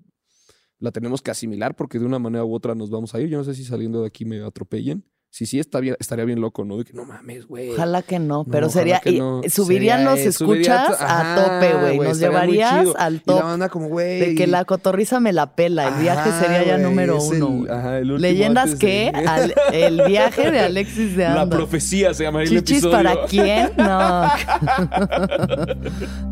[0.83, 3.29] la tenemos que asimilar porque de una manera u otra nos vamos a ir.
[3.29, 5.05] Yo no sé si saliendo de aquí me atropellen.
[5.35, 6.77] Si sí, está bien, estaría bien loco, ¿no?
[6.77, 7.71] De que no mames, güey.
[7.71, 8.99] Ojalá que no, pero sería.
[8.99, 9.41] que no.
[9.49, 11.97] Subirían Sería, los subiría escuchas a tope, güey.
[12.07, 13.41] Nos llevarías al Y la top.
[13.43, 14.19] banda como, güey.
[14.19, 15.87] De que la cotorriza me la pela.
[15.87, 17.63] El viaje Ajá, sería ya número uno.
[17.65, 19.09] el- ajá, el último ¿Leyendas de-?
[19.09, 21.57] Al- el viaje de Alexis de La Anda.
[21.57, 22.95] profecía se llamaría el ¿Chichis episodio.
[23.03, 23.71] para quién?
[23.77, 24.29] No.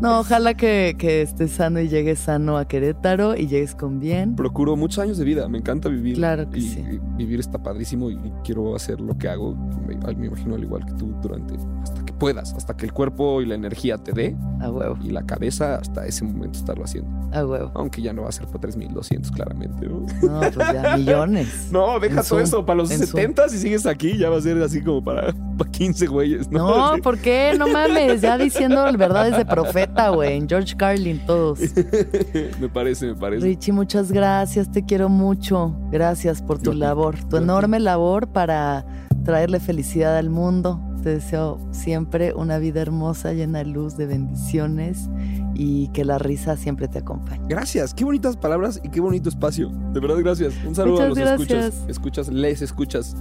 [0.00, 4.36] no, ojalá que, que estés sano y llegues sano a Querétaro y llegues con bien.
[4.36, 5.48] Procuro muchos años de vida.
[5.48, 6.14] Me encanta vivir.
[6.14, 6.84] Claro que y, sí.
[6.90, 9.54] y vivir está padrísimo y quiero hacer lo que hago.
[9.86, 13.46] Me, me imagino al igual que tú durante hasta puedas, hasta que el cuerpo y
[13.46, 17.10] la energía te dé A huevo, y la cabeza hasta ese momento estarlo haciendo.
[17.36, 17.72] a huevo.
[17.74, 20.06] Aunque ya no va a ser para 3200 claramente, ¿no?
[20.22, 21.68] No, pues ya millones.
[21.72, 22.64] No, deja todo eso.
[22.64, 25.70] Para los en 70 si sigues aquí ya va a ser así como para, para
[25.72, 26.92] 15 güeyes, ¿no?
[26.96, 27.54] No, ¿por qué?
[27.58, 30.36] No mames, ya diciendo verdades de profeta, güey.
[30.36, 31.58] En George Carlin, todos.
[32.60, 33.44] me parece, me parece.
[33.44, 35.74] Richie, muchas gracias, te quiero mucho.
[35.90, 38.84] Gracias por tu Yo- labor, tu enorme labor para
[39.24, 40.80] traerle felicidad al mundo.
[41.02, 45.08] Te deseo siempre una vida hermosa, llena de luz, de bendiciones
[45.54, 47.42] y que la risa siempre te acompañe.
[47.48, 49.70] Gracias, qué bonitas palabras y qué bonito espacio.
[49.92, 50.54] De verdad, gracias.
[50.64, 51.64] Un saludo Muchas a los gracias.
[51.64, 51.90] escuchas.
[51.90, 53.16] Escuchas, les escuchas.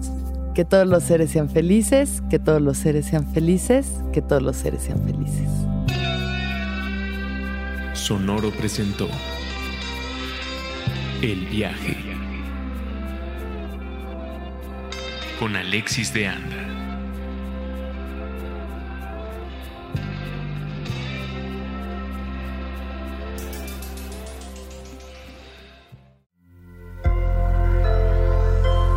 [0.54, 4.58] Que todos los seres sean felices, que todos los seres sean felices, que todos los
[4.58, 5.50] seres sean felices.
[7.94, 9.08] Sonoro presentó
[11.22, 12.11] El viaje
[15.42, 16.56] con Alexis de Anda.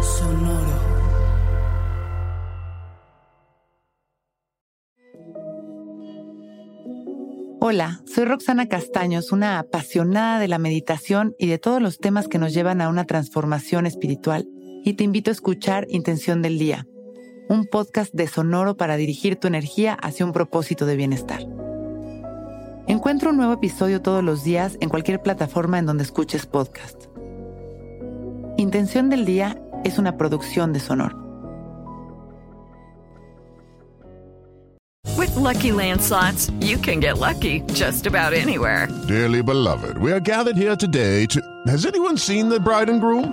[0.02, 0.58] Sonoro.
[7.60, 12.38] Hola, soy Roxana Castaños, una apasionada de la meditación y de todos los temas que
[12.38, 14.46] nos llevan a una transformación espiritual,
[14.84, 16.86] y te invito a escuchar Intención del Día,
[17.48, 21.40] un podcast de Sonoro para dirigir tu energía hacia un propósito de bienestar.
[22.86, 27.06] Encuentra un nuevo episodio todos los días en cualquier plataforma en donde escuches podcast.
[28.58, 31.18] Intención del Día es una producción de Sonoro.
[35.16, 38.88] With Lucky Land slots, you can get lucky just about anywhere.
[39.08, 41.40] Dearly beloved, we are gathered here today to.
[41.66, 43.32] Has anyone seen the bride and groom?